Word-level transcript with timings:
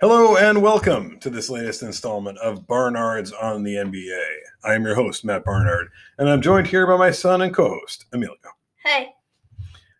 Hello 0.00 0.36
and 0.36 0.60
welcome 0.60 1.20
to 1.20 1.30
this 1.30 1.48
latest 1.48 1.80
installment 1.80 2.36
of 2.38 2.66
Barnards 2.66 3.32
on 3.40 3.62
the 3.62 3.76
NBA. 3.76 4.24
I 4.64 4.74
am 4.74 4.82
your 4.82 4.96
host, 4.96 5.24
Matt 5.24 5.44
Barnard, 5.44 5.86
and 6.18 6.28
I'm 6.28 6.42
joined 6.42 6.66
here 6.66 6.84
by 6.84 6.96
my 6.96 7.12
son 7.12 7.40
and 7.42 7.54
co 7.54 7.68
host, 7.68 8.06
Emilio. 8.12 8.34
Hey. 8.84 9.14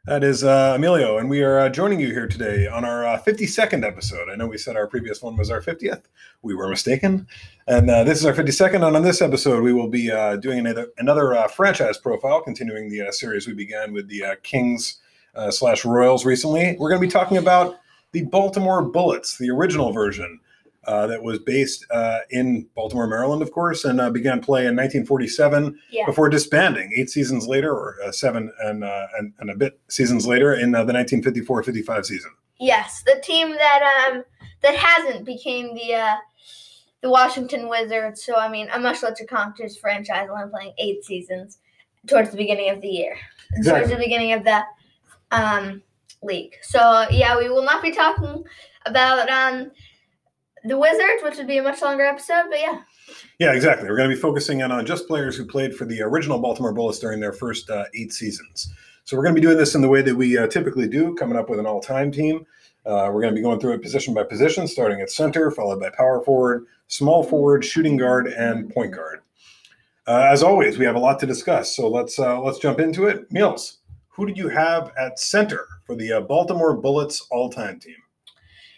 That 0.07 0.25
is 0.25 0.43
uh, 0.43 0.73
Emilio, 0.75 1.19
and 1.19 1.31
we 1.31 1.45
are 1.45 1.61
uh, 1.61 1.69
joining 1.69 2.01
you 2.01 2.09
here 2.09 2.27
today 2.27 2.67
on 2.67 2.85
our 2.85 3.07
uh, 3.07 3.23
52nd 3.23 3.87
episode. 3.87 4.29
I 4.29 4.35
know 4.35 4.49
we 4.49 4.59
said 4.59 4.77
our 4.77 4.89
previous 4.89 5.23
one 5.23 5.37
was 5.37 5.49
our 5.49 5.63
50th. 5.63 6.03
We 6.43 6.57
were 6.57 6.69
mistaken. 6.69 7.29
And 7.69 7.89
uh, 7.89 8.03
this 8.03 8.19
is 8.19 8.27
our 8.27 8.35
52nd. 8.35 8.75
And 8.75 8.97
on 8.97 9.03
this 9.03 9.23
episode, 9.23 9.63
we 9.63 9.73
will 9.73 9.89
be 9.89 10.11
uh, 10.11 10.37
doing 10.37 10.59
another, 10.59 10.89
another 10.99 11.35
uh, 11.35 11.47
franchise 11.47 11.99
profile, 11.99 12.43
continuing 12.43 12.91
the 12.91 13.13
series 13.13 13.47
we 13.47 13.55
began 13.55 13.93
with 13.93 14.09
the 14.09 14.25
Kings 14.43 15.01
slash 15.51 15.85
Royals 15.85 16.25
recently. 16.25 16.77
We're 16.81 16.91
going 16.91 17.01
to 17.01 17.07
be 17.07 17.11
talking 17.11 17.37
about 17.37 17.77
the 18.15 18.23
Baltimore 18.23 18.81
Bullets, 18.81 19.37
the 19.39 19.51
original 19.51 19.93
version 19.93 20.41
uh, 20.87 21.07
that 21.09 21.23
was 21.23 21.41
based 21.41 21.85
uh, 21.91 22.21
in 22.31 22.67
Baltimore, 22.77 23.09
Maryland, 23.09 23.43
of 23.43 23.51
course, 23.51 23.85
and 23.85 24.01
uh, 24.01 24.09
began 24.09 24.41
play 24.41 24.61
in 24.61 24.77
1947 24.77 25.79
yeah. 25.91 26.07
before 26.07 26.29
disbanding 26.29 26.93
eight 26.97 27.11
seasons 27.11 27.49
later, 27.49 27.73
or 27.73 27.97
uh, 28.05 28.13
seven 28.13 28.53
and, 28.63 28.85
uh, 28.85 29.07
and, 29.19 29.33
and 29.41 29.51
a 29.51 29.57
bit 29.57 29.81
seasons 29.89 30.27
later 30.27 30.55
in 30.55 30.75
uh, 30.75 30.85
the 30.85 30.93
1954-55 30.93 32.05
season. 32.07 32.31
Yes, 32.61 33.03
the 33.05 33.21
team 33.25 33.51
that 33.51 34.13
um 34.13 34.23
that 34.63 34.77
hasn't 34.77 35.25
became 35.27 35.75
the 35.75 36.17
the 37.01 37.11
Washington 37.11 37.69
Wizards. 37.69 38.25
So 38.25 38.37
I 38.37 38.49
mean, 38.49 38.69
a 38.73 38.79
much 38.79 39.03
lesser 39.03 39.25
competition 39.25 39.77
franchise, 39.81 40.29
only 40.31 40.49
playing 40.51 40.73
eight 40.79 41.05
seasons 41.05 41.59
towards 42.07 42.31
the 42.31 42.37
beginning 42.37 42.71
of 42.71 42.81
the 42.81 42.89
year, 42.89 43.17
exactly. 43.55 43.81
towards 43.81 43.91
the 43.91 44.05
beginning 44.05 44.35
of 44.35 44.45
the 44.45 44.63
um 45.33 45.83
league. 46.25 46.57
So 46.63 47.07
yeah, 47.11 47.37
we 47.37 47.49
will 47.49 47.65
not 47.65 47.83
be 47.83 47.93
talking 47.93 48.43
about 48.87 49.29
um, 49.31 49.71
the 50.65 50.79
Wizards, 50.79 51.23
which 51.23 51.37
would 51.37 51.47
be 51.47 51.59
a 51.59 51.63
much 51.63 51.83
longer 51.83 52.05
episode. 52.05 52.45
But 52.51 52.61
yeah. 52.61 52.81
Yeah, 53.39 53.53
exactly. 53.53 53.89
We're 53.89 53.97
going 53.97 54.09
to 54.09 54.17
be 54.17 54.21
focusing 54.21 54.61
in 54.61 54.73
on 54.73 54.87
just 54.87 55.07
players 55.07 55.37
who 55.37 55.45
played 55.45 55.75
for 55.75 55.85
the 55.85 56.01
original 56.01 56.39
Baltimore 56.39 56.73
Bullets 56.73 56.99
during 56.99 57.21
their 57.21 57.33
first 57.33 57.69
uh, 57.69 57.85
eight 57.95 58.13
seasons. 58.13 58.73
So 59.05 59.17
we're 59.17 59.25
going 59.25 59.35
to 59.35 59.41
be 59.41 59.47
doing 59.47 59.59
this 59.59 59.75
in 59.75 59.83
the 59.83 59.89
way 59.89 60.01
that 60.01 60.17
we 60.17 60.39
uh, 60.39 60.47
typically 60.47 60.89
do, 60.89 61.15
coming 61.17 61.37
up 61.37 61.51
with 61.51 61.59
an 61.59 61.67
all-time 61.67 62.11
team. 62.11 62.47
Uh, 62.87 63.11
we're 63.13 63.21
going 63.21 63.35
to 63.35 63.39
be 63.39 63.43
going 63.43 63.61
through 63.61 63.73
it 63.73 63.83
position 63.83 64.15
by 64.15 64.23
position, 64.23 64.67
starting 64.67 65.01
at 65.01 65.11
center, 65.11 65.51
followed 65.51 65.81
by 65.81 65.91
power 65.91 66.23
forward, 66.25 66.67
small 66.89 67.23
forward, 67.23 67.65
shooting 67.65 67.97
guard, 67.97 68.27
and 68.29 68.73
point 68.73 68.95
guard. 68.95 69.21
Uh, 70.07 70.29
as 70.31 70.43
always, 70.43 70.79
we 70.79 70.85
have 70.85 70.97
a 70.97 70.99
lot 70.99 71.19
to 71.19 71.27
discuss, 71.27 71.75
so 71.75 71.89
let's 71.89 72.19
uh, 72.19 72.39
let's 72.41 72.59
jump 72.59 72.79
into 72.79 73.07
it. 73.07 73.31
Meals, 73.33 73.79
who 74.15 74.27
did 74.27 74.39
you 74.39 74.49
have 74.49 74.93
at 74.99 75.19
center 75.19 75.67
for 75.87 75.97
the 75.97 76.13
uh, 76.13 76.21
Baltimore 76.21 76.77
Bullets 76.77 77.27
all-time 77.31 77.81
team? 77.81 77.97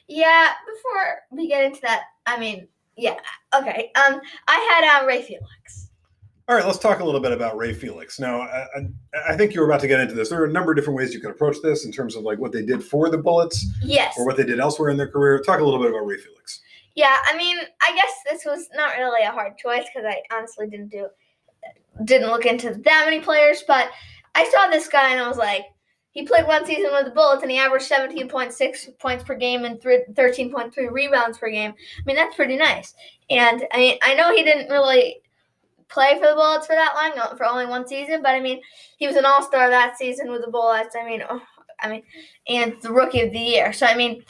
Yeah, 0.09 0.53
before 0.67 1.19
we 1.31 1.49
get 1.49 1.65
into 1.65 1.81
that, 1.83 2.05
I 2.27 2.39
mean, 2.39 2.69
yeah, 2.97 3.17
okay. 3.55 3.91
Um, 3.97 4.21
I 4.49 4.81
had 4.81 5.03
uh, 5.03 5.07
Ray 5.07 5.23
Felix. 5.23 5.91
All 6.49 6.55
right, 6.55 6.65
let's 6.65 6.79
talk 6.79 7.01
a 7.01 7.05
little 7.05 7.21
bit 7.21 7.33
about 7.33 7.57
Ray 7.57 7.73
Felix. 7.73 8.21
Now, 8.21 8.43
I, 8.43 8.67
I, 9.29 9.37
think 9.37 9.53
you 9.53 9.61
were 9.61 9.67
about 9.67 9.81
to 9.81 9.89
get 9.89 9.99
into 9.99 10.15
this. 10.15 10.29
There 10.29 10.41
are 10.41 10.45
a 10.45 10.53
number 10.53 10.71
of 10.71 10.77
different 10.77 10.97
ways 10.97 11.13
you 11.13 11.19
could 11.19 11.33
approach 11.33 11.57
this 11.61 11.85
in 11.85 11.91
terms 11.91 12.15
of 12.15 12.23
like 12.23 12.39
what 12.39 12.53
they 12.53 12.65
did 12.65 12.85
for 12.85 13.11
the 13.11 13.19
Bullets, 13.19 13.67
yes, 13.83 14.15
or 14.17 14.25
what 14.25 14.37
they 14.37 14.45
did 14.45 14.61
elsewhere 14.61 14.91
in 14.91 14.97
their 14.97 15.09
career. 15.09 15.41
Talk 15.41 15.59
a 15.59 15.65
little 15.65 15.81
bit 15.81 15.91
about 15.91 16.07
Ray 16.07 16.19
Felix. 16.19 16.61
Yeah, 16.95 17.17
I 17.29 17.37
mean, 17.37 17.59
I 17.83 17.95
guess 17.95 18.13
this 18.31 18.45
was 18.45 18.69
not 18.75 18.97
really 18.97 19.27
a 19.27 19.33
hard 19.33 19.59
choice 19.59 19.85
because 19.93 20.09
I 20.09 20.23
honestly 20.35 20.69
didn't 20.69 20.89
do, 20.89 21.09
didn't 22.05 22.31
look 22.31 22.47
into 22.47 22.75
that 22.85 23.03
many 23.05 23.21
players, 23.21 23.65
but 23.67 23.91
I 24.37 24.49
saw 24.51 24.69
this 24.69 24.87
guy 24.87 25.13
and 25.13 25.21
I 25.21 25.29
was 25.29 25.39
like, 25.39 25.65
he 26.11 26.23
played 26.25 26.47
one 26.47 26.65
season 26.67 26.93
with 26.93 27.07
the 27.07 27.11
Bullets 27.11 27.43
and 27.43 27.51
he 27.51 27.59
averaged 27.59 27.91
17.6 27.91 28.99
points 28.99 29.25
per 29.25 29.35
game 29.35 29.65
and 29.65 29.81
13.3 29.81 30.91
rebounds 30.91 31.39
per 31.39 31.51
game. 31.51 31.73
I 31.73 32.03
mean, 32.05 32.17
that's 32.17 32.37
pretty 32.37 32.57
nice. 32.57 32.95
And 33.31 33.67
I 33.73 33.79
mean, 33.79 33.99
I 34.03 34.15
know 34.15 34.35
he 34.35 34.43
didn't 34.43 34.71
really 34.71 35.21
play 35.89 36.19
for 36.19 36.27
the 36.27 36.35
Bullets 36.35 36.67
for 36.67 36.75
that 36.75 36.95
long, 36.95 37.37
for 37.37 37.47
only 37.47 37.67
one 37.67 37.87
season, 37.87 38.23
but 38.23 38.35
I 38.35 38.41
mean, 38.41 38.61
he 38.99 39.07
was 39.07 39.17
an 39.17 39.25
All 39.25 39.43
Star 39.43 39.71
that 39.71 39.97
season 39.97 40.31
with 40.31 40.43
the 40.45 40.51
Bullets. 40.51 40.97
I 41.01 41.05
mean, 41.05 41.23
oh, 41.29 41.43
I 41.81 41.89
mean, 41.89 42.03
and 42.49 42.77
the 42.83 42.93
Rookie 42.93 43.23
of 43.23 43.33
the 43.33 43.39
Year. 43.39 43.73
So 43.73 43.87
I 43.87 43.97
mean, 43.97 44.23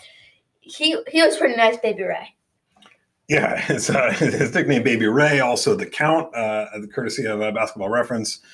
he 0.60 0.96
he 1.08 1.22
was 1.22 1.36
pretty 1.36 1.56
nice, 1.56 1.78
Baby 1.78 2.04
Ray. 2.04 2.34
Yeah, 3.28 3.60
his, 3.60 3.90
uh, 3.90 4.12
his 4.18 4.54
nickname 4.54 4.82
Baby 4.82 5.06
Ray, 5.06 5.40
also 5.40 5.74
the 5.74 5.86
Count, 5.86 6.34
uh, 6.34 6.66
courtesy 6.92 7.26
of 7.26 7.40
a 7.40 7.52
Basketball 7.52 7.88
Reference 7.90 8.40
uh, 8.40 8.46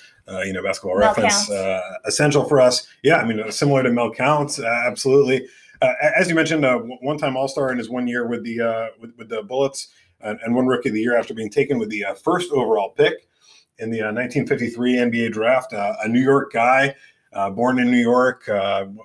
you 0.45 0.53
know, 0.53 0.63
basketball 0.63 0.99
Mel 0.99 1.09
reference, 1.09 1.51
uh, 1.51 1.81
essential 2.05 2.45
for 2.45 2.61
us. 2.61 2.87
Yeah, 3.03 3.17
I 3.17 3.25
mean, 3.25 3.41
uh, 3.41 3.51
similar 3.51 3.83
to 3.83 3.91
Mel 3.91 4.13
Counts, 4.13 4.59
uh, 4.59 4.85
absolutely. 4.87 5.47
Uh, 5.81 5.93
as 6.17 6.29
you 6.29 6.35
mentioned, 6.35 6.65
uh, 6.65 6.79
one-time 6.79 7.37
All-Star 7.37 7.73
in 7.73 7.79
his 7.79 7.91
one 7.91 8.07
year 8.07 8.27
with 8.27 8.45
the 8.45 8.91
with, 9.01 9.17
with, 9.17 9.29
the 9.29 9.43
Bullets, 9.43 9.89
and, 10.21 10.39
and, 10.45 10.55
one 10.55 10.67
Rookie 10.67 10.91
of 10.91 10.95
the 10.95 11.01
Year 11.01 11.19
after 11.19 11.35
being 11.35 11.51
taken 11.51 11.79
with 11.79 11.91
the 11.91 12.05
first 12.23 12.53
overall 12.53 12.91
pick 12.91 13.27
in 13.79 13.91
the 13.91 13.99
1953 13.99 14.97
NBA 14.97 15.33
draft. 15.33 15.73
a 15.73 16.09
New 16.09 16.21
York 16.21 16.53
guy. 16.53 16.95
born 17.51 17.81
in 17.81 17.91
New 17.91 17.97
York, 18.01 18.49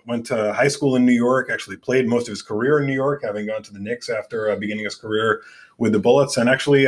went 0.06 0.26
to 0.28 0.54
high 0.54 0.68
school 0.68 0.96
in 0.98 1.06
New 1.06 1.14
York. 1.14 1.50
Actually, 1.52 1.78
played 1.78 2.08
most 2.08 2.28
of 2.28 2.32
his 2.32 2.44
career 2.44 2.80
in 2.80 2.86
New 2.86 2.94
York, 2.94 3.24
having 3.24 3.48
gone 3.48 3.64
to 3.64 3.74
the 3.74 3.80
Knicks 3.80 4.10
after 4.10 4.56
beginning 4.58 4.84
his 4.84 4.96
career 4.96 5.42
with 5.80 5.94
the 5.94 6.00
Bullets, 6.00 6.38
and 6.38 6.48
actually 6.48 6.86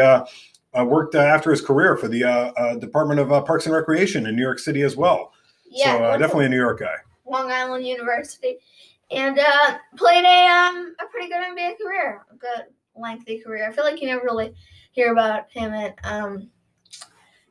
uh, 0.77 0.85
worked 0.85 1.15
uh, 1.15 1.19
after 1.19 1.51
his 1.51 1.61
career 1.61 1.97
for 1.97 2.07
the 2.07 2.23
uh, 2.23 2.51
uh 2.51 2.75
Department 2.75 3.19
of 3.19 3.31
uh, 3.31 3.41
Parks 3.41 3.65
and 3.65 3.75
Recreation 3.75 4.25
in 4.27 4.35
New 4.35 4.41
York 4.41 4.59
City 4.59 4.81
as 4.83 4.95
well. 4.95 5.33
Yeah, 5.69 5.97
so 5.97 6.03
uh, 6.03 6.17
definitely 6.17 6.45
a 6.45 6.49
New 6.49 6.57
York 6.57 6.79
guy. 6.79 6.95
Long 7.25 7.51
Island 7.51 7.85
University, 7.85 8.57
and 9.11 9.39
played 9.97 10.25
a 10.25 10.47
um 10.47 10.95
a 10.99 11.05
pretty 11.07 11.27
good 11.27 11.41
NBA 11.41 11.77
career, 11.81 12.25
a 12.31 12.35
good 12.35 12.65
lengthy 12.95 13.39
career. 13.39 13.69
I 13.69 13.73
feel 13.73 13.83
like 13.83 14.01
you 14.01 14.07
never 14.07 14.23
really 14.23 14.53
hear 14.91 15.11
about 15.11 15.49
him 15.51 15.73
at 15.73 15.95
um 16.03 16.49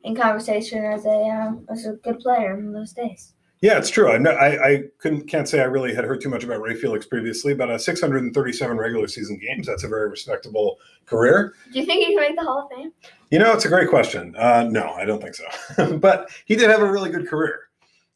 in 0.03 0.15
conversation 0.15 0.83
as 0.83 1.05
a 1.05 1.09
um, 1.09 1.65
as 1.69 1.85
a 1.85 1.93
good 1.93 2.19
player 2.19 2.57
in 2.57 2.71
those 2.71 2.93
days. 2.93 3.33
Yeah, 3.61 3.77
it's 3.77 3.89
true. 3.89 4.09
I, 4.09 4.17
I, 4.31 4.67
I 4.67 4.83
couldn't 4.99 5.27
can't 5.27 5.47
say 5.47 5.59
I 5.59 5.65
really 5.65 5.93
had 5.93 6.05
heard 6.05 6.21
too 6.21 6.29
much 6.29 6.45
about 6.45 6.61
Ray 6.61 6.75
Felix 6.75 7.05
previously, 7.05 7.53
but 7.53 7.69
uh, 7.69 7.77
637 7.77 8.77
regular 8.77 9.07
season 9.07 9.37
games. 9.37 9.67
That's 9.67 9.83
a 9.83 9.87
very 9.87 10.09
respectable 10.09 10.77
career. 11.05 11.53
Do 11.73 11.79
you 11.79 11.85
think 11.85 12.05
he 12.05 12.15
can 12.15 12.23
make 12.23 12.37
the 12.37 12.43
Hall 12.43 12.69
of 12.71 12.77
Fame? 12.77 12.93
You 13.31 13.39
know, 13.39 13.51
it's 13.51 13.65
a 13.65 13.69
great 13.69 13.89
question. 13.89 14.33
Uh, 14.37 14.63
no, 14.63 14.91
I 14.93 15.03
don't 15.03 15.21
think 15.21 15.35
so. 15.35 15.97
but 15.97 16.29
he 16.45 16.55
did 16.55 16.69
have 16.69 16.81
a 16.81 16.89
really 16.89 17.09
good 17.09 17.27
career. 17.27 17.63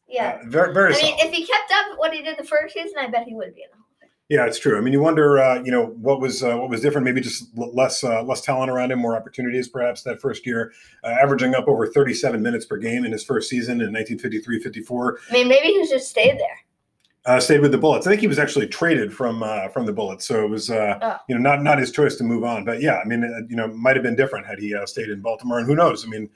Yeah, 0.08 0.40
uh, 0.42 0.48
very 0.48 0.72
very. 0.72 0.94
I 0.94 1.02
mean, 1.02 1.16
if 1.18 1.32
he 1.32 1.46
kept 1.46 1.72
up 1.72 1.98
what 1.98 2.14
he 2.14 2.22
did 2.22 2.38
the 2.38 2.44
first 2.44 2.72
season, 2.72 2.94
I 2.98 3.08
bet 3.08 3.26
he 3.26 3.34
would 3.34 3.54
be 3.54 3.62
in 3.62 3.68
the 3.70 3.83
yeah, 4.30 4.46
it's 4.46 4.58
true. 4.58 4.78
I 4.78 4.80
mean, 4.80 4.94
you 4.94 5.00
wonder, 5.00 5.38
uh, 5.38 5.62
you 5.62 5.70
know, 5.70 5.86
what 5.86 6.18
was 6.18 6.42
uh, 6.42 6.56
what 6.56 6.70
was 6.70 6.80
different? 6.80 7.04
Maybe 7.04 7.20
just 7.20 7.46
less 7.56 8.02
uh, 8.02 8.22
less 8.22 8.40
talent 8.40 8.70
around 8.70 8.90
him, 8.90 8.98
more 8.98 9.16
opportunities, 9.16 9.68
perhaps 9.68 10.02
that 10.04 10.20
first 10.20 10.46
year, 10.46 10.72
uh, 11.02 11.08
averaging 11.08 11.54
up 11.54 11.68
over 11.68 11.86
37 11.86 12.40
minutes 12.40 12.64
per 12.64 12.78
game 12.78 13.04
in 13.04 13.12
his 13.12 13.22
first 13.22 13.50
season 13.50 13.82
in 13.82 13.92
1953-54. 13.92 15.16
I 15.28 15.32
mean, 15.32 15.48
maybe 15.48 15.68
he 15.68 15.88
just 15.88 16.08
stayed 16.08 16.38
there. 16.38 16.58
Uh, 17.26 17.40
stayed 17.40 17.60
with 17.60 17.72
the 17.72 17.78
Bullets. 17.78 18.06
I 18.06 18.10
think 18.10 18.20
he 18.20 18.26
was 18.26 18.38
actually 18.38 18.66
traded 18.66 19.12
from 19.12 19.42
uh, 19.42 19.68
from 19.68 19.84
the 19.84 19.92
Bullets, 19.92 20.26
so 20.26 20.42
it 20.42 20.48
was 20.48 20.70
oh. 20.70 21.16
you 21.28 21.34
know 21.34 21.40
not 21.40 21.62
not 21.62 21.78
his 21.78 21.92
choice 21.92 22.16
to 22.16 22.24
move 22.24 22.44
on. 22.44 22.64
But 22.64 22.80
yeah, 22.80 23.00
I 23.00 23.04
mean, 23.04 23.22
you 23.50 23.56
know, 23.56 23.68
might 23.68 23.96
have 23.96 24.02
been 24.02 24.16
different 24.16 24.46
had 24.46 24.58
he 24.58 24.74
stayed 24.86 25.10
in 25.10 25.20
Baltimore, 25.20 25.58
and 25.58 25.66
who 25.66 25.74
knows? 25.74 26.04
I 26.04 26.08
mean, 26.08 26.30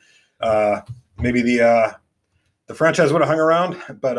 maybe 1.19 1.41
the 1.41 1.97
the 2.67 2.75
franchise 2.75 3.15
would 3.15 3.23
have 3.23 3.31
hung 3.31 3.41
around, 3.41 3.81
but 4.01 4.19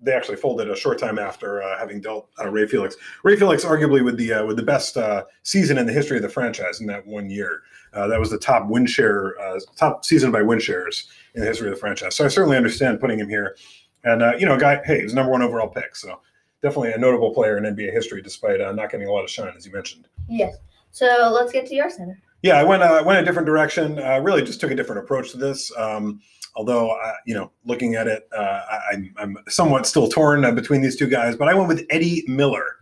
they 0.00 0.12
actually 0.12 0.36
folded 0.36 0.70
a 0.70 0.76
short 0.76 0.98
time 0.98 1.18
after 1.18 1.62
uh, 1.62 1.78
having 1.78 2.00
dealt 2.00 2.28
uh, 2.38 2.48
Ray 2.48 2.66
Felix. 2.66 2.96
Ray 3.22 3.36
Felix, 3.36 3.64
arguably 3.64 4.04
with 4.04 4.16
the 4.16 4.32
uh, 4.32 4.46
with 4.46 4.56
the 4.56 4.62
best 4.62 4.96
uh, 4.96 5.24
season 5.42 5.78
in 5.78 5.86
the 5.86 5.92
history 5.92 6.16
of 6.16 6.22
the 6.22 6.28
franchise 6.28 6.80
in 6.80 6.86
that 6.86 7.06
one 7.06 7.30
year. 7.30 7.62
Uh, 7.92 8.06
that 8.06 8.20
was 8.20 8.30
the 8.30 8.38
top 8.38 8.68
win 8.68 8.86
share, 8.86 9.38
uh, 9.40 9.58
top 9.76 10.04
season 10.04 10.30
by 10.30 10.42
win 10.42 10.60
shares 10.60 11.08
in 11.34 11.40
the 11.40 11.46
history 11.46 11.68
of 11.68 11.74
the 11.74 11.80
franchise. 11.80 12.14
So 12.14 12.24
I 12.24 12.28
certainly 12.28 12.56
understand 12.56 13.00
putting 13.00 13.18
him 13.18 13.28
here. 13.28 13.56
And 14.04 14.22
you 14.40 14.46
know, 14.46 14.58
guy, 14.58 14.80
hey, 14.84 15.02
he's 15.02 15.12
number 15.12 15.30
one 15.30 15.42
overall 15.42 15.68
pick, 15.68 15.94
so 15.94 16.20
definitely 16.62 16.92
a 16.92 16.98
notable 16.98 17.34
player 17.34 17.58
in 17.58 17.64
NBA 17.64 17.92
history, 17.92 18.22
despite 18.22 18.60
not 18.60 18.90
getting 18.90 19.06
a 19.06 19.12
lot 19.12 19.24
of 19.24 19.30
shine, 19.30 19.52
as 19.56 19.66
you 19.66 19.72
mentioned. 19.72 20.08
Yes. 20.28 20.56
So 20.92 21.30
let's 21.34 21.52
get 21.52 21.66
to 21.66 21.74
your 21.74 21.90
center. 21.90 22.18
Yeah, 22.42 22.54
I 22.54 22.64
went 22.64 22.82
uh, 22.82 23.02
went 23.04 23.20
a 23.20 23.24
different 23.24 23.46
direction. 23.46 23.98
Uh, 23.98 24.20
really, 24.20 24.42
just 24.42 24.60
took 24.60 24.70
a 24.70 24.74
different 24.74 25.02
approach 25.02 25.30
to 25.32 25.36
this. 25.36 25.70
Um, 25.76 26.20
although, 26.54 26.90
uh, 26.90 27.12
you 27.26 27.34
know, 27.34 27.50
looking 27.64 27.94
at 27.94 28.06
it, 28.06 28.28
uh, 28.36 28.62
I, 28.92 29.10
am 29.18 29.36
somewhat 29.48 29.86
still 29.86 30.08
torn 30.08 30.44
uh, 30.44 30.52
between 30.52 30.82
these 30.82 30.96
two 30.96 31.06
guys. 31.06 31.36
But 31.36 31.48
I 31.48 31.54
went 31.54 31.68
with 31.68 31.86
Eddie 31.90 32.24
Miller. 32.26 32.76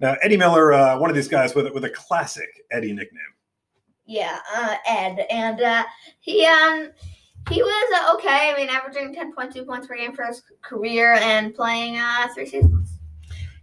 Now, 0.00 0.16
Eddie 0.22 0.36
Miller, 0.36 0.72
uh, 0.72 0.98
one 0.98 1.10
of 1.10 1.16
these 1.16 1.28
guys 1.28 1.54
with 1.54 1.72
with 1.72 1.84
a 1.84 1.90
classic 1.90 2.48
Eddie 2.70 2.92
nickname. 2.92 3.22
Yeah, 4.06 4.38
Ed, 4.86 5.26
and 5.30 5.86
he 6.20 6.44
um 6.44 6.90
he 7.48 7.62
was 7.62 8.14
okay. 8.16 8.52
I 8.52 8.56
mean, 8.56 8.68
averaging 8.68 9.14
ten 9.14 9.32
point 9.32 9.52
two 9.52 9.64
points 9.64 9.86
per 9.86 9.96
game 9.96 10.14
for 10.14 10.24
his 10.24 10.42
career 10.62 11.14
and 11.14 11.54
playing 11.54 11.98
three 12.34 12.46
seasons. 12.46 12.94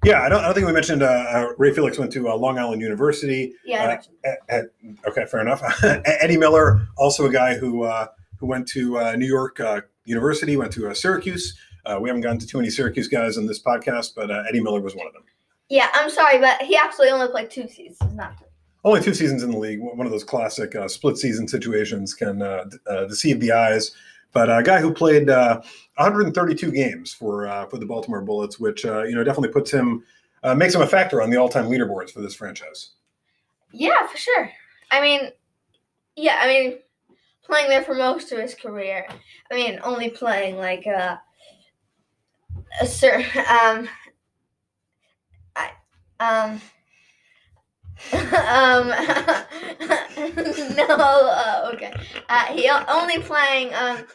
Yeah, 0.03 0.23
I 0.23 0.29
don't, 0.29 0.39
I 0.39 0.45
don't 0.45 0.55
think 0.55 0.65
we 0.65 0.73
mentioned 0.73 1.03
uh, 1.03 1.05
uh, 1.05 1.53
Ray 1.59 1.73
Felix 1.73 1.99
went 1.99 2.11
to 2.13 2.29
uh, 2.29 2.35
Long 2.35 2.57
Island 2.57 2.81
University. 2.81 3.53
Yeah. 3.63 3.99
At, 4.25 4.37
at, 4.49 4.65
okay, 5.07 5.25
fair 5.25 5.41
enough. 5.41 5.61
Eddie 5.83 6.37
Miller, 6.37 6.87
also 6.97 7.27
a 7.27 7.31
guy 7.31 7.55
who 7.55 7.83
uh, 7.83 8.07
who 8.41 8.47
went 8.47 8.67
to 8.69 8.99
uh, 8.99 9.15
New 9.15 9.27
York 9.27 9.61
uh, 9.61 9.79
University, 10.03 10.57
went 10.57 10.73
to 10.73 10.93
Syracuse. 10.93 11.57
we 12.01 12.09
haven't 12.09 12.21
gotten 12.21 12.39
to 12.39 12.47
too 12.47 12.57
many 12.57 12.69
Syracuse 12.69 13.07
guys 13.07 13.37
on 13.37 13.45
this 13.45 13.61
podcast, 13.61 14.15
but 14.15 14.29
Eddie 14.49 14.59
Miller 14.59 14.81
was 14.81 14.95
one 14.95 15.07
of 15.07 15.13
them. 15.13 15.23
Yeah, 15.69 15.87
I'm 15.93 16.09
sorry, 16.09 16.37
but 16.37 16.61
he 16.63 16.75
actually 16.75 17.07
only 17.07 17.29
played 17.29 17.49
two 17.49 17.69
seasons, 17.69 18.13
not 18.13 18.37
three. 18.37 18.47
Only 18.83 19.01
two 19.01 19.13
seasons 19.13 19.43
in 19.43 19.51
the 19.51 19.57
league. 19.57 19.79
One 19.79 20.05
of 20.05 20.11
those 20.11 20.23
classic 20.23 20.75
uh, 20.75 20.87
split 20.87 21.17
season 21.17 21.47
situations 21.47 22.13
can 22.13 22.41
uh, 22.41 22.65
uh, 22.87 23.05
deceive 23.05 23.39
the 23.39 23.51
eyes. 23.51 23.91
But 24.33 24.49
a 24.49 24.63
guy 24.63 24.79
who 24.79 24.93
played 24.93 25.27
132 25.27 26.67
uh, 26.67 26.71
games 26.71 27.13
for 27.13 27.47
uh, 27.47 27.67
for 27.67 27.77
the 27.77 27.85
Baltimore 27.85 28.21
Bullets, 28.21 28.59
which 28.59 28.85
uh, 28.85 29.03
you 29.03 29.13
know 29.13 29.23
definitely 29.23 29.49
puts 29.49 29.69
him 29.71 30.03
makes 30.55 30.73
him 30.73 30.81
a 30.81 30.87
factor 30.87 31.21
on 31.21 31.29
the 31.29 31.37
all 31.37 31.49
time 31.49 31.67
leaderboards 31.67 32.11
for 32.11 32.21
this 32.21 32.33
franchise. 32.33 32.91
Yeah, 33.71 34.07
for 34.07 34.17
sure. 34.17 34.49
I 34.89 35.01
mean, 35.01 35.31
yeah, 36.15 36.39
I 36.41 36.47
mean, 36.47 36.79
playing 37.43 37.69
there 37.69 37.83
for 37.83 37.95
most 37.95 38.31
of 38.31 38.39
his 38.39 38.55
career. 38.55 39.07
I 39.51 39.55
mean, 39.55 39.79
only 39.83 40.09
playing 40.09 40.57
like 40.57 40.85
a 40.85 41.21
certain 42.85 43.25
um, 43.49 43.89
I 45.55 45.71
um. 46.19 46.61
um, 48.13 48.87
no, 50.75 50.87
uh, 50.89 51.69
okay. 51.73 51.93
Uh, 52.29 52.45
he 52.45 52.67
only 52.87 53.19
playing 53.19 53.71
um, 53.75 54.05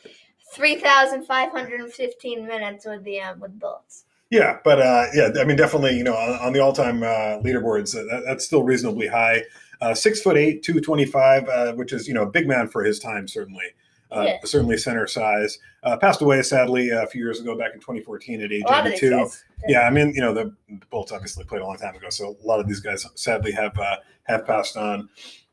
three 0.52 0.76
thousand 0.76 1.25
five 1.25 1.52
hundred 1.52 1.81
and 1.81 1.93
fifteen 1.93 2.46
minutes 2.46 2.84
with 2.84 3.05
the 3.05 3.20
um, 3.20 3.38
with 3.38 3.56
Bullets. 3.61 4.05
Yeah, 4.31 4.58
but 4.64 4.81
uh, 4.81 5.06
yeah, 5.14 5.31
I 5.38 5.44
mean, 5.44 5.56
definitely, 5.56 5.96
you 5.96 6.02
know, 6.02 6.14
on, 6.14 6.40
on 6.40 6.52
the 6.52 6.58
all-time 6.58 7.05
uh, 7.05 7.38
leaderboards, 7.44 7.94
uh, 7.94 8.02
that, 8.11 8.25
that's 8.26 8.44
still 8.44 8.64
reasonably 8.64 9.06
high. 9.06 9.44
Uh, 9.81 9.94
six 9.94 10.20
foot 10.23 10.37
eight, 10.37 10.62
two 10.62 10.81
twenty 10.81 11.05
five, 11.05 11.49
uh, 11.49 11.73
which 11.75 11.93
is 11.93 12.08
you 12.08 12.14
know 12.14 12.23
a 12.23 12.31
big 12.31 12.49
man 12.49 12.69
for 12.69 12.84
his 12.84 12.99
time, 12.99 13.28
certainly. 13.28 13.67
Uh, 14.11 14.25
yeah. 14.26 14.38
Certainly 14.44 14.78
center 14.78 15.06
size. 15.06 15.58
Uh, 15.82 15.96
passed 15.96 16.23
away 16.23 16.40
sadly 16.43 16.90
a 16.90 17.06
few 17.06 17.20
years 17.20 17.40
ago, 17.40 17.56
back 17.58 17.73
in 17.75 17.81
2014 17.81 18.40
at 18.40 18.52
age 18.52 18.62
82. 18.69 19.28
Yeah, 19.67 19.81
I 19.81 19.90
mean, 19.90 20.14
you 20.14 20.20
know, 20.20 20.32
the, 20.32 20.55
the 20.69 20.87
Bolts 20.90 21.11
obviously 21.11 21.44
played 21.44 21.62
a 21.62 21.67
long 21.67 21.76
time 21.76 21.94
ago, 21.94 22.08
so 22.11 22.37
a 22.43 22.46
lot 22.46 22.61
of 22.61 22.69
these 22.69 22.81
guys 22.81 23.05
sadly 23.14 23.50
have 23.52 23.76
uh, 23.78 23.96
have 24.25 24.46
passed 24.46 24.76
on. 24.76 25.08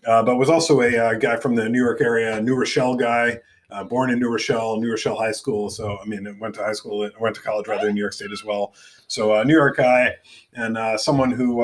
Uh, 0.06 0.22
but 0.22 0.36
was 0.36 0.50
also 0.50 0.82
a 0.82 1.18
guy 1.18 1.38
from 1.38 1.56
the 1.56 1.68
New 1.68 1.82
York 1.82 2.02
area, 2.02 2.40
New 2.42 2.56
Rochelle 2.56 2.96
guy. 2.96 3.40
Uh, 3.72 3.84
born 3.84 4.12
in 4.12 4.20
New 4.20 4.30
Rochelle, 4.30 4.80
New 4.80 4.92
Rochelle 4.92 5.18
High 5.18 5.32
School. 5.32 5.68
So, 5.68 5.98
I 5.98 6.06
mean, 6.06 6.38
went 6.40 6.54
to 6.56 6.64
high 6.64 6.74
school, 6.74 7.10
went 7.20 7.36
to 7.36 7.42
college 7.42 7.68
rather 7.68 7.88
in 7.88 7.96
New 7.96 8.02
York 8.02 8.14
State 8.14 8.32
as 8.32 8.44
well. 8.44 8.76
So, 9.08 9.34
uh, 9.34 9.44
New 9.44 9.56
York 9.56 9.78
guy 9.78 10.14
and 10.54 10.78
uh, 10.78 10.96
someone 10.96 11.32
who, 11.32 11.64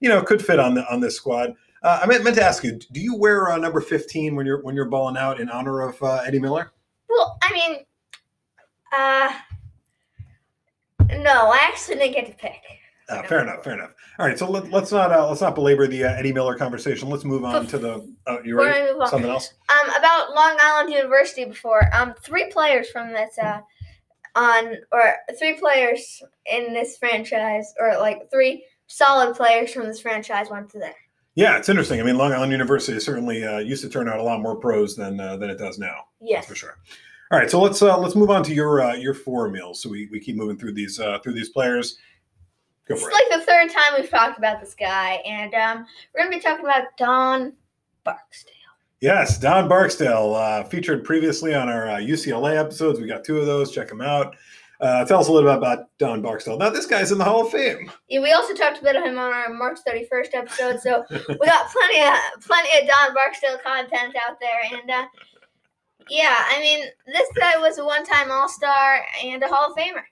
you 0.00 0.08
know, 0.08 0.22
could 0.22 0.42
fit 0.42 0.58
on 0.58 0.74
the 0.74 0.90
on 0.90 1.00
this 1.00 1.16
squad. 1.16 1.54
Uh, 1.84 2.00
I 2.02 2.06
meant, 2.06 2.24
meant 2.24 2.36
to 2.36 2.42
ask 2.42 2.64
you: 2.64 2.80
Do 2.92 3.00
you 3.00 3.14
wear 3.14 3.50
uh, 3.50 3.58
number 3.58 3.82
fifteen 3.82 4.34
when 4.34 4.46
you're 4.46 4.62
when 4.62 4.74
you're 4.74 4.86
balling 4.86 5.18
out 5.18 5.38
in 5.38 5.50
honor 5.50 5.82
of 5.82 6.02
uh, 6.02 6.22
Eddie 6.26 6.40
Miller? 6.40 6.72
Well, 7.10 7.38
I 7.42 7.52
mean, 7.52 7.76
uh, 8.96 9.32
no, 11.22 11.50
I 11.52 11.58
actually 11.60 11.96
didn't 11.96 12.14
get 12.14 12.26
to 12.26 12.32
pick. 12.32 12.62
Uh, 13.10 13.22
fair 13.24 13.42
enough. 13.42 13.62
Fair 13.62 13.74
enough. 13.74 13.90
All 14.18 14.26
right, 14.26 14.38
so 14.38 14.50
let, 14.50 14.72
us 14.72 14.92
not 14.92 15.12
uh, 15.12 15.28
let's 15.28 15.42
not 15.42 15.54
belabor 15.54 15.86
the 15.86 16.04
uh, 16.04 16.14
Eddie 16.14 16.32
Miller 16.32 16.56
conversation. 16.56 17.10
Let's 17.10 17.24
move 17.24 17.44
on 17.44 17.66
to 17.66 17.78
the. 17.78 18.10
Uh, 18.26 18.38
you 18.42 18.58
ready? 18.58 18.98
Something 19.06 19.30
else? 19.30 19.52
Um, 19.68 19.90
about 19.94 20.34
Long 20.34 20.56
Island 20.58 20.90
University 20.90 21.44
before. 21.44 21.82
Um, 21.94 22.14
three 22.22 22.50
players 22.50 22.88
from 22.88 23.12
this 23.12 23.36
uh, 23.38 23.60
on 24.34 24.76
or 24.90 25.16
three 25.38 25.54
players 25.54 26.22
in 26.50 26.72
this 26.72 26.96
franchise, 26.96 27.74
or 27.78 27.98
like 27.98 28.30
three 28.30 28.64
solid 28.86 29.36
players 29.36 29.70
from 29.70 29.84
this 29.84 30.00
franchise 30.00 30.48
went 30.50 30.70
to 30.70 30.78
there. 30.78 30.94
Yeah, 31.34 31.56
it's 31.56 31.68
interesting. 31.68 32.00
I 32.00 32.04
mean, 32.04 32.16
Long 32.16 32.32
Island 32.32 32.52
University 32.52 32.98
certainly 33.00 33.44
uh, 33.44 33.58
used 33.58 33.82
to 33.82 33.88
turn 33.88 34.08
out 34.08 34.18
a 34.18 34.22
lot 34.22 34.40
more 34.40 34.54
pros 34.54 34.94
than 34.94 35.18
uh, 35.18 35.36
than 35.36 35.50
it 35.50 35.58
does 35.58 35.78
now. 35.78 36.04
Yes, 36.20 36.46
for 36.46 36.54
sure. 36.54 36.78
All 37.32 37.38
right, 37.38 37.50
so 37.50 37.60
let's 37.60 37.82
uh, 37.82 37.98
let's 37.98 38.14
move 38.14 38.30
on 38.30 38.44
to 38.44 38.54
your 38.54 38.80
uh, 38.80 38.94
your 38.94 39.14
four 39.14 39.48
meals. 39.48 39.82
So 39.82 39.88
we, 39.88 40.08
we 40.12 40.20
keep 40.20 40.36
moving 40.36 40.56
through 40.56 40.74
these 40.74 41.00
uh, 41.00 41.18
through 41.18 41.32
these 41.32 41.48
players. 41.48 41.98
Go 42.86 42.94
for 42.96 43.08
it's 43.08 43.18
it. 43.18 43.30
like 43.32 43.40
the 43.40 43.46
third 43.46 43.70
time 43.70 44.00
we've 44.00 44.10
talked 44.10 44.38
about 44.38 44.60
this 44.60 44.74
guy, 44.74 45.14
and 45.26 45.52
um, 45.54 45.86
we're 46.14 46.20
going 46.20 46.32
to 46.32 46.38
be 46.38 46.42
talking 46.42 46.64
about 46.64 46.96
Don 46.96 47.54
Barksdale. 48.04 48.52
Yes, 49.00 49.38
Don 49.38 49.68
Barksdale 49.68 50.34
uh, 50.34 50.64
featured 50.64 51.02
previously 51.02 51.54
on 51.54 51.68
our 51.68 51.86
UCLA 51.98 52.56
episodes. 52.56 53.00
We 53.00 53.06
got 53.06 53.24
two 53.24 53.38
of 53.38 53.46
those. 53.46 53.72
Check 53.72 53.88
them 53.88 54.00
out. 54.00 54.36
Uh, 54.80 55.04
tell 55.04 55.20
us 55.20 55.28
a 55.28 55.32
little 55.32 55.48
bit 55.48 55.56
about 55.56 55.86
Don 55.98 56.20
Barksdale. 56.20 56.58
Now, 56.58 56.70
this 56.70 56.86
guy's 56.86 57.12
in 57.12 57.18
the 57.18 57.24
Hall 57.24 57.46
of 57.46 57.52
Fame. 57.52 57.90
Yeah, 58.08 58.20
we 58.20 58.32
also 58.32 58.54
talked 58.54 58.80
about 58.80 58.96
him 58.96 59.18
on 59.18 59.32
our 59.32 59.48
March 59.50 59.78
31st 59.86 60.34
episode, 60.34 60.80
so 60.80 61.04
we 61.10 61.46
got 61.46 61.70
plenty 61.70 62.02
of 62.02 62.42
plenty 62.42 62.80
of 62.80 62.88
Don 62.88 63.14
Barksdale 63.14 63.58
content 63.64 64.16
out 64.28 64.38
there. 64.40 64.80
And 64.80 64.90
uh, 64.90 65.06
yeah, 66.10 66.44
I 66.48 66.60
mean, 66.60 66.84
this 67.06 67.28
guy 67.38 67.56
was 67.58 67.78
a 67.78 67.84
one-time 67.84 68.30
All-Star 68.30 69.00
and 69.22 69.42
a 69.42 69.48
Hall 69.48 69.70
of 69.70 69.76
Famer. 69.76 70.02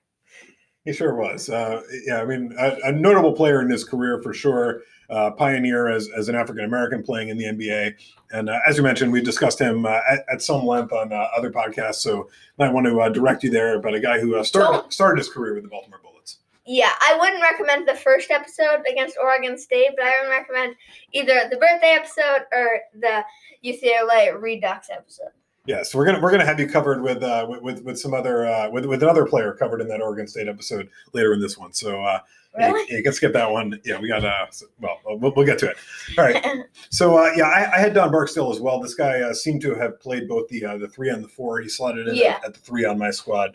He 0.84 0.92
sure 0.92 1.14
was. 1.14 1.48
Uh, 1.48 1.82
yeah, 2.06 2.20
I 2.20 2.24
mean, 2.24 2.54
a, 2.58 2.76
a, 2.84 2.92
notable 2.92 3.32
player 3.32 3.62
in 3.62 3.70
his 3.70 3.84
career 3.84 4.20
for 4.20 4.34
sure 4.34 4.82
uh, 5.10 5.30
pioneer 5.32 5.88
as, 5.88 6.08
as 6.16 6.28
an 6.28 6.34
African 6.34 6.64
American 6.64 7.02
playing 7.02 7.28
in 7.28 7.36
the 7.36 7.44
NBA. 7.44 7.94
And 8.32 8.48
uh, 8.48 8.58
as 8.66 8.76
you 8.76 8.82
mentioned, 8.82 9.12
we 9.12 9.20
discussed 9.20 9.60
him 9.60 9.86
uh, 9.86 10.00
at, 10.10 10.24
at, 10.30 10.42
some 10.42 10.64
length 10.64 10.92
on 10.92 11.12
uh, 11.12 11.28
other 11.36 11.50
podcasts. 11.50 11.96
So 11.96 12.28
might 12.58 12.72
want 12.72 12.86
to 12.86 13.00
uh, 13.00 13.08
direct 13.08 13.42
you 13.44 13.50
there. 13.50 13.78
But 13.78 13.94
a 13.94 14.00
guy 14.00 14.20
who 14.20 14.36
uh, 14.36 14.42
started 14.42 14.92
started 14.92 15.18
his 15.18 15.28
career 15.28 15.54
with 15.54 15.64
the 15.64 15.68
Baltimore 15.68 16.00
Bullets. 16.02 16.38
Yeah, 16.66 16.92
I 17.00 17.16
wouldn't 17.18 17.42
recommend 17.42 17.88
the 17.88 17.94
first 17.94 18.30
episode 18.30 18.84
against 18.90 19.16
Oregon 19.20 19.58
State, 19.58 19.90
but 19.96 20.06
I 20.06 20.12
would 20.22 20.30
recommend 20.30 20.76
either 21.12 21.48
the 21.50 21.56
birthday 21.56 21.96
episode 21.98 22.46
or 22.52 22.80
the 22.94 23.24
UCLA 23.64 24.40
Redux 24.40 24.88
episode. 24.90 25.32
Yeah, 25.64 25.84
so 25.84 25.96
we're 25.96 26.06
gonna 26.06 26.20
we're 26.20 26.32
gonna 26.32 26.44
have 26.44 26.58
you 26.58 26.66
covered 26.66 27.02
with 27.02 27.22
uh, 27.22 27.46
with, 27.48 27.82
with 27.84 27.98
some 27.98 28.14
other 28.14 28.46
uh, 28.46 28.68
with 28.70 28.84
with 28.84 29.02
another 29.02 29.24
player 29.24 29.52
covered 29.52 29.80
in 29.80 29.86
that 29.88 30.00
Oregon 30.00 30.26
State 30.26 30.48
episode 30.48 30.88
later 31.12 31.32
in 31.34 31.40
this 31.40 31.56
one. 31.56 31.72
So 31.72 32.02
uh, 32.02 32.18
Really? 32.56 32.84
Yeah, 32.88 32.98
you 32.98 33.02
can 33.02 33.12
skip 33.12 33.32
that 33.32 33.50
one. 33.50 33.80
Yeah, 33.84 33.98
we 33.98 34.08
got 34.08 34.24
uh 34.24 34.46
well, 34.78 35.00
we'll, 35.06 35.32
we'll 35.34 35.46
get 35.46 35.58
to 35.60 35.70
it. 35.70 35.76
All 36.18 36.24
right. 36.24 36.44
So 36.90 37.16
uh, 37.16 37.30
yeah, 37.36 37.44
I, 37.44 37.76
I, 37.76 37.78
had 37.78 37.94
Don 37.94 38.10
Barksdale 38.10 38.50
as 38.50 38.60
well. 38.60 38.78
This 38.78 38.94
guy 38.94 39.20
uh, 39.20 39.32
seemed 39.32 39.62
to 39.62 39.74
have 39.74 39.98
played 39.98 40.28
both 40.28 40.48
the 40.48 40.64
uh, 40.64 40.76
the 40.76 40.88
three 40.88 41.08
and 41.08 41.24
the 41.24 41.28
four. 41.28 41.60
He 41.60 41.68
slotted 41.68 42.06
in 42.06 42.14
yeah. 42.14 42.36
at, 42.36 42.46
at, 42.46 42.54
the 42.54 42.60
three 42.60 42.84
on 42.84 42.98
my 42.98 43.10
squad. 43.10 43.54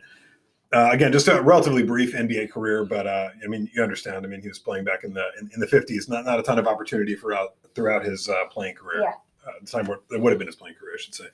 Uh, 0.74 0.90
again, 0.92 1.12
just 1.12 1.28
a 1.28 1.42
relatively 1.42 1.84
brief 1.84 2.14
NBA 2.14 2.52
career, 2.52 2.84
but 2.84 3.06
uh, 3.06 3.30
I 3.44 3.48
mean, 3.48 3.70
you 3.74 3.82
understand. 3.82 4.26
I 4.26 4.30
mean, 4.30 4.42
he 4.42 4.48
was 4.48 4.60
playing 4.60 4.86
back 4.86 5.04
in 5.04 5.14
the 5.14 5.26
in, 5.40 5.50
in 5.54 5.60
the 5.60 5.68
fifties. 5.68 6.10
Not 6.10 6.26
not 6.26 6.40
a 6.40 6.44
ton 6.44 6.58
of 6.58 6.68
opportunity 6.68 7.16
throughout 7.16 7.56
throughout 7.76 8.04
his 8.04 8.28
uh, 8.28 8.46
playing 8.50 8.76
career. 8.76 9.02
Yeah. 9.04 9.14
Uh, 9.48 9.52
the 9.62 9.68
time 9.68 9.86
where 9.86 10.00
it 10.12 10.20
would 10.20 10.32
have 10.32 10.40
been 10.40 10.48
his 10.48 10.56
playing 10.56 10.76
career, 10.76 10.94
I 10.96 11.02
should 11.02 11.16
say. 11.16 11.26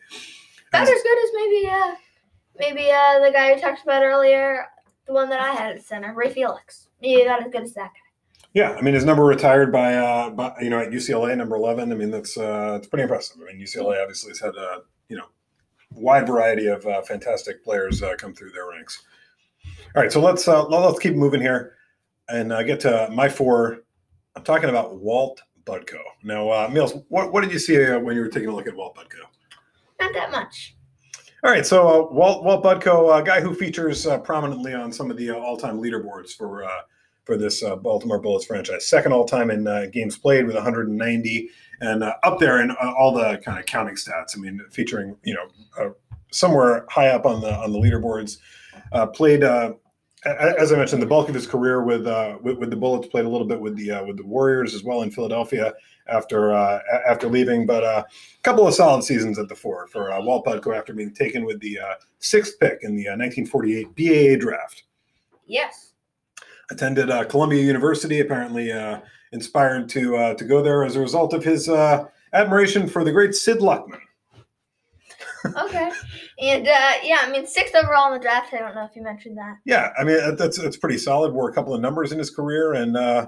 About 0.70 0.84
as 0.84 1.04
good 1.04 1.24
as 1.24 1.30
maybe 1.34 1.70
uh 1.70 1.96
maybe 2.60 2.92
uh 2.92 3.20
the 3.24 3.32
guy 3.32 3.54
we 3.54 3.62
talked 3.62 3.84
about 3.84 4.04
earlier, 4.04 4.66
the 5.08 5.14
one 5.14 5.30
that 5.30 5.40
I 5.40 5.54
had 5.54 5.78
at 5.78 5.84
center, 5.84 6.14
Ray 6.14 6.32
Felix. 6.32 6.90
Maybe 7.04 7.26
not 7.26 7.46
as 7.46 7.52
good 7.52 7.64
as 7.64 7.74
that 7.74 7.92
guy. 7.94 8.48
Yeah, 8.54 8.72
I 8.72 8.82
mean 8.82 8.94
his 8.94 9.04
number 9.06 9.26
retired 9.26 9.72
by, 9.72 9.96
uh, 9.96 10.30
by 10.30 10.54
you 10.62 10.70
know 10.70 10.80
at 10.80 10.90
UCLA 10.90 11.36
number 11.38 11.56
eleven. 11.56 11.92
I 11.92 11.96
mean 11.96 12.10
that's 12.10 12.38
uh, 12.38 12.78
it's 12.80 12.88
pretty 12.88 13.04
impressive. 13.04 13.38
I 13.42 13.52
mean 13.52 13.62
UCLA 13.62 14.02
obviously 14.02 14.30
has 14.30 14.40
had 14.40 14.56
a 14.56 14.82
you 15.10 15.18
know 15.18 15.26
wide 15.92 16.26
variety 16.26 16.68
of 16.68 16.86
uh, 16.88 17.02
fantastic 17.02 17.64
players 17.64 18.02
uh, 18.02 18.16
come 18.18 18.34
through 18.34 18.52
their 18.52 18.70
ranks. 18.70 19.04
All 19.96 20.02
right, 20.02 20.12
so 20.12 20.22
let's 20.22 20.48
uh, 20.48 20.64
let's 20.66 21.00
keep 21.00 21.16
moving 21.16 21.42
here 21.42 21.76
and 22.30 22.52
uh, 22.52 22.64
get 22.64 22.80
to 22.82 23.10
my 23.12 23.30
four. 23.30 23.84
I'm 24.36 24.44
talking 24.44 24.70
about 24.70 24.96
Walt 24.96 25.42
Budko. 25.66 26.00
Now, 26.24 26.50
uh, 26.50 26.70
Mills, 26.72 26.96
what, 27.10 27.32
what 27.32 27.42
did 27.42 27.52
you 27.52 27.60
see 27.60 27.84
uh, 27.84 28.00
when 28.00 28.16
you 28.16 28.22
were 28.22 28.30
taking 28.30 28.50
a 28.50 28.56
look 28.56 28.68
at 28.68 28.76
Walt 28.76 28.96
Budko? 28.96 29.22
Not 30.00 30.14
that 30.14 30.32
much. 30.32 30.76
All 31.44 31.52
right, 31.52 31.66
so 31.66 31.88
uh, 31.88 32.14
Walt 32.14 32.44
Walt 32.44 32.64
Budko, 32.64 33.20
a 33.20 33.24
guy 33.24 33.42
who 33.42 33.54
features 33.54 34.08
uh, 34.08 34.18
prominently 34.18 34.74
on 34.74 34.92
some 34.92 35.12
of 35.12 35.18
the 35.18 35.32
uh, 35.32 35.36
all-time 35.36 35.80
leaderboards 35.80 36.32
for 36.32 36.64
uh, 36.64 36.70
for 37.24 37.38
this 37.38 37.64
uh, 37.64 37.76
Baltimore 37.76 38.20
Bullets 38.20 38.46
franchise. 38.46 38.88
Second 38.88 39.14
all 39.14 39.26
time 39.26 39.50
in 39.50 39.68
uh, 39.68 39.88
games 39.92 40.18
played 40.18 40.46
with 40.46 40.56
190, 40.56 41.50
and 41.82 42.04
uh, 42.04 42.14
up 42.24 42.40
there 42.40 42.62
in 42.62 42.72
uh, 42.72 42.94
all 42.98 43.14
the 43.14 43.38
kind 43.44 43.60
of 43.60 43.66
counting 43.66 43.96
stats. 43.96 44.38
I 44.38 44.40
mean, 44.40 44.62
featuring 44.72 45.16
you 45.24 45.34
know 45.34 45.48
uh, 45.80 45.90
somewhere 46.32 46.86
high 46.90 47.10
up 47.10 47.26
on 47.26 47.42
the 47.42 47.54
on 47.56 47.72
the 47.72 47.80
leaderboards. 47.80 48.38
Uh, 48.92 49.08
played 49.08 49.44
as 50.26 50.72
I 50.72 50.78
mentioned, 50.78 51.02
the 51.02 51.08
bulk 51.08 51.28
of 51.28 51.36
his 51.36 51.46
career 51.46 51.84
with, 51.84 52.06
with, 52.42 52.58
with 52.58 52.70
the 52.70 52.78
Bullets. 52.78 53.08
Played 53.08 53.26
a 53.26 53.30
little 53.30 53.48
bit 53.48 53.60
with 53.60 53.76
the 53.76 54.04
with 54.08 54.18
the 54.18 54.26
Warriors 54.26 54.74
as 54.74 54.84
well 54.84 55.02
in 55.02 55.12
Philadelphia 55.12 55.74
after 56.08 56.54
after 56.54 57.28
leaving, 57.28 57.66
but 57.66 57.84
a 57.84 58.06
couple 58.42 58.68
of 58.68 58.74
solid 58.74 59.04
seasons 59.04 59.38
at 59.38 59.50
the 59.50 59.56
four 59.56 59.88
for 59.88 60.10
Walt 60.22 60.46
Budko 60.46 60.78
after 60.78 60.94
being 60.94 61.14
taken 61.14 61.44
with 61.46 61.60
the 61.60 61.78
sixth 62.20 62.58
pick 62.60 62.80
in 62.84 62.96
the 62.96 63.06
1948 63.08 63.88
BAA 63.96 64.42
draft. 64.42 64.84
Yes 65.46 65.93
attended 66.74 67.10
uh, 67.10 67.24
Columbia 67.24 67.64
University. 67.64 68.20
Apparently, 68.20 68.72
uh, 68.72 69.00
inspired 69.32 69.90
to 69.90 70.16
uh, 70.16 70.34
to 70.36 70.44
go 70.44 70.62
there 70.62 70.84
as 70.84 70.96
a 70.96 71.00
result 71.00 71.34
of 71.34 71.44
his 71.44 71.70
uh, 71.70 72.06
admiration 72.34 72.88
for 72.88 73.04
the 73.04 73.12
great 73.12 73.34
Sid 73.36 73.60
Luckman. 73.60 74.00
okay, 75.46 75.92
and 76.40 76.68
uh, 76.68 76.92
yeah, 77.04 77.20
I 77.22 77.30
mean 77.32 77.46
sixth 77.46 77.76
overall 77.76 78.14
in 78.14 78.20
the 78.20 78.24
draft. 78.24 78.54
I 78.54 78.60
don't 78.60 78.76
know 78.76 78.86
if 78.86 78.96
you 78.96 79.04
mentioned 79.04 79.38
that. 79.38 79.58
Yeah, 79.66 79.92
I 79.98 80.04
mean 80.04 80.36
that's 80.36 80.58
that's 80.58 80.78
pretty 80.78 80.98
solid. 80.98 81.34
Wore 81.34 81.50
a 81.50 81.54
couple 81.54 81.74
of 81.74 81.82
numbers 81.82 82.12
in 82.12 82.18
his 82.18 82.30
career, 82.30 82.74
and 82.74 82.98
uh, 82.98 83.28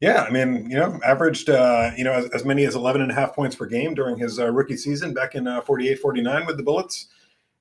yeah, 0.00 0.22
I 0.22 0.30
mean 0.30 0.70
you 0.70 0.76
know 0.76 0.98
averaged 1.04 1.48
you 1.48 2.04
know 2.04 2.12
as, 2.12 2.26
as, 2.30 2.44
many 2.44 2.64
as 2.64 2.74
11 2.74 3.02
and 3.02 3.10
a 3.10 3.14
half 3.14 3.34
points 3.34 3.56
per 3.56 3.66
game 3.66 3.94
during 3.94 4.16
his 4.16 4.38
rookie 4.38 4.76
season 4.76 5.12
back 5.12 5.34
in 5.34 5.44
48-49 5.44 6.46
with 6.46 6.56
the 6.56 6.62
Bullets, 6.62 7.08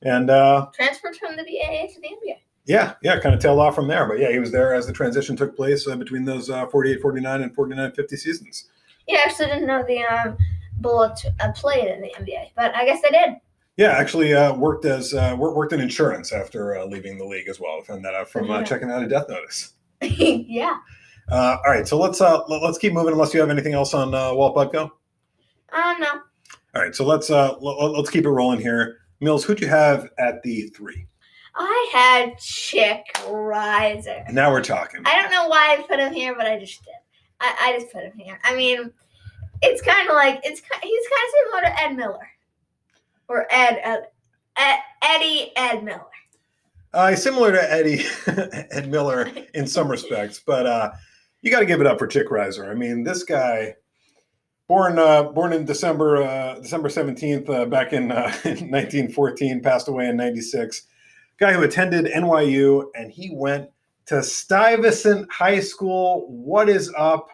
and 0.04 0.28
transferred 0.74 1.16
from 1.16 1.36
the 1.36 1.44
BAA 1.44 1.88
to 1.94 2.02
the 2.02 2.08
NBA. 2.08 2.38
Yeah, 2.66 2.94
yeah, 3.01 3.20
kind 3.20 3.34
of 3.34 3.42
tailed 3.42 3.60
off 3.60 3.75
from 3.75 3.88
there. 3.88 4.08
But 4.08 4.20
yeah, 4.20 4.32
he 4.32 4.39
was 4.39 4.51
there 4.51 4.74
as 4.74 4.86
the 4.86 4.94
transition 4.94 5.36
took 5.36 5.56
place 5.56 5.88
uh, 5.88 5.96
between 5.96 6.25
those 6.25 6.50
uh, 6.50 6.68
48 6.68 7.01
49 7.01 7.42
and 7.42 7.56
49 7.56 7.92
50 7.94 8.16
seasons. 8.16 8.70
Yeah, 9.08 9.18
I 9.18 9.24
actually 9.24 9.48
didn't 9.48 9.68
know 9.68 9.84
the 9.88 10.04
um, 10.04 10.38
Bullets 10.78 11.25
uh, 11.39 11.51
played 11.54 11.88
in 11.88 12.01
the 12.01 12.13
NBA, 12.20 12.51
but 12.56 12.75
I 12.75 12.86
guess 12.86 13.01
they 13.01 13.10
did. 13.10 13.36
Yeah, 13.78 13.92
actually 13.92 14.34
uh, 14.34 14.54
worked 14.56 14.86
as 14.86 15.13
uh, 15.13 15.36
worked 15.38 15.72
in 15.72 15.80
insurance 15.80 16.34
after 16.34 16.78
uh, 16.78 16.86
leaving 16.86 17.18
the 17.18 17.25
league 17.25 17.48
as 17.48 17.62
well. 17.62 17.82
Found 17.84 18.04
that 18.04 18.13
out 18.13 18.30
from 18.30 18.51
uh, 18.51 18.62
checking 18.62 18.92
out 18.92 19.01
a 19.01 19.08
death 19.08 19.30
notice. 19.30 19.74
yeah. 20.01 20.78
Uh, 21.30 21.58
all 21.63 21.72
right, 21.72 21.88
so 21.88 21.98
let's 21.98 22.22
uh, 22.22 22.44
let's 22.48 22.78
keep 22.78 22.94
moving. 22.94 23.13
Unless 23.13 23.34
you 23.34 23.39
have 23.39 23.50
anything 23.50 23.74
else 23.74 23.94
on 23.94 24.13
uh, 24.13 24.34
Walt 24.34 24.56
Budko. 24.56 24.92
Uh, 25.72 25.96
no. 26.00 26.08
All 26.75 26.82
right, 26.82 26.96
so 26.96 27.06
let's 27.06 27.30
uh, 27.30 27.56
let's 27.60 28.10
keep 28.10 28.25
it 28.25 28.30
rolling 28.30 28.60
here. 28.60 28.98
Mills, 29.22 29.44
who'd 29.44 29.62
you 29.62 29.68
have 29.68 30.10
at 30.18 30.42
the 30.44 30.68
three? 30.75 31.08
I 31.60 31.89
had 31.92 32.38
Chick 32.39 33.06
Reiser. 33.25 34.32
Now 34.32 34.50
we're 34.50 34.63
talking. 34.63 35.01
I 35.06 35.22
don't 35.22 35.30
know 35.30 35.50
why 35.50 35.78
I 35.78 35.84
put 35.88 36.00
him 36.00 36.13
here, 36.13 36.34
but 36.34 36.48
I 36.48 36.58
just 36.58 36.82
did. 36.86 36.94
I, 37.42 37.56
I 37.60 37.80
just 37.80 37.92
put 37.92 38.04
him 38.04 38.13
here. 38.18 38.39
I 38.44 38.56
mean, 38.56 38.92
it's 39.62 39.82
kind 39.82 40.08
of 40.08 40.16
like 40.16 40.39
it's 40.44 40.62
he's 40.62 41.08
kind 41.08 41.28
of 41.28 41.34
similar 41.44 41.62
to 41.62 41.82
Ed 41.82 41.96
Miller 41.98 42.30
or 43.28 43.46
Ed, 43.51 43.80
Ed, 43.84 44.08
Ed 44.56 44.80
Eddie 45.04 45.51
Ed 45.58 45.84
Miller. 45.84 46.06
Uh, 46.94 47.13
similar 47.16 47.51
to 47.51 47.74
Eddie 47.74 48.04
Ed 48.72 48.89
Miller 48.89 49.30
in 49.54 49.68
some 49.68 49.88
respects, 49.92 50.42
but 50.44 50.66
uh, 50.66 50.92
you 51.42 51.51
got 51.51 51.60
to 51.60 51.66
give 51.66 51.82
it 51.82 51.88
up 51.88 52.00
for 52.00 52.08
Chick 52.08 52.30
Reiser. 52.30 52.70
I 52.70 52.74
mean, 52.74 53.04
this 53.04 53.24
guy, 53.24 53.75
born 54.68 54.98
uh, 54.98 55.24
born 55.24 55.51
in 55.51 55.66
December 55.66 56.24
uh, 56.24 56.60
December 56.60 56.88
seventeenth, 56.88 57.50
uh, 57.50 57.66
back 57.66 57.92
in, 57.92 58.13
uh, 58.13 58.34
in 58.46 58.70
nineteen 58.72 59.12
fourteen, 59.12 59.62
passed 59.62 59.89
away 59.89 60.08
in 60.08 60.16
ninety 60.16 60.42
six. 60.42 60.88
Guy 61.39 61.53
who 61.53 61.63
attended 61.63 62.05
NYU 62.05 62.89
and 62.96 63.12
he 63.12 63.31
went 63.34 63.69
to 64.08 64.22
Stuyvesant 64.22 65.31
High 65.31 65.62
School. 65.62 66.27
What 66.27 66.67
is 66.67 66.93
up? 66.98 67.29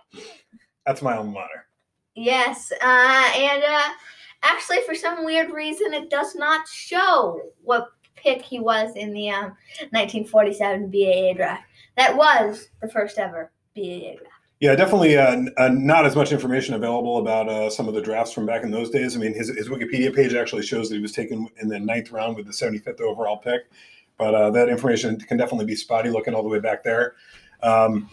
That's 0.85 1.01
my 1.01 1.15
alma 1.15 1.31
mater. 1.31 1.67
Yes, 2.15 2.71
uh, 2.81 3.31
and 3.35 3.63
uh, 3.63 3.89
actually, 4.43 4.81
for 4.85 4.93
some 4.93 5.25
weird 5.25 5.51
reason, 5.51 5.93
it 5.93 6.09
does 6.09 6.35
not 6.35 6.67
show 6.67 7.41
what 7.63 7.89
pick 8.15 8.41
he 8.41 8.59
was 8.59 8.95
in 8.95 9.13
the 9.13 9.29
um, 9.29 9.55
1947 9.91 10.91
BAA 10.91 11.33
draft. 11.33 11.63
That 11.97 12.15
was 12.15 12.69
the 12.81 12.88
first 12.88 13.17
ever 13.17 13.51
BAA 13.75 14.17
draft. 14.17 14.35
Yeah, 14.62 14.75
definitely 14.75 15.17
uh, 15.17 15.43
uh, 15.57 15.69
not 15.69 16.05
as 16.05 16.15
much 16.15 16.31
information 16.31 16.75
available 16.75 17.17
about 17.17 17.50
uh, 17.50 17.69
some 17.69 17.89
of 17.89 17.93
the 17.93 18.01
drafts 18.01 18.31
from 18.31 18.45
back 18.45 18.63
in 18.63 18.71
those 18.71 18.89
days. 18.89 19.15
I 19.15 19.19
mean, 19.19 19.33
his, 19.33 19.50
his 19.50 19.67
Wikipedia 19.67 20.15
page 20.15 20.33
actually 20.33 20.63
shows 20.63 20.89
that 20.89 20.95
he 20.95 21.01
was 21.01 21.12
taken 21.12 21.47
in 21.62 21.67
the 21.67 21.79
ninth 21.79 22.12
round 22.12 22.38
with 22.38 22.45
the 22.45 22.53
75th 22.53 23.01
overall 23.01 23.38
pick, 23.38 23.63
but 24.17 24.34
uh, 24.34 24.50
that 24.51 24.69
information 24.69 25.19
can 25.19 25.38
definitely 25.38 25.65
be 25.65 25.75
spotty 25.75 26.10
looking 26.10 26.34
all 26.34 26.43
the 26.43 26.50
way 26.50 26.60
back 26.60 26.84
there. 26.84 27.15
Um, 27.62 28.10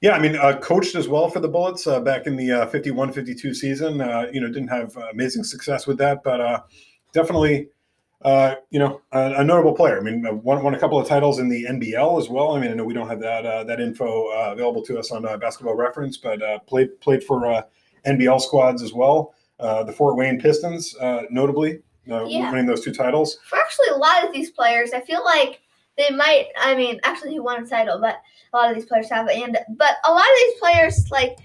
yeah, 0.00 0.12
I 0.12 0.20
mean, 0.20 0.36
uh, 0.36 0.58
coached 0.58 0.94
as 0.94 1.08
well 1.08 1.28
for 1.28 1.40
the 1.40 1.48
Bullets 1.48 1.86
uh, 1.86 2.00
back 2.00 2.26
in 2.26 2.36
the 2.36 2.52
uh, 2.52 2.66
51 2.66 3.12
52 3.12 3.52
season. 3.52 4.00
Uh, 4.00 4.26
you 4.32 4.40
know, 4.40 4.46
didn't 4.46 4.68
have 4.68 4.96
amazing 5.12 5.42
success 5.42 5.86
with 5.88 5.98
that, 5.98 6.22
but 6.22 6.40
uh, 6.40 6.60
definitely, 7.12 7.68
uh, 8.22 8.54
you 8.70 8.78
know, 8.78 9.00
a, 9.10 9.34
a, 9.38 9.44
notable 9.44 9.74
player. 9.74 9.98
I 9.98 10.00
mean, 10.00 10.22
won, 10.42 10.62
won 10.62 10.74
a 10.74 10.78
couple 10.78 11.00
of 11.00 11.08
titles 11.08 11.40
in 11.40 11.48
the 11.48 11.64
NBL 11.64 12.20
as 12.20 12.28
well. 12.28 12.52
I 12.52 12.60
mean, 12.60 12.70
I 12.70 12.74
know 12.74 12.84
we 12.84 12.94
don't 12.94 13.08
have 13.08 13.20
that 13.20 13.66
that 13.66 13.80
info 13.80 14.28
available 14.28 14.82
to 14.84 14.98
us 15.00 15.10
on 15.10 15.22
basketball 15.40 15.74
reference, 15.74 16.16
but 16.16 16.40
played 16.66 17.00
played 17.00 17.24
for 17.24 17.64
NBL 18.06 18.40
squads 18.40 18.82
as 18.82 18.92
well. 18.92 19.34
the 19.58 19.92
Fort 19.96 20.16
Wayne 20.16 20.40
Pistons, 20.40 20.94
notably, 21.30 21.80
yeah. 22.08 22.50
winning 22.50 22.66
those 22.66 22.84
two 22.84 22.92
titles. 22.92 23.38
For 23.48 23.58
actually 23.58 23.88
a 23.92 23.96
lot 23.96 24.24
of 24.24 24.32
these 24.32 24.50
players, 24.50 24.92
I 24.92 25.00
feel 25.00 25.24
like 25.24 25.60
they 25.96 26.10
might. 26.10 26.46
I 26.58 26.74
mean, 26.74 27.00
actually, 27.04 27.32
he 27.32 27.40
won 27.40 27.62
a 27.62 27.66
title, 27.66 27.98
but 28.00 28.20
a 28.52 28.56
lot 28.56 28.70
of 28.70 28.76
these 28.76 28.86
players 28.86 29.10
have. 29.10 29.28
And 29.28 29.58
but 29.76 29.96
a 30.04 30.10
lot 30.10 30.22
of 30.22 30.36
these 30.42 30.60
players 30.60 31.10
like 31.10 31.38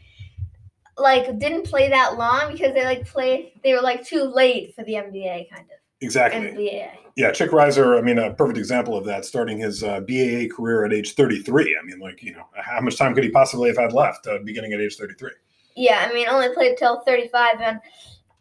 like 0.98 1.39
didn't 1.39 1.65
play 1.65 1.89
that 1.89 2.17
long 2.17 2.51
because 2.51 2.74
they 2.74 2.86
like 2.86 3.05
played. 3.05 3.51
They 3.63 3.74
were 3.74 3.82
like 3.82 4.05
too 4.05 4.24
late 4.24 4.75
for 4.75 4.84
the 4.84 4.93
NBA, 4.93 5.50
kind 5.50 5.63
of. 5.63 5.77
Exactly. 6.01 6.41
NBA. 6.41 6.89
Yeah, 7.15 7.32
Chick 7.32 7.51
Reiser. 7.51 7.98
I 7.98 8.01
mean, 8.01 8.17
a 8.17 8.34
perfect 8.34 8.58
example 8.58 8.98
of 8.98 9.05
that. 9.05 9.24
Starting 9.25 9.60
his 9.60 9.84
uh, 9.84 10.00
BAA 10.01 10.53
career 10.53 10.84
at 10.84 10.93
age 10.93 11.13
33. 11.13 11.77
I 11.79 11.86
mean, 11.86 12.00
like 12.00 12.24
you 12.24 12.34
know, 12.34 12.46
how 12.55 12.82
much 12.82 12.98
time 12.98 13.13
could 13.13 13.24
he 13.24 13.29
possibly 13.29 13.70
have 13.70 13.77
had 13.77 13.93
left? 13.93 14.27
Uh, 14.27 14.39
beginning 14.43 14.74
at 14.74 14.82
age 14.82 14.96
33. 14.98 15.32
Yeah, 15.75 16.08
I 16.08 16.13
mean, 16.13 16.27
only 16.27 16.53
played 16.53 16.77
till 16.77 17.01
35, 17.01 17.62
and 17.62 17.79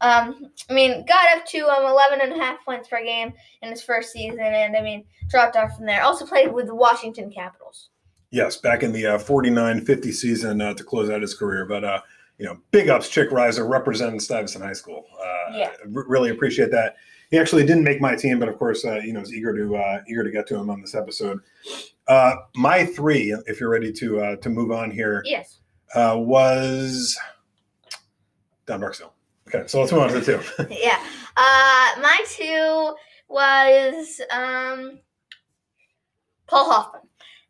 um, 0.03 0.51
I 0.69 0.73
mean, 0.73 1.05
got 1.07 1.39
up 1.39 1.47
to 1.47 1.61
um 1.69 1.87
11 1.87 2.21
and 2.21 2.33
a 2.33 2.37
half 2.37 2.65
points 2.65 2.89
per 2.89 3.03
game 3.03 3.33
in 3.63 3.71
his 3.71 3.83
first 3.83 4.13
season, 4.13 4.41
and 4.41 4.77
I 4.77 4.83
mean, 4.83 5.05
dropped 5.31 5.57
off 5.57 5.77
from 5.77 5.87
there. 5.87 6.03
Also 6.03 6.27
played 6.27 6.53
with 6.53 6.67
the 6.67 6.75
Washington 6.75 7.31
Capitals. 7.31 7.91
Yes, 8.31 8.57
back 8.57 8.83
in 8.83 8.93
the 8.93 9.07
uh, 9.07 9.19
49-50 9.19 10.13
season 10.13 10.61
uh, 10.61 10.75
to 10.75 10.83
close 10.83 11.11
out 11.11 11.21
his 11.21 11.35
career. 11.35 11.67
But 11.67 11.85
uh, 11.85 12.01
you 12.39 12.47
know, 12.47 12.59
big 12.73 12.89
ups, 12.89 13.09
Chick 13.09 13.31
Reiser 13.31 13.69
representing 13.69 14.19
Stuyvesant 14.19 14.65
High 14.65 14.73
School. 14.73 15.05
Uh, 15.21 15.57
yeah, 15.57 15.71
r- 15.95 16.07
really 16.09 16.31
appreciate 16.31 16.71
that. 16.73 16.97
He 17.31 17.39
actually 17.39 17.65
didn't 17.65 17.85
make 17.85 18.01
my 18.01 18.15
team, 18.15 18.39
but 18.39 18.49
of 18.49 18.59
course, 18.59 18.85
uh, 18.85 18.97
you 18.97 19.13
know, 19.13 19.21
was 19.21 19.33
eager 19.33 19.57
to 19.57 19.77
uh, 19.77 20.01
eager 20.09 20.25
to 20.25 20.31
get 20.31 20.47
to 20.49 20.57
him 20.57 20.69
on 20.69 20.81
this 20.81 20.95
episode. 20.95 21.41
Uh, 22.09 22.35
my 22.57 22.85
three, 22.85 23.35
if 23.47 23.61
you're 23.61 23.71
ready 23.71 23.93
to 23.93 24.21
uh, 24.21 24.37
to 24.37 24.49
move 24.51 24.73
on 24.73 24.91
here, 24.91 25.23
yes, 25.25 25.61
uh, 25.95 26.15
was 26.19 27.17
Don 28.67 28.81
Barksdale. 28.81 29.15
Okay, 29.55 29.67
so 29.67 29.81
let's 29.81 29.93
move 29.93 30.03
on 30.03 30.09
to 30.09 30.21
the 30.21 30.25
two. 30.25 30.67
yeah, 30.71 30.99
uh, 31.37 32.01
my 32.01 32.25
two 32.29 32.95
was 33.29 34.21
um, 34.31 34.99
Paul 36.47 36.71
Hoffman 36.71 37.03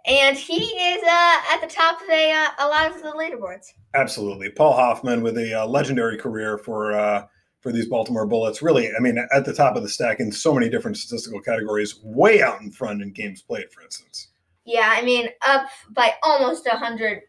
and 0.06 0.36
he 0.36 0.56
is 0.56 1.02
uh, 1.02 1.40
at 1.52 1.60
the 1.60 1.66
top 1.68 2.00
of 2.02 2.08
a, 2.08 2.32
uh, 2.32 2.48
a 2.58 2.66
lot 2.66 2.90
of 2.90 3.02
the 3.02 3.10
leaderboards. 3.10 3.66
Absolutely, 3.94 4.50
Paul 4.50 4.72
Hoffman 4.72 5.22
with 5.22 5.38
a 5.38 5.62
uh, 5.62 5.66
legendary 5.66 6.16
career 6.16 6.58
for 6.58 6.92
uh, 6.92 7.26
for 7.60 7.70
these 7.70 7.86
Baltimore 7.86 8.26
Bullets. 8.26 8.62
Really, 8.62 8.90
I 8.96 9.00
mean, 9.00 9.24
at 9.32 9.44
the 9.44 9.54
top 9.54 9.76
of 9.76 9.82
the 9.82 9.88
stack 9.88 10.20
in 10.20 10.32
so 10.32 10.54
many 10.54 10.68
different 10.68 10.96
statistical 10.96 11.40
categories, 11.40 12.00
way 12.02 12.42
out 12.42 12.60
in 12.60 12.70
front 12.70 13.02
in 13.02 13.12
games 13.12 13.42
played, 13.42 13.70
for 13.72 13.82
instance. 13.82 14.28
Yeah, 14.64 14.92
I 14.92 15.02
mean, 15.02 15.28
up 15.46 15.68
by 15.90 16.14
almost 16.22 16.66
a 16.66 16.76
hundred 16.76 17.22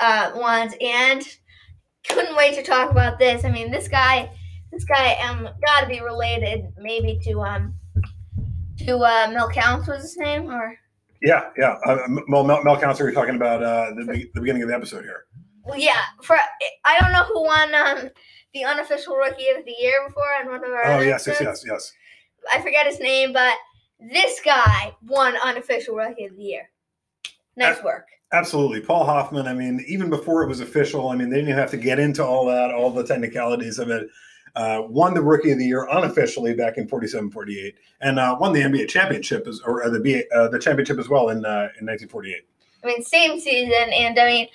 uh, 0.00 0.32
ones, 0.34 0.74
and 0.80 1.22
couldn't 2.08 2.36
wait 2.36 2.54
to 2.54 2.62
talk 2.62 2.90
about 2.90 3.18
this. 3.18 3.44
I 3.44 3.50
mean, 3.50 3.70
this 3.70 3.88
guy, 3.88 4.30
this 4.72 4.84
guy, 4.84 5.14
um, 5.28 5.48
got 5.64 5.80
to 5.80 5.86
be 5.86 6.00
related 6.00 6.66
maybe 6.78 7.18
to 7.24 7.40
um 7.42 7.74
to 8.78 8.98
uh, 8.98 9.30
Mel 9.32 9.48
Counts 9.48 9.88
was 9.88 10.02
his 10.02 10.16
name 10.16 10.50
or 10.50 10.78
yeah, 11.22 11.50
yeah. 11.56 11.76
Uh, 11.84 11.98
well, 12.28 12.44
Mel, 12.44 12.62
Mel 12.62 12.78
Counselor, 12.78 13.08
you're 13.08 13.14
talking 13.14 13.36
about 13.36 13.62
uh, 13.62 13.94
the, 13.94 14.28
the 14.34 14.40
beginning 14.40 14.62
of 14.62 14.68
the 14.68 14.74
episode 14.74 15.02
here. 15.02 15.24
Well, 15.64 15.78
yeah. 15.78 16.00
For 16.22 16.36
I 16.84 17.00
don't 17.00 17.12
know 17.12 17.24
who 17.24 17.42
won 17.42 17.74
um, 17.74 18.10
the 18.54 18.64
unofficial 18.64 19.16
Rookie 19.16 19.48
of 19.48 19.64
the 19.64 19.74
Year 19.78 20.06
before 20.06 20.34
on 20.40 20.48
one 20.48 20.64
of 20.64 20.70
our. 20.70 20.92
Oh 20.92 21.00
yes, 21.00 21.26
yes, 21.26 21.40
yes, 21.40 21.64
yes. 21.66 21.92
I 22.52 22.60
forget 22.60 22.86
his 22.86 23.00
name, 23.00 23.32
but 23.32 23.54
this 23.98 24.40
guy 24.44 24.94
won 25.06 25.36
unofficial 25.42 25.96
Rookie 25.96 26.26
of 26.26 26.36
the 26.36 26.42
Year. 26.42 26.70
Nice 27.56 27.82
work. 27.82 28.06
Absolutely. 28.32 28.80
Paul 28.80 29.04
Hoffman, 29.04 29.46
I 29.46 29.54
mean, 29.54 29.84
even 29.86 30.10
before 30.10 30.42
it 30.42 30.48
was 30.48 30.60
official, 30.60 31.10
I 31.10 31.16
mean, 31.16 31.30
they 31.30 31.36
didn't 31.36 31.50
even 31.50 31.60
have 31.60 31.70
to 31.70 31.76
get 31.76 31.98
into 31.98 32.24
all 32.24 32.46
that, 32.46 32.74
all 32.74 32.90
the 32.90 33.06
technicalities 33.06 33.78
of 33.78 33.90
it 33.90 34.08
uh, 34.56 34.82
won 34.88 35.14
the 35.14 35.22
Rookie 35.22 35.52
of 35.52 35.58
the 35.58 35.66
Year 35.66 35.86
unofficially 35.90 36.54
back 36.54 36.78
in 36.78 36.88
47-48, 36.88 37.74
and 38.00 38.18
uh, 38.18 38.36
won 38.40 38.52
the 38.52 38.60
NBA 38.60 38.88
championship 38.88 39.46
as, 39.46 39.60
or 39.60 39.84
uh, 39.84 39.90
the 39.90 40.00
BA, 40.00 40.24
uh, 40.34 40.48
the 40.48 40.58
championship 40.58 40.98
as 40.98 41.08
well 41.08 41.28
in 41.28 41.44
uh, 41.44 41.68
in 41.78 41.86
1948. 41.86 42.36
I 42.82 42.86
mean, 42.86 43.02
same 43.04 43.38
season, 43.38 43.92
and 43.92 44.18
I 44.18 44.26
mean, 44.26 44.48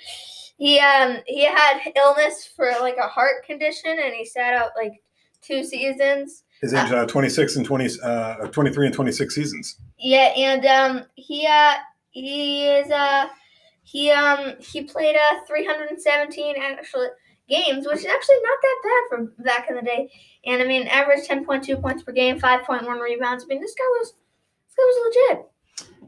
he 0.58 0.78
um 0.80 1.18
he 1.26 1.44
had 1.44 1.80
illness 1.96 2.48
for 2.54 2.72
like 2.80 2.96
a 2.96 3.06
heart 3.06 3.44
condition, 3.46 3.98
and 4.02 4.12
he 4.12 4.24
sat 4.24 4.54
out 4.54 4.70
like 4.76 5.02
two 5.40 5.64
seasons. 5.64 6.42
His 6.60 6.74
age, 6.74 6.92
uh, 6.92 7.06
26 7.06 7.56
and 7.56 7.66
20, 7.66 7.88
uh, 8.04 8.34
23 8.46 8.86
and 8.86 8.94
26 8.94 9.34
seasons. 9.34 9.78
Yeah, 9.98 10.32
and 10.36 10.64
um, 10.66 11.04
he 11.14 11.46
uh, 11.46 11.74
he 12.10 12.66
is 12.66 12.90
uh, 12.90 13.28
he 13.82 14.10
um, 14.10 14.54
he 14.60 14.84
played 14.84 15.16
uh, 15.16 15.44
317 15.46 16.54
actually 16.58 17.08
games, 17.48 17.86
which 17.86 17.98
is 17.98 18.06
actually 18.06 18.36
not 18.42 18.58
that 18.62 18.80
bad 18.82 19.02
from 19.10 19.44
back 19.44 19.68
in 19.68 19.76
the 19.76 19.82
day. 19.82 20.10
And 20.46 20.62
I 20.62 20.66
mean, 20.66 20.86
average 20.86 21.26
10.2 21.26 21.80
points 21.80 22.02
per 22.02 22.12
game, 22.12 22.38
5.1 22.38 23.00
rebounds. 23.00 23.44
I 23.44 23.46
mean, 23.46 23.60
this 23.60 23.74
guy 23.74 23.84
was 23.98 24.14
this 24.66 24.76
guy 24.76 24.84
was 24.84 25.14
legit. 25.30 25.46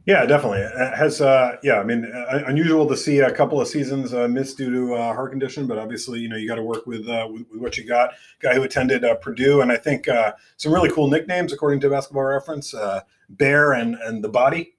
Yeah, 0.07 0.27
definitely. 0.27 0.59
It 0.59 0.95
has 0.95 1.23
uh, 1.23 1.57
yeah, 1.63 1.81
I 1.81 1.85
mean, 1.85 2.05
uh, 2.05 2.43
unusual 2.47 2.87
to 2.89 2.97
see 2.97 3.21
a 3.21 3.31
couple 3.31 3.59
of 3.59 3.67
seasons 3.67 4.13
uh, 4.13 4.29
missed 4.29 4.59
due 4.59 4.71
to 4.71 4.95
uh, 4.95 5.15
heart 5.15 5.31
condition, 5.31 5.67
but 5.67 5.79
obviously, 5.79 6.21
you 6.21 6.29
know, 6.29 6.37
you 6.37 6.47
got 6.47 6.57
to 6.57 6.63
work 6.63 6.87
with, 6.87 7.09
uh, 7.09 7.27
with, 7.31 7.47
with 7.51 7.61
what 7.61 7.79
you 7.79 7.87
got. 7.87 8.11
Guy 8.41 8.55
who 8.55 8.65
attended 8.65 9.03
uh, 9.03 9.15
Purdue, 9.15 9.63
and 9.63 9.73
I 9.73 9.79
think 9.79 10.07
uh, 10.07 10.33
some 10.59 10.75
really 10.75 10.91
cool 10.91 11.09
nicknames 11.09 11.55
according 11.55 11.81
to 11.81 11.91
Basketball 11.91 12.25
Reference: 12.25 12.75
uh, 12.75 13.01
Bear 13.31 13.73
and 13.73 13.95
and 13.95 14.23
the 14.23 14.29
Body. 14.29 14.75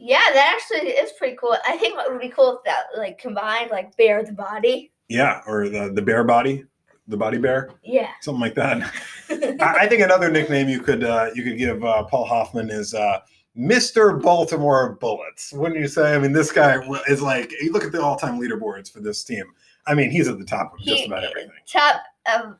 Yeah, 0.00 0.22
that 0.32 0.56
actually 0.56 0.90
is 0.90 1.12
pretty 1.12 1.36
cool. 1.36 1.56
I 1.66 1.76
think 1.76 1.96
what 1.96 2.10
would 2.10 2.20
be 2.20 2.30
cool 2.30 2.56
if 2.56 2.64
that 2.64 2.86
like 2.96 3.18
combined 3.18 3.70
like 3.70 3.96
Bear 3.96 4.24
the 4.24 4.32
Body. 4.32 4.92
Yeah, 5.08 5.42
or 5.46 5.68
the 5.68 5.92
the 5.92 6.00
bear 6.00 6.24
body, 6.24 6.64
the 7.06 7.16
body 7.16 7.36
bear. 7.36 7.70
Yeah, 7.84 8.08
something 8.22 8.40
like 8.40 8.54
that. 8.54 8.82
I, 9.60 9.84
I, 9.84 9.88
think 9.88 10.02
another 10.02 10.30
nickname 10.30 10.68
you 10.68 10.80
could 10.80 11.04
uh, 11.04 11.30
you 11.34 11.42
could 11.42 11.58
give 11.58 11.84
uh, 11.84 12.04
Paul 12.04 12.24
Hoffman 12.24 12.70
is 12.70 12.94
uh, 12.94 13.20
Mr. 13.56 14.20
Baltimore 14.22 14.96
Bullets. 15.00 15.52
Wouldn't 15.52 15.80
you 15.80 15.88
say? 15.88 16.14
I 16.14 16.18
mean, 16.18 16.32
this 16.32 16.52
guy 16.52 16.80
is 17.08 17.20
like, 17.20 17.52
you 17.60 17.72
look 17.72 17.84
at 17.84 17.92
the 17.92 18.02
all 18.02 18.16
time 18.16 18.40
leaderboards 18.40 18.90
for 18.90 19.00
this 19.00 19.24
team. 19.24 19.44
I 19.86 19.94
mean, 19.94 20.10
he's 20.10 20.28
at 20.28 20.38
the 20.38 20.44
top 20.44 20.72
of 20.74 20.80
just 20.80 21.00
he, 21.00 21.06
about 21.06 21.24
everything. 21.24 21.50
Top 21.66 22.02
of 22.34 22.56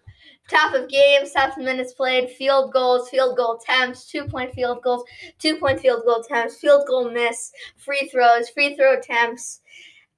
top 0.51 0.75
of 0.75 0.89
games, 0.89 1.33
top 1.33 1.57
of 1.57 1.65
minutes 1.65 1.93
played, 1.93 2.31
field 2.31 2.73
goals, 2.73 3.09
field 3.09 3.37
goal 3.37 3.61
attempts, 3.61 4.07
two 4.07 4.25
point 4.25 4.53
field 4.53 4.83
goals, 4.83 5.05
two 5.39 5.57
point 5.57 5.81
field 5.81 6.03
goal 6.05 6.23
attempts, 6.23 6.57
field 6.57 6.87
goal 6.87 7.11
miss, 7.11 7.53
free 7.77 8.09
throws, 8.13 8.49
free 8.51 8.77
throw 8.77 8.99
attempts, 8.99 9.61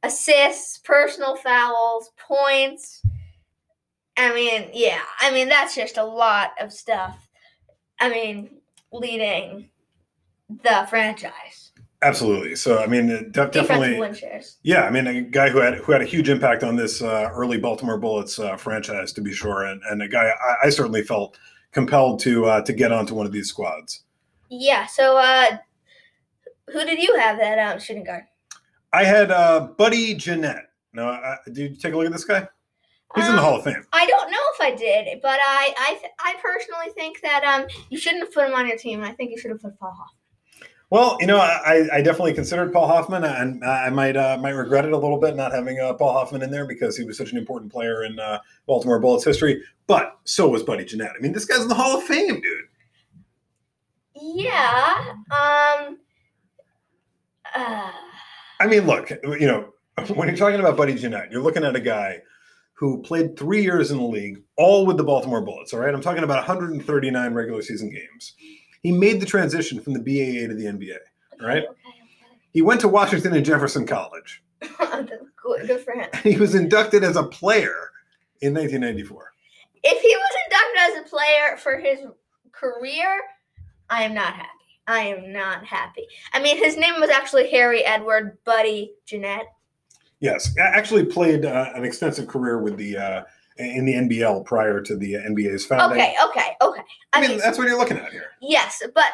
assists, 0.03 0.79
personal 0.79 1.37
fouls, 1.37 2.11
points. 2.17 3.03
I 4.17 4.35
mean, 4.35 4.71
yeah, 4.73 5.03
I 5.21 5.31
mean 5.31 5.49
that's 5.49 5.75
just 5.75 5.97
a 5.99 6.05
lot 6.05 6.53
of 6.61 6.73
stuff. 6.73 7.29
I 8.01 8.09
mean, 8.09 8.61
leading 8.93 9.69
the 10.49 10.87
franchise. 10.89 11.72
Absolutely. 12.02 12.56
So 12.56 12.82
I 12.82 12.88
mean, 12.88 13.30
definitely. 13.30 14.00
Yeah, 14.64 14.82
I 14.82 14.90
mean, 14.90 15.06
a 15.06 15.21
guy 15.21 15.50
who 15.50 15.59
had 15.59 15.76
who 15.76 15.92
had 15.92 16.02
a 16.02 16.04
huge 16.04 16.28
impact 16.28 16.64
on 16.64 16.75
this 16.75 17.00
uh, 17.00 17.30
early 17.32 17.59
Baltimore 17.59 17.97
Bullets 17.97 18.40
uh, 18.40 18.56
franchise, 18.56 19.12
to 19.12 19.21
be 19.21 19.32
sure, 19.32 19.66
and, 19.66 19.80
and 19.88 20.02
a 20.02 20.09
guy 20.09 20.30
I, 20.30 20.66
I 20.66 20.71
certainly 20.71 21.02
felt 21.02 21.38
compelled 21.71 22.18
to 22.21 22.47
uh, 22.47 22.62
to 22.62 22.73
get 22.73 22.90
onto 22.90 23.14
one 23.14 23.25
of 23.25 23.30
these 23.30 23.49
squads. 23.49 24.02
Yeah. 24.49 24.87
So, 24.87 25.16
uh, 25.16 25.59
who 26.73 26.85
did 26.85 26.99
you 26.99 27.16
have 27.18 27.38
that 27.38 27.59
um, 27.59 27.78
shooting 27.78 28.04
guard? 28.04 28.25
I 28.92 29.04
had 29.04 29.30
uh, 29.30 29.68
Buddy 29.78 30.14
Jeannette. 30.14 30.71
Now, 30.92 31.11
uh, 31.11 31.37
did 31.47 31.56
you 31.56 31.76
take 31.76 31.94
a 31.94 31.97
look 31.97 32.06
at 32.06 32.12
this 32.12 32.25
guy? 32.25 32.49
He's 33.14 33.25
um, 33.25 33.30
in 33.30 33.37
the 33.37 33.42
um, 33.42 33.49
Hall 33.49 33.59
of 33.59 33.64
Fame. 33.64 33.87
I 33.92 34.06
don't 34.06 34.30
know 34.30 34.38
if 34.54 34.61
I 34.61 34.75
did, 34.75 35.21
but 35.23 35.38
I 35.47 35.73
I, 35.78 35.94
th- 36.00 36.12
I 36.18 36.35
personally 36.42 36.92
think 36.97 37.21
that 37.23 37.44
um 37.44 37.66
you 37.90 37.99
shouldn't 37.99 38.25
have 38.25 38.35
put 38.35 38.49
him 38.49 38.54
on 38.54 38.66
your 38.66 38.76
team. 38.76 39.04
I 39.04 39.12
think 39.12 39.30
you 39.30 39.38
should 39.38 39.52
have 39.52 39.62
put 39.62 39.78
Paul 39.78 39.92
Hoffman. 39.97 40.22
Well, 40.93 41.17
you 41.21 41.27
know, 41.27 41.39
I, 41.39 41.89
I 41.91 42.03
definitely 42.03 42.35
considered 42.35 42.71
Paul 42.71 42.87
Hoffman, 42.87 43.25
and 43.25 43.65
I 43.65 43.89
might 43.89 44.15
uh, 44.15 44.37
might 44.37 44.51
regret 44.51 44.85
it 44.85 44.93
a 44.93 44.99
little 44.99 45.17
bit 45.17 45.35
not 45.35 45.51
having 45.51 45.81
uh, 45.81 45.95
Paul 45.95 46.13
Hoffman 46.13 46.43
in 46.43 46.51
there 46.51 46.67
because 46.67 46.99
he 46.99 47.05
was 47.05 47.17
such 47.17 47.33
an 47.33 47.39
important 47.39 47.73
player 47.73 48.05
in 48.05 48.19
uh, 48.19 48.41
Baltimore 48.67 48.99
Bullets 48.99 49.25
history. 49.25 49.63
But 49.87 50.19
so 50.25 50.51
was 50.51 50.63
Buddy 50.63 50.85
Jeannette. 50.85 51.13
I 51.17 51.23
mean, 51.23 51.33
this 51.33 51.47
guy's 51.47 51.63
in 51.63 51.69
the 51.69 51.75
Hall 51.75 51.97
of 51.97 52.05
Fame, 52.05 52.43
dude. 52.43 52.65
Yeah. 54.21 55.15
Um. 55.31 55.97
I 57.55 58.67
mean, 58.69 58.87
look, 58.87 59.09
you 59.09 59.47
know, 59.47 59.73
when 60.15 60.29
you're 60.29 60.37
talking 60.37 60.61
about 60.61 60.77
Buddy 60.77 60.95
Jeannette, 60.95 61.33
you're 61.33 61.41
looking 61.41 61.65
at 61.65 61.75
a 61.75 61.81
guy 61.81 62.21
who 62.75 63.01
played 63.01 63.39
three 63.39 63.63
years 63.63 63.93
in 63.93 63.97
the 63.97 64.05
league, 64.05 64.43
all 64.59 64.85
with 64.85 64.99
the 64.99 65.05
Baltimore 65.05 65.41
Bullets. 65.41 65.73
All 65.73 65.81
right, 65.81 65.95
I'm 65.95 66.03
talking 66.03 66.23
about 66.23 66.47
139 66.47 67.33
regular 67.33 67.63
season 67.63 67.89
games. 67.89 68.35
He 68.83 68.93
made 68.93 69.21
the 69.21 69.27
transition 69.27 69.81
from 69.81 69.93
the 69.93 70.01
BAA 70.01 70.49
to 70.49 70.55
the 70.55 70.65
NBA. 70.65 70.99
Right? 71.41 71.65
Okay, 71.65 71.69
okay. 71.69 72.03
He 72.53 72.62
went 72.62 72.81
to 72.83 72.89
Washington 72.89 73.35
and 73.35 73.45
Jefferson 73.45 73.87
College. 73.87 74.43
good, 74.61 75.11
good 75.67 75.81
for 75.81 75.95
him. 75.95 76.09
he 76.23 76.37
was 76.37 76.55
inducted 76.55 77.03
as 77.05 77.17
a 77.17 77.23
player 77.23 77.91
in 78.41 78.55
1994. 78.55 79.33
If 79.85 80.03
he 80.03 80.17
was 80.17 80.31
inducted 80.47 81.01
as 81.01 81.07
a 81.07 81.09
player 81.09 81.57
for 81.57 81.79
his 81.79 82.01
career, 82.53 83.21
I 83.89 84.03
am 84.03 84.15
not 84.15 84.35
happy. 84.35 84.49
I 84.87 85.01
am 85.01 85.33
not 85.33 85.65
happy. 85.65 86.07
I 86.33 86.43
mean, 86.43 86.59
his 86.59 86.77
name 86.77 87.01
was 87.01 87.11
actually 87.11 87.51
Harry 87.51 87.85
Edward 87.85 88.39
Buddy 88.45 88.95
Jeannette. 89.07 89.47
Yes, 90.21 90.55
actually 90.59 91.05
played 91.05 91.45
uh, 91.45 91.71
an 91.75 91.85
extensive 91.85 92.29
career 92.29 92.61
with 92.61 92.77
the 92.77 92.97
uh, 92.97 93.23
in 93.59 93.85
the 93.85 93.94
NBL 93.94 94.44
prior 94.44 94.80
to 94.80 94.97
the 94.97 95.14
NBA's 95.14 95.66
founding. 95.66 96.00
Okay, 96.00 96.14
okay, 96.25 96.56
okay. 96.61 96.82
I, 97.12 97.18
I 97.18 97.26
mean, 97.26 97.38
that's 97.38 97.59
what 97.59 97.66
you're 97.66 97.78
looking 97.78 97.99
at 97.99 98.11
here. 98.11 98.30
Yes, 98.40 98.82
but 98.94 99.12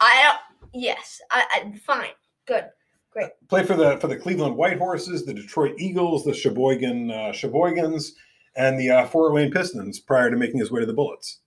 I 0.00 0.22
don't. 0.24 0.82
Yes, 0.82 1.20
I, 1.30 1.44
I 1.52 1.78
fine, 1.78 2.10
good, 2.46 2.66
great. 3.10 3.30
Played 3.48 3.66
for 3.66 3.76
the 3.76 3.96
for 3.98 4.08
the 4.08 4.16
Cleveland 4.16 4.56
White 4.56 4.78
Horses, 4.78 5.24
the 5.24 5.34
Detroit 5.34 5.74
Eagles, 5.78 6.24
the 6.24 6.34
Sheboygan 6.34 7.10
uh, 7.10 7.32
Sheboygans, 7.32 8.12
and 8.56 8.78
the 8.78 8.90
uh, 8.90 9.06
Fort 9.06 9.32
Wayne 9.32 9.50
Pistons 9.50 10.00
prior 10.00 10.30
to 10.30 10.36
making 10.36 10.60
his 10.60 10.70
way 10.70 10.80
to 10.80 10.86
the 10.86 10.92
Bullets. 10.92 11.40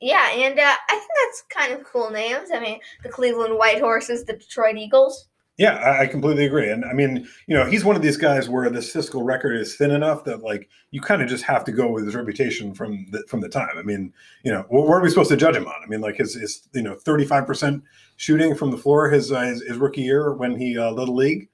Yeah, 0.00 0.30
and 0.30 0.58
uh, 0.58 0.74
I 0.88 0.92
think 0.94 1.10
that's 1.24 1.42
kind 1.50 1.72
of 1.72 1.84
cool 1.84 2.10
names. 2.10 2.50
I 2.54 2.60
mean, 2.60 2.78
the 3.02 3.08
Cleveland 3.08 3.58
White 3.58 3.80
Horses, 3.80 4.24
the 4.24 4.34
Detroit 4.34 4.76
Eagles. 4.76 5.28
Yeah, 5.58 5.98
I 6.00 6.06
completely 6.06 6.46
agree. 6.46 6.70
And 6.70 6.84
I 6.84 6.92
mean, 6.92 7.28
you 7.48 7.56
know, 7.56 7.66
he's 7.66 7.84
one 7.84 7.96
of 7.96 8.02
these 8.02 8.16
guys 8.16 8.48
where 8.48 8.70
the 8.70 8.80
statistical 8.80 9.24
record 9.24 9.56
is 9.56 9.74
thin 9.74 9.90
enough 9.90 10.22
that 10.22 10.40
like 10.40 10.68
you 10.92 11.00
kind 11.00 11.20
of 11.20 11.28
just 11.28 11.42
have 11.42 11.64
to 11.64 11.72
go 11.72 11.90
with 11.90 12.04
his 12.04 12.14
reputation 12.14 12.72
from 12.72 13.06
the 13.10 13.24
from 13.26 13.40
the 13.40 13.48
time. 13.48 13.76
I 13.76 13.82
mean, 13.82 14.12
you 14.44 14.52
know, 14.52 14.64
what, 14.68 14.88
are 14.88 15.02
we 15.02 15.10
supposed 15.10 15.30
to 15.30 15.36
judge 15.36 15.56
him 15.56 15.66
on? 15.66 15.74
I 15.84 15.88
mean, 15.88 16.00
like 16.00 16.14
his 16.14 16.34
his 16.34 16.68
you 16.74 16.82
know 16.82 16.94
thirty 16.94 17.24
five 17.24 17.44
percent 17.44 17.82
shooting 18.16 18.54
from 18.54 18.70
the 18.70 18.78
floor 18.78 19.10
his, 19.10 19.32
uh, 19.32 19.40
his, 19.40 19.62
his 19.62 19.78
rookie 19.78 20.02
year 20.02 20.32
when 20.32 20.56
he 20.56 20.78
uh, 20.78 20.92
led 20.92 21.08
the 21.08 21.12
league. 21.12 21.48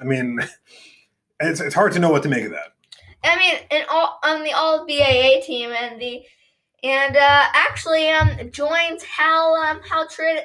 I 0.00 0.04
mean, 0.04 0.40
it's 1.40 1.60
it's 1.60 1.74
hard 1.74 1.92
to 1.92 1.98
know 1.98 2.10
what 2.10 2.22
to 2.22 2.30
make 2.30 2.46
of 2.46 2.52
that. 2.52 2.72
I 3.24 3.36
mean, 3.36 3.56
in 3.70 3.82
all 3.90 4.20
on 4.24 4.42
the 4.42 4.52
All 4.52 4.86
BAA 4.86 5.44
team 5.44 5.70
and 5.70 6.00
the 6.00 6.22
and 6.82 7.14
uh, 7.14 7.44
actually 7.52 8.08
um 8.08 8.30
joins 8.50 9.02
Hal 9.02 9.54
um 9.54 9.82
Hal 9.82 10.08
Trid 10.08 10.44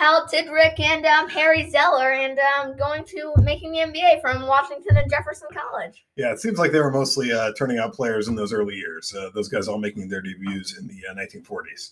Hal 0.00 0.26
Tidrick 0.26 0.80
and 0.80 1.04
um, 1.04 1.28
Harry 1.28 1.68
Zeller, 1.68 2.12
and 2.12 2.38
um, 2.38 2.74
going 2.74 3.04
to 3.04 3.34
making 3.42 3.72
the 3.72 3.80
NBA 3.80 4.22
from 4.22 4.46
Washington 4.46 4.96
and 4.96 5.10
Jefferson 5.10 5.48
College. 5.52 6.06
Yeah, 6.16 6.32
it 6.32 6.40
seems 6.40 6.58
like 6.58 6.72
they 6.72 6.80
were 6.80 6.90
mostly 6.90 7.30
uh, 7.32 7.52
turning 7.52 7.76
out 7.76 7.92
players 7.92 8.26
in 8.26 8.34
those 8.34 8.54
early 8.54 8.76
years. 8.76 9.14
Uh, 9.14 9.28
those 9.34 9.48
guys 9.48 9.68
all 9.68 9.76
making 9.76 10.08
their 10.08 10.22
debuts 10.22 10.78
in 10.78 10.86
the 10.86 11.02
uh, 11.10 11.14
1940s. 11.14 11.90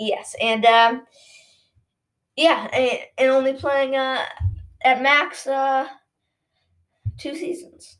Yes, 0.00 0.34
and 0.40 0.66
um, 0.66 1.06
yeah, 2.34 2.66
and, 2.72 2.98
and, 3.18 3.30
only 3.30 3.52
playing 3.52 3.94
uh, 3.94 4.24
at 4.82 5.00
max 5.00 5.46
uh, 5.46 5.86
two 7.18 7.36
seasons. 7.36 7.98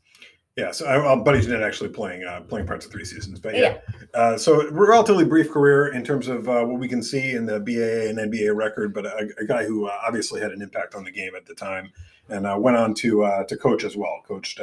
Yeah, 0.57 0.71
so 0.71 0.85
I, 0.85 0.97
uh, 0.97 1.15
Buddy 1.15 1.39
Jeannette 1.39 1.63
actually 1.63 1.91
playing 1.91 2.25
uh, 2.25 2.41
playing 2.41 2.67
parts 2.67 2.85
of 2.85 2.91
three 2.91 3.05
seasons, 3.05 3.39
but 3.39 3.53
yeah. 3.55 3.61
yeah. 3.61 3.94
Uh, 4.15 4.37
so 4.37 4.69
relatively 4.69 5.25
brief 5.25 5.51
career 5.51 5.87
in 5.87 6.01
terms 6.01 6.29
of 6.29 6.47
uh, 6.47 6.63
what 6.63 6.79
we 6.79 6.87
can 6.87 7.03
see 7.03 7.31
in 7.31 7.45
the 7.45 7.59
BAA 7.59 8.09
and 8.09 8.17
NBA 8.17 8.55
record, 8.55 8.93
but 8.93 9.05
a, 9.05 9.29
a 9.39 9.45
guy 9.45 9.65
who 9.65 9.87
uh, 9.87 9.99
obviously 10.07 10.39
had 10.39 10.51
an 10.51 10.61
impact 10.61 10.95
on 10.95 11.03
the 11.03 11.11
game 11.11 11.35
at 11.35 11.45
the 11.45 11.53
time, 11.53 11.91
and 12.29 12.47
uh, 12.47 12.55
went 12.57 12.77
on 12.77 12.93
to 12.93 13.43
to 13.47 13.57
coach 13.57 13.83
as 13.83 13.97
well. 13.97 14.21
Coached 14.25 14.61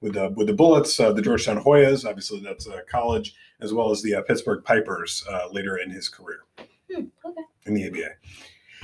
with 0.00 0.14
the 0.14 0.30
with 0.36 0.46
the 0.46 0.52
Bullets, 0.52 0.96
the 0.96 1.20
Georgetown 1.20 1.62
Hoyas, 1.62 2.08
obviously 2.08 2.40
that's 2.40 2.68
college, 2.88 3.34
as 3.60 3.72
well 3.72 3.90
as 3.90 4.00
the 4.00 4.22
Pittsburgh 4.28 4.62
Pipers 4.64 5.26
later 5.50 5.78
in 5.78 5.90
his 5.90 6.08
career. 6.08 6.44
Hmm, 6.90 7.06
okay. 7.24 7.42
In 7.66 7.74
the 7.74 7.88
ABA. 7.88 8.10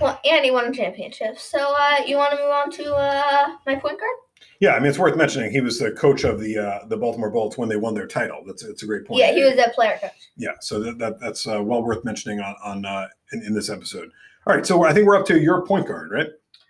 Well, 0.00 0.18
and 0.24 0.44
he 0.44 0.50
won 0.50 0.66
a 0.66 0.72
championship. 0.72 1.38
So 1.38 1.58
you 2.04 2.16
want 2.16 2.32
to 2.32 2.36
move 2.36 2.50
on 2.50 2.70
to 2.72 3.58
my 3.64 3.76
point 3.76 4.00
guard? 4.00 4.16
Yeah, 4.61 4.74
I 4.74 4.79
mean 4.79 4.88
it's 4.88 4.98
worth 4.98 5.16
mentioning. 5.16 5.50
He 5.50 5.61
was 5.61 5.79
the 5.79 5.90
coach 5.92 6.24
of 6.24 6.40
the 6.40 6.59
uh, 6.59 6.87
the 6.87 6.96
Baltimore 6.96 7.31
Bullets 7.31 7.57
when 7.57 7.68
they 7.68 7.76
won 7.76 7.94
their 7.94 8.07
title. 8.07 8.42
That's 8.46 8.62
it's 8.62 8.83
a 8.83 8.87
great 8.87 9.07
point. 9.07 9.20
Yeah, 9.20 9.33
he 9.33 9.42
was 9.42 9.59
a 9.59 9.70
player 9.74 9.98
coach. 10.00 10.12
Yeah, 10.37 10.53
so 10.61 10.81
that, 10.81 10.98
that 10.98 11.20
that's 11.20 11.46
uh, 11.46 11.62
well 11.62 11.83
worth 11.83 12.05
mentioning 12.05 12.40
on 12.40 12.55
on 12.62 12.85
uh, 12.85 13.09
in, 13.33 13.42
in, 13.42 13.55
this 13.55 13.70
episode. 13.70 14.11
All 14.46 14.55
right, 14.55 14.66
so 14.66 14.85
I 14.85 14.92
think 14.92 15.07
we're 15.07 15.16
up 15.16 15.26
to 15.26 15.40
your 15.40 15.66
point 15.66 15.87
guard, 15.87 16.11
right? 16.11 16.29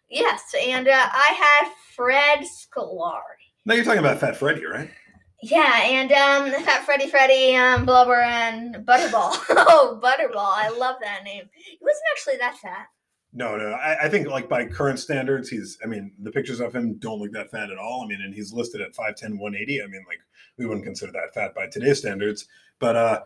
Yes, 0.09 0.43
and 0.61 0.89
uh, 0.89 1.09
I 1.13 1.61
had 1.63 1.73
Fred 1.95 2.41
Scolari. 2.41 3.21
Now 3.65 3.75
you're 3.75 3.85
talking 3.85 4.01
about 4.01 4.19
Fat 4.19 4.37
Freddy, 4.37 4.65
right? 4.65 4.91
Yeah, 5.43 5.83
and 5.83 6.13
um, 6.13 6.63
Fat 6.65 6.85
Freddy, 6.85 7.09
Freddy, 7.09 7.57
um, 7.57 7.87
Blubber, 7.87 8.21
and 8.21 8.75
Butterball. 8.87 9.33
oh, 9.51 9.99
Butterball! 10.03 10.37
I 10.37 10.69
love 10.69 10.97
that 11.01 11.25
name. 11.25 11.45
He 11.55 11.79
wasn't 11.81 12.03
actually 12.13 12.37
that 12.39 12.59
fat. 12.59 12.87
No, 13.33 13.57
no. 13.57 13.73
I, 13.73 14.07
I, 14.07 14.09
think 14.09 14.27
like 14.29 14.49
by 14.49 14.67
current 14.67 14.99
standards, 14.99 15.49
he's. 15.49 15.79
I 15.85 15.87
mean, 15.87 16.13
the 16.19 16.33
pictures 16.33 16.59
of 16.59 16.75
him 16.75 16.95
don't 16.95 17.21
look 17.21 17.33
that 17.33 17.51
fat 17.51 17.71
at 17.71 17.79
all. 17.79 18.03
I 18.05 18.09
mean, 18.09 18.21
and 18.23 18.35
he's 18.35 18.53
listed 18.53 18.81
at 18.81 18.93
5'10", 18.93 19.39
180. 19.39 19.83
I 19.83 19.87
mean, 19.87 20.05
like 20.09 20.19
we 20.57 20.67
wouldn't 20.67 20.85
consider 20.85 21.13
that 21.13 21.33
fat 21.33 21.55
by 21.55 21.69
today's 21.69 21.99
standards. 21.99 22.49
But 22.81 22.97
uh 22.97 23.21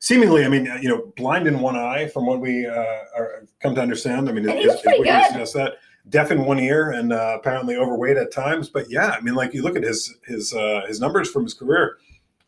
seemingly, 0.00 0.44
I 0.44 0.48
mean, 0.48 0.64
you 0.82 0.88
know, 0.88 1.12
blind 1.16 1.46
in 1.46 1.60
one 1.60 1.76
eye, 1.76 2.08
from 2.08 2.26
what 2.26 2.40
we 2.40 2.66
uh, 2.66 2.74
are 3.16 3.46
come 3.60 3.74
to 3.76 3.80
understand. 3.80 4.28
I 4.28 4.32
mean, 4.32 4.48
is, 4.48 4.74
is 4.74 4.80
what 4.84 5.06
you 5.06 5.24
suggest 5.28 5.54
that 5.54 5.74
deaf 6.08 6.30
in 6.30 6.44
one 6.44 6.58
ear 6.58 6.90
and 6.92 7.12
uh, 7.12 7.36
apparently 7.38 7.76
overweight 7.76 8.16
at 8.16 8.32
times. 8.32 8.68
But 8.68 8.90
yeah, 8.90 9.10
I 9.10 9.20
mean, 9.20 9.34
like 9.34 9.54
you 9.54 9.62
look 9.62 9.76
at 9.76 9.84
his 9.84 10.16
his 10.26 10.52
uh, 10.52 10.82
his 10.88 11.00
numbers 11.00 11.30
from 11.30 11.44
his 11.44 11.54
career. 11.54 11.98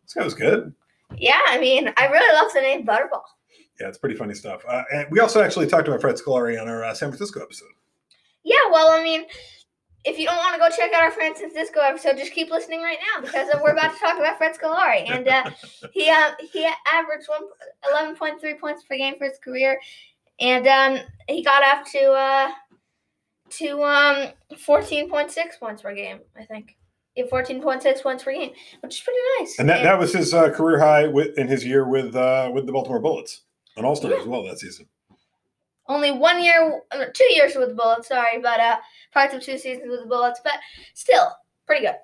This 0.04 0.14
guy 0.14 0.24
was 0.24 0.34
good. 0.34 0.74
Yeah, 1.16 1.40
I 1.46 1.58
mean, 1.58 1.92
I 1.96 2.06
really 2.06 2.34
love 2.34 2.52
the 2.52 2.60
name 2.60 2.86
Butterball 2.86 3.22
yeah, 3.80 3.88
it's 3.88 3.98
pretty 3.98 4.16
funny 4.16 4.34
stuff. 4.34 4.62
Uh, 4.68 4.82
and 4.92 5.06
we 5.10 5.20
also 5.20 5.42
actually 5.42 5.66
talked 5.66 5.88
about 5.88 6.00
Fred 6.00 6.16
Scolari 6.16 6.60
on 6.60 6.68
our 6.68 6.84
uh, 6.84 6.94
San 6.94 7.08
Francisco 7.08 7.40
episode. 7.40 7.68
Yeah, 8.44 8.56
well, 8.70 8.90
I 8.90 9.02
mean, 9.02 9.24
if 10.04 10.18
you 10.18 10.26
don't 10.26 10.36
want 10.36 10.54
to 10.54 10.58
go 10.58 10.68
check 10.74 10.92
out 10.92 11.02
our 11.02 11.12
San 11.12 11.34
Francisco 11.34 11.80
episode, 11.80 12.16
just 12.16 12.32
keep 12.32 12.50
listening 12.50 12.82
right 12.82 12.98
now 13.14 13.22
because 13.22 13.48
we're 13.62 13.70
about 13.70 13.94
to 13.94 14.00
talk 14.00 14.18
about 14.18 14.36
Fred 14.36 14.56
Scolari, 14.56 15.08
and 15.08 15.28
uh, 15.28 15.50
he 15.92 16.10
uh, 16.10 16.32
he 16.52 16.68
averaged 16.92 17.28
eleven 17.88 18.16
point 18.16 18.40
three 18.40 18.54
points 18.54 18.84
per 18.84 18.96
game 18.96 19.16
for 19.16 19.24
his 19.24 19.38
career, 19.38 19.80
and 20.40 20.66
um, 20.66 20.98
he 21.28 21.42
got 21.42 21.62
up 21.62 21.86
to 21.86 22.12
uh, 22.12 22.50
to 23.50 23.82
um, 23.82 24.28
fourteen 24.58 25.08
point 25.08 25.30
six 25.30 25.56
points 25.56 25.82
per 25.82 25.94
game, 25.94 26.20
I 26.36 26.44
think. 26.44 26.76
Yeah, 27.14 27.24
14.6 27.30 28.02
points 28.02 28.24
per 28.24 28.32
game, 28.32 28.52
which 28.80 28.94
is 28.94 29.00
pretty 29.02 29.18
nice. 29.38 29.58
And 29.58 29.68
that, 29.68 29.80
and, 29.80 29.86
that 29.86 29.98
was 29.98 30.14
his 30.14 30.32
uh, 30.32 30.48
career 30.48 30.78
high 30.78 31.06
with, 31.06 31.36
in 31.36 31.46
his 31.46 31.62
year 31.62 31.86
with 31.86 32.16
uh, 32.16 32.50
with 32.54 32.64
the 32.64 32.72
Baltimore 32.72 33.00
Bullets 33.00 33.42
an 33.76 33.84
All 33.84 33.96
Star 33.96 34.10
yeah. 34.10 34.18
as 34.18 34.26
well 34.26 34.44
that 34.44 34.58
season. 34.58 34.86
Only 35.88 36.12
one 36.12 36.42
year, 36.42 36.80
uh, 36.92 37.06
two 37.12 37.32
years 37.32 37.54
with 37.56 37.70
the 37.70 37.74
Bullets, 37.74 38.08
sorry, 38.08 38.38
but 38.40 38.60
uh, 38.60 38.76
parts 39.12 39.34
of 39.34 39.42
two 39.42 39.58
seasons 39.58 39.90
with 39.90 40.00
the 40.00 40.06
Bullets, 40.06 40.40
but 40.44 40.54
still 40.94 41.28
pretty 41.66 41.86
good. 41.86 41.96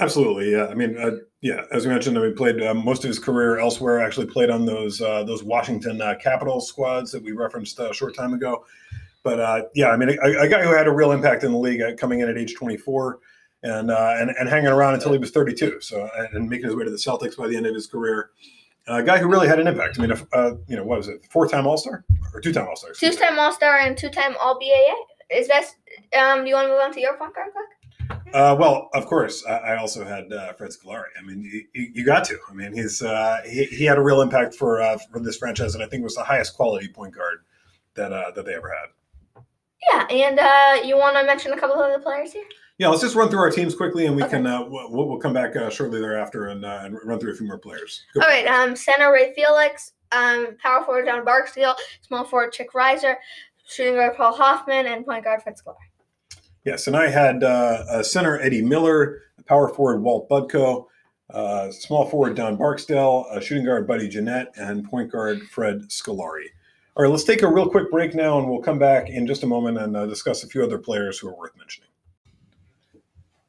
Absolutely, 0.00 0.50
yeah. 0.50 0.66
I 0.66 0.74
mean, 0.74 0.98
uh, 0.98 1.12
yeah, 1.40 1.64
as 1.70 1.86
we 1.86 1.92
mentioned, 1.92 2.20
we 2.20 2.32
played 2.32 2.60
uh, 2.60 2.74
most 2.74 3.04
of 3.04 3.08
his 3.08 3.18
career 3.18 3.58
elsewhere. 3.58 4.00
Actually, 4.00 4.26
played 4.26 4.50
on 4.50 4.64
those 4.64 5.00
uh, 5.00 5.22
those 5.22 5.44
Washington 5.44 6.00
uh, 6.00 6.16
Capitals 6.20 6.68
squads 6.68 7.12
that 7.12 7.22
we 7.22 7.32
referenced 7.32 7.78
uh, 7.78 7.90
a 7.90 7.94
short 7.94 8.16
time 8.16 8.34
ago. 8.34 8.64
But 9.22 9.40
uh, 9.40 9.62
yeah, 9.74 9.90
I 9.90 9.96
mean, 9.96 10.10
a, 10.10 10.40
a, 10.40 10.48
guy 10.48 10.62
who 10.62 10.74
had 10.74 10.86
a 10.86 10.90
real 10.90 11.12
impact 11.12 11.44
in 11.44 11.52
the 11.52 11.58
league, 11.58 11.80
coming 11.96 12.20
in 12.20 12.28
at 12.28 12.36
age 12.36 12.54
24 12.54 13.20
and 13.62 13.90
and 13.90 14.30
and 14.30 14.48
hanging 14.48 14.68
around 14.68 14.94
until 14.94 15.12
he 15.12 15.18
was 15.18 15.30
32. 15.30 15.80
So 15.80 16.08
and 16.32 16.48
making 16.48 16.66
his 16.66 16.74
way 16.74 16.84
to 16.84 16.90
the 16.90 16.96
Celtics 16.96 17.36
by 17.36 17.46
the 17.46 17.56
end 17.56 17.66
of 17.66 17.74
his 17.74 17.86
career. 17.86 18.30
A 18.86 19.02
guy 19.02 19.18
who 19.18 19.28
really 19.28 19.48
had 19.48 19.58
an 19.58 19.66
impact. 19.66 19.98
I 19.98 20.02
mean, 20.02 20.10
if, 20.10 20.24
you 20.68 20.76
know, 20.76 20.84
what 20.84 20.98
was 20.98 21.08
it? 21.08 21.24
Four-time 21.30 21.66
All-Star 21.66 22.04
or 22.34 22.40
two-time 22.40 22.68
All-Star? 22.68 22.92
Two-time 22.92 23.38
All-Star 23.38 23.78
and 23.78 23.96
two-time 23.96 24.34
All-BAA. 24.40 24.94
Is 25.30 25.48
that? 25.48 25.64
Um, 26.18 26.42
do 26.42 26.48
you 26.48 26.54
want 26.54 26.66
to 26.66 26.72
move 26.72 26.80
on 26.80 26.92
to 26.92 27.00
your 27.00 27.16
point 27.16 27.34
guard 27.34 27.48
quick? 27.52 28.14
Uh, 28.34 28.56
well, 28.58 28.90
of 28.94 29.06
course, 29.06 29.44
I, 29.46 29.52
I 29.52 29.76
also 29.76 30.04
had 30.04 30.32
uh, 30.32 30.52
Fred 30.54 30.70
Scolari. 30.70 31.04
I 31.18 31.22
mean, 31.22 31.42
you, 31.72 31.92
you, 31.94 32.04
got 32.04 32.24
to. 32.24 32.38
I 32.50 32.52
mean, 32.52 32.72
he's 32.72 33.00
uh, 33.00 33.40
he, 33.46 33.64
he 33.66 33.84
had 33.84 33.96
a 33.96 34.02
real 34.02 34.20
impact 34.20 34.54
for 34.54 34.82
uh, 34.82 34.98
for 35.10 35.20
this 35.20 35.36
franchise, 35.36 35.74
and 35.74 35.84
I 35.84 35.86
think 35.86 36.02
was 36.02 36.16
the 36.16 36.24
highest 36.24 36.56
quality 36.56 36.88
point 36.88 37.14
guard 37.14 37.38
that 37.94 38.12
uh, 38.12 38.32
that 38.32 38.44
they 38.44 38.54
ever 38.54 38.68
had. 38.68 39.44
Yeah, 39.92 40.06
and 40.10 40.38
uh, 40.38 40.86
you 40.86 40.96
want 40.98 41.16
to 41.16 41.24
mention 41.24 41.52
a 41.52 41.58
couple 41.58 41.80
of 41.80 41.92
the 41.92 42.00
players 42.00 42.32
here? 42.32 42.44
Yeah, 42.78 42.88
let's 42.88 43.02
just 43.02 43.14
run 43.14 43.28
through 43.28 43.38
our 43.38 43.50
teams 43.50 43.74
quickly, 43.74 44.06
and 44.06 44.16
we 44.16 44.24
okay. 44.24 44.32
can 44.32 44.44
we'll, 44.44 44.90
we'll, 44.90 45.18
come 45.18 45.32
back 45.32 45.54
shortly 45.70 46.00
thereafter 46.00 46.48
and, 46.48 46.64
and 46.64 46.98
run 47.04 47.20
through 47.20 47.32
a 47.32 47.36
few 47.36 47.46
more 47.46 47.58
players. 47.58 48.02
Go 48.14 48.20
All 48.20 48.28
right, 48.28 48.46
um, 48.48 48.74
center 48.74 49.12
Ray 49.12 49.32
Felix, 49.32 49.92
um, 50.10 50.56
power 50.60 50.84
forward 50.84 51.06
John 51.06 51.24
Barksdale, 51.24 51.76
small 52.00 52.24
forward 52.24 52.52
Chick 52.52 52.72
Reiser, 52.72 53.14
shooting 53.66 53.94
guard 53.94 54.16
Paul 54.16 54.34
Hoffman, 54.34 54.86
and 54.86 55.06
point 55.06 55.22
guard 55.22 55.42
Fred 55.42 55.54
Scolari. 55.56 55.76
Yes, 56.64 56.86
and 56.86 56.96
I 56.96 57.08
had 57.08 57.44
uh, 57.44 58.02
center 58.02 58.40
Eddie 58.40 58.62
Miller, 58.62 59.22
power 59.46 59.68
forward 59.68 60.02
Walt 60.02 60.28
Budko, 60.28 60.86
uh, 61.30 61.70
small 61.70 62.08
forward 62.08 62.34
Don 62.34 62.56
Barksdale, 62.56 63.26
shooting 63.40 63.64
guard 63.64 63.86
Buddy 63.86 64.08
Jeannette, 64.08 64.52
and 64.56 64.84
point 64.84 65.12
guard 65.12 65.42
Fred 65.42 65.82
Scolari. 65.88 66.46
All 66.96 67.02
right, 67.02 67.10
let's 67.10 67.24
take 67.24 67.42
a 67.42 67.48
real 67.48 67.68
quick 67.68 67.90
break 67.90 68.14
now, 68.14 68.38
and 68.38 68.48
we'll 68.48 68.62
come 68.62 68.78
back 68.78 69.10
in 69.10 69.26
just 69.26 69.42
a 69.42 69.46
moment 69.46 69.78
and 69.78 69.96
uh, 69.96 70.06
discuss 70.06 70.42
a 70.42 70.46
few 70.46 70.62
other 70.62 70.78
players 70.78 71.18
who 71.18 71.28
are 71.28 71.36
worth 71.36 71.56
mentioning. 71.56 71.90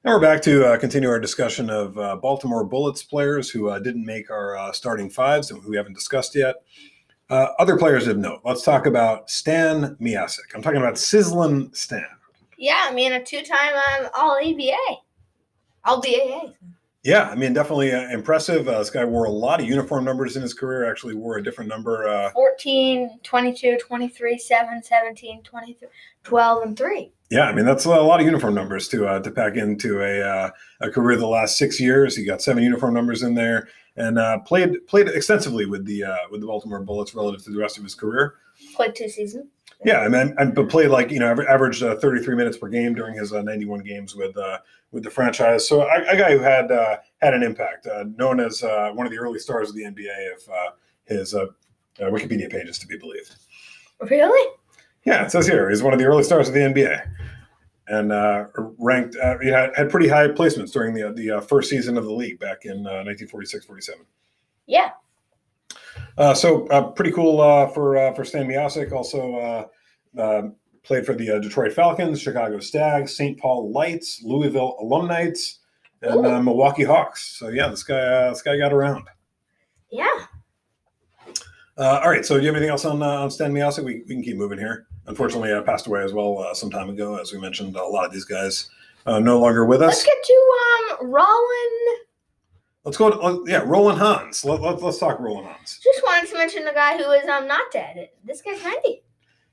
Now 0.05 0.11
we're 0.11 0.19
back 0.19 0.43
to 0.43 0.67
uh, 0.67 0.77
continue 0.77 1.09
our 1.09 1.19
discussion 1.19 1.67
of 1.67 1.97
uh, 1.97 2.15
Baltimore 2.17 2.63
Bullets 2.63 3.01
players 3.01 3.49
who 3.49 3.69
uh, 3.69 3.79
didn't 3.79 4.05
make 4.05 4.29
our 4.29 4.55
uh, 4.55 4.71
starting 4.71 5.09
fives 5.09 5.49
and 5.49 5.63
who 5.63 5.71
we 5.71 5.77
haven't 5.77 5.95
discussed 5.95 6.35
yet. 6.35 6.57
Uh, 7.27 7.47
other 7.57 7.75
players 7.75 8.05
of 8.05 8.15
note. 8.15 8.41
Let's 8.45 8.61
talk 8.61 8.85
about 8.85 9.31
Stan 9.31 9.95
Miasek. 9.95 10.53
I'm 10.53 10.61
talking 10.61 10.77
about 10.77 10.93
Sizzlin 10.93 11.75
Stan. 11.75 12.05
Yeah, 12.59 12.85
I 12.87 12.93
mean 12.93 13.13
a 13.13 13.25
two-time 13.25 13.73
um, 13.73 14.09
All 14.15 14.37
ABA, 14.37 14.77
All 15.85 15.99
BAA. 15.99 16.51
Yeah, 17.01 17.27
I 17.29 17.33
mean 17.33 17.53
definitely 17.53 17.91
uh, 17.91 18.07
impressive. 18.11 18.67
Uh, 18.67 18.77
this 18.77 18.91
guy 18.91 19.05
wore 19.05 19.25
a 19.25 19.31
lot 19.31 19.59
of 19.59 19.67
uniform 19.67 20.05
numbers 20.05 20.35
in 20.35 20.43
his 20.43 20.53
career. 20.53 20.87
Actually 20.87 21.15
wore 21.15 21.37
a 21.37 21.43
different 21.43 21.67
number. 21.67 22.07
Uh, 22.07 22.29
14, 22.29 23.21
22, 23.23 23.77
23, 23.79 24.37
7, 24.37 24.83
17, 24.83 25.41
23, 25.41 25.87
12, 26.23 26.63
and 26.63 26.77
3. 26.77 27.11
Yeah, 27.29 27.45
I 27.45 27.53
mean 27.53 27.65
that's 27.65 27.85
a 27.85 27.89
lot 27.89 28.19
of 28.19 28.25
uniform 28.25 28.53
numbers 28.53 28.87
to 28.89 29.07
uh, 29.07 29.19
to 29.19 29.31
pack 29.31 29.55
into 29.55 30.01
a 30.01 30.21
uh, 30.21 30.49
a 30.81 30.89
career 30.89 31.17
the 31.17 31.27
last 31.27 31.57
six 31.57 31.79
years. 31.79 32.15
He 32.15 32.25
got 32.25 32.41
seven 32.41 32.63
uniform 32.63 32.93
numbers 32.93 33.23
in 33.23 33.33
there 33.33 33.67
and 33.97 34.19
uh, 34.19 34.39
played 34.39 34.85
played 34.87 35.07
extensively 35.07 35.65
with 35.65 35.85
the 35.85 36.03
uh, 36.03 36.17
with 36.31 36.41
the 36.41 36.47
Baltimore 36.47 36.81
Bullets 36.81 37.15
relative 37.15 37.43
to 37.45 37.51
the 37.51 37.59
rest 37.59 37.77
of 37.77 37.83
his 37.83 37.95
career. 37.95 38.35
Played 38.75 38.95
two 38.95 39.09
seasons. 39.09 39.47
Yeah, 39.83 39.99
I 39.99 40.07
mean, 40.07 40.33
and 40.37 40.55
but 40.55 40.69
played 40.69 40.89
like 40.89 41.11
you 41.11 41.19
know 41.19 41.31
averaged 41.47 41.83
uh, 41.83 41.95
33 41.97 42.35
minutes 42.35 42.57
per 42.57 42.67
game 42.67 42.93
during 42.93 43.15
his 43.15 43.33
uh, 43.33 43.41
91 43.41 43.81
games 43.81 44.15
with 44.15 44.35
uh, 44.37 44.59
with 44.91 45.03
the 45.03 45.09
franchise. 45.09 45.67
So 45.67 45.81
a, 45.81 46.03
a 46.07 46.17
guy 46.17 46.31
who 46.31 46.39
had 46.39 46.71
uh, 46.71 46.97
had 47.21 47.33
an 47.33 47.43
impact, 47.43 47.87
uh, 47.87 48.05
known 48.15 48.39
as 48.39 48.63
uh, 48.63 48.91
one 48.93 49.05
of 49.05 49.11
the 49.11 49.19
early 49.19 49.39
stars 49.39 49.69
of 49.69 49.75
the 49.75 49.83
NBA, 49.83 50.33
if 50.33 50.47
his 51.05 51.35
Wikipedia 51.99 52.49
pages 52.49 52.79
to 52.79 52.87
be 52.87 52.97
believed. 52.97 53.35
Really? 54.09 54.55
Yeah, 55.05 55.23
it 55.23 55.31
says 55.31 55.47
here 55.47 55.69
he's 55.69 55.83
one 55.83 55.93
of 55.93 55.99
the 55.99 56.05
early 56.05 56.23
stars 56.23 56.47
of 56.47 56.53
the 56.53 56.61
NBA, 56.61 57.07
and 57.87 58.11
ranked 58.79 59.15
he 59.41 59.49
had, 59.49 59.71
had 59.75 59.89
pretty 59.89 60.07
high 60.07 60.27
placements 60.27 60.71
during 60.71 60.93
the 60.93 61.13
the 61.13 61.41
first 61.41 61.69
season 61.69 61.97
of 61.97 62.05
the 62.05 62.13
league 62.13 62.39
back 62.39 62.65
in 62.65 62.83
1946-47. 62.83 63.93
Yeah. 64.65 64.91
Uh, 66.17 66.33
so 66.33 66.67
uh, 66.67 66.81
pretty 66.91 67.11
cool 67.11 67.41
uh, 67.41 67.67
for 67.67 67.97
uh, 67.97 68.13
for 68.13 68.23
Stan 68.23 68.47
Miasek. 68.47 68.91
Also 68.91 69.35
uh, 69.35 70.21
uh, 70.21 70.41
played 70.83 71.05
for 71.05 71.13
the 71.13 71.39
Detroit 71.41 71.73
Falcons, 71.73 72.21
Chicago 72.21 72.59
Stags, 72.59 73.15
St. 73.15 73.37
Paul 73.39 73.71
Lights, 73.71 74.21
Louisville 74.23 74.77
Alumnites, 74.81 75.57
and 76.01 76.45
Milwaukee 76.45 76.83
Hawks. 76.83 77.37
So 77.37 77.49
yeah, 77.49 77.67
this 77.67 77.83
guy 77.83 78.29
this 78.29 78.41
guy 78.41 78.57
got 78.57 78.73
around. 78.73 79.07
Yeah. 79.91 80.25
all 81.77 82.09
right. 82.09 82.25
So 82.25 82.35
do 82.35 82.41
you 82.41 82.47
have 82.47 82.55
anything 82.55 82.71
else 82.71 82.85
on 82.85 83.01
on 83.03 83.29
Stan 83.29 83.53
Miasek? 83.53 83.83
We, 83.83 84.03
we 84.07 84.15
can 84.15 84.23
keep 84.23 84.37
moving 84.37 84.59
here. 84.59 84.87
Unfortunately, 85.07 85.53
I 85.53 85.61
passed 85.61 85.87
away 85.87 86.03
as 86.03 86.13
well 86.13 86.53
some 86.53 86.69
time 86.69 86.89
ago. 86.89 87.17
As 87.17 87.31
we 87.31 87.39
mentioned, 87.39 87.75
a 87.75 87.83
lot 87.83 88.05
of 88.05 88.11
these 88.11 88.25
guys 88.25 88.69
are 89.05 89.21
no 89.21 89.39
longer 89.39 89.65
with 89.65 89.81
us. 89.81 89.89
Let's 89.89 90.03
get 90.03 90.23
to 90.23 90.97
um, 91.01 91.11
Rollen 91.11 92.05
Let's 92.85 92.97
go. 92.97 93.09
To, 93.09 93.51
yeah, 93.51 93.63
Rollen 93.65 93.97
Hans. 93.97 94.45
Let, 94.45 94.61
let, 94.61 94.81
us 94.81 94.99
talk 94.99 95.19
Rollen 95.19 95.45
Hans. 95.45 95.79
Just 95.83 96.03
wanted 96.03 96.29
to 96.29 96.37
mention 96.37 96.65
the 96.65 96.71
guy 96.71 96.95
who 96.95 97.11
is 97.11 97.27
um 97.27 97.47
not 97.47 97.71
dead. 97.71 98.09
This 98.23 98.43
guy's 98.43 98.63
ninety. 98.63 99.01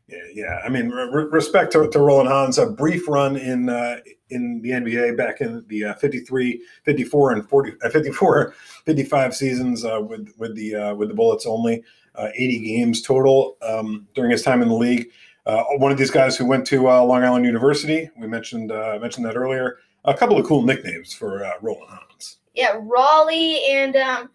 Yeah, 0.07 0.19
yeah. 0.35 0.61
I 0.65 0.69
mean, 0.69 0.91
re- 0.91 1.29
respect 1.31 1.73
to, 1.73 1.89
to 1.89 1.99
Rollen 1.99 2.27
Hans. 2.27 2.59
A 2.59 2.67
brief 2.67 3.09
run 3.09 3.37
in 3.37 3.71
uh, 3.71 4.01
in 4.29 4.61
the 4.61 4.71
NBA 4.71 5.17
back 5.17 5.41
in 5.41 5.65
the 5.69 5.87
uh, 5.87 5.95
53, 5.95 6.63
54, 6.85 7.33
and 7.33 7.49
40, 7.49 7.73
uh, 7.83 7.91
54, 7.91 8.55
55 8.85 9.35
seasons 9.35 9.85
uh, 9.85 10.01
with 10.03 10.29
with 10.37 10.55
the 10.55 10.75
uh, 10.75 10.95
with 10.95 11.09
the 11.09 11.15
Bullets 11.15 11.47
only. 11.47 11.83
Uh, 12.15 12.29
80 12.35 12.59
games 12.61 13.01
total 13.01 13.57
um, 13.63 14.07
during 14.15 14.31
his 14.31 14.43
time 14.43 14.61
in 14.61 14.69
the 14.69 14.75
league. 14.75 15.09
Uh, 15.45 15.65
one 15.79 15.91
of 15.91 15.99
these 15.99 16.11
guys 16.11 16.37
who 16.37 16.47
went 16.47 16.67
to 16.69 16.89
uh, 16.89 17.03
Long 17.03 17.25
Island 17.25 17.45
University. 17.45 18.09
We 18.17 18.27
mentioned 18.27 18.71
uh, 18.71 18.99
mentioned 19.01 19.27
that 19.27 19.37
earlier. 19.37 19.79
A 20.05 20.15
couple 20.15 20.37
of 20.37 20.47
cool 20.47 20.63
nicknames 20.63 21.13
for 21.13 21.45
uh, 21.45 21.53
Rollen 21.61 21.89
Hans 21.89 22.39
yeah, 22.55 22.79
Raleigh 22.81 23.65
and 23.71 23.97
um, 23.97 24.31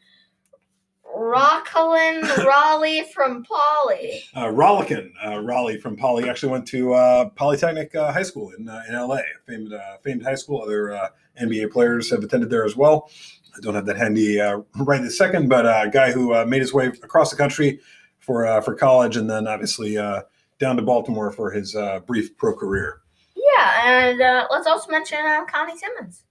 Rocklin 1.15 2.23
Raleigh 2.45 3.05
from 3.13 3.43
Poly. 3.43 4.23
Uh, 4.35 4.47
Rollickin, 4.47 5.11
uh, 5.25 5.39
Raleigh 5.39 5.77
from 5.77 5.95
Poly 5.95 6.29
actually 6.29 6.51
went 6.51 6.67
to 6.67 6.93
uh, 6.93 7.29
Polytechnic 7.29 7.95
uh, 7.95 8.11
High 8.11 8.23
School 8.23 8.51
in 8.57 8.67
uh, 8.67 8.83
in 8.87 8.95
LA, 8.95 9.19
famed 9.45 9.73
uh, 9.73 9.97
famed 10.03 10.23
high 10.23 10.35
school. 10.35 10.61
Other 10.61 10.91
uh, 10.91 11.09
NBA 11.41 11.71
players 11.71 12.09
have 12.09 12.23
attended 12.23 12.49
there 12.49 12.65
as 12.65 12.75
well. 12.75 13.09
I 13.55 13.59
don't 13.61 13.75
have 13.75 13.85
that 13.87 13.97
handy 13.97 14.39
right 14.39 15.01
this 15.01 15.17
second, 15.17 15.49
but 15.49 15.65
a 15.65 15.89
guy 15.89 16.11
who 16.11 16.45
made 16.45 16.61
his 16.61 16.73
way 16.73 16.87
across 16.87 17.31
the 17.31 17.37
country 17.37 17.79
for 18.19 18.61
for 18.61 18.75
college, 18.75 19.17
and 19.17 19.27
then 19.29 19.47
obviously 19.47 19.95
down 20.59 20.75
to 20.75 20.81
Baltimore 20.81 21.31
for 21.31 21.51
his 21.51 21.75
brief 22.05 22.35
pro 22.37 22.55
career. 22.55 23.01
Yeah, 23.35 24.09
and 24.09 24.19
let's 24.49 24.67
also 24.67 24.91
mention 24.91 25.19
Connie 25.47 25.77
Simmons. 25.77 26.23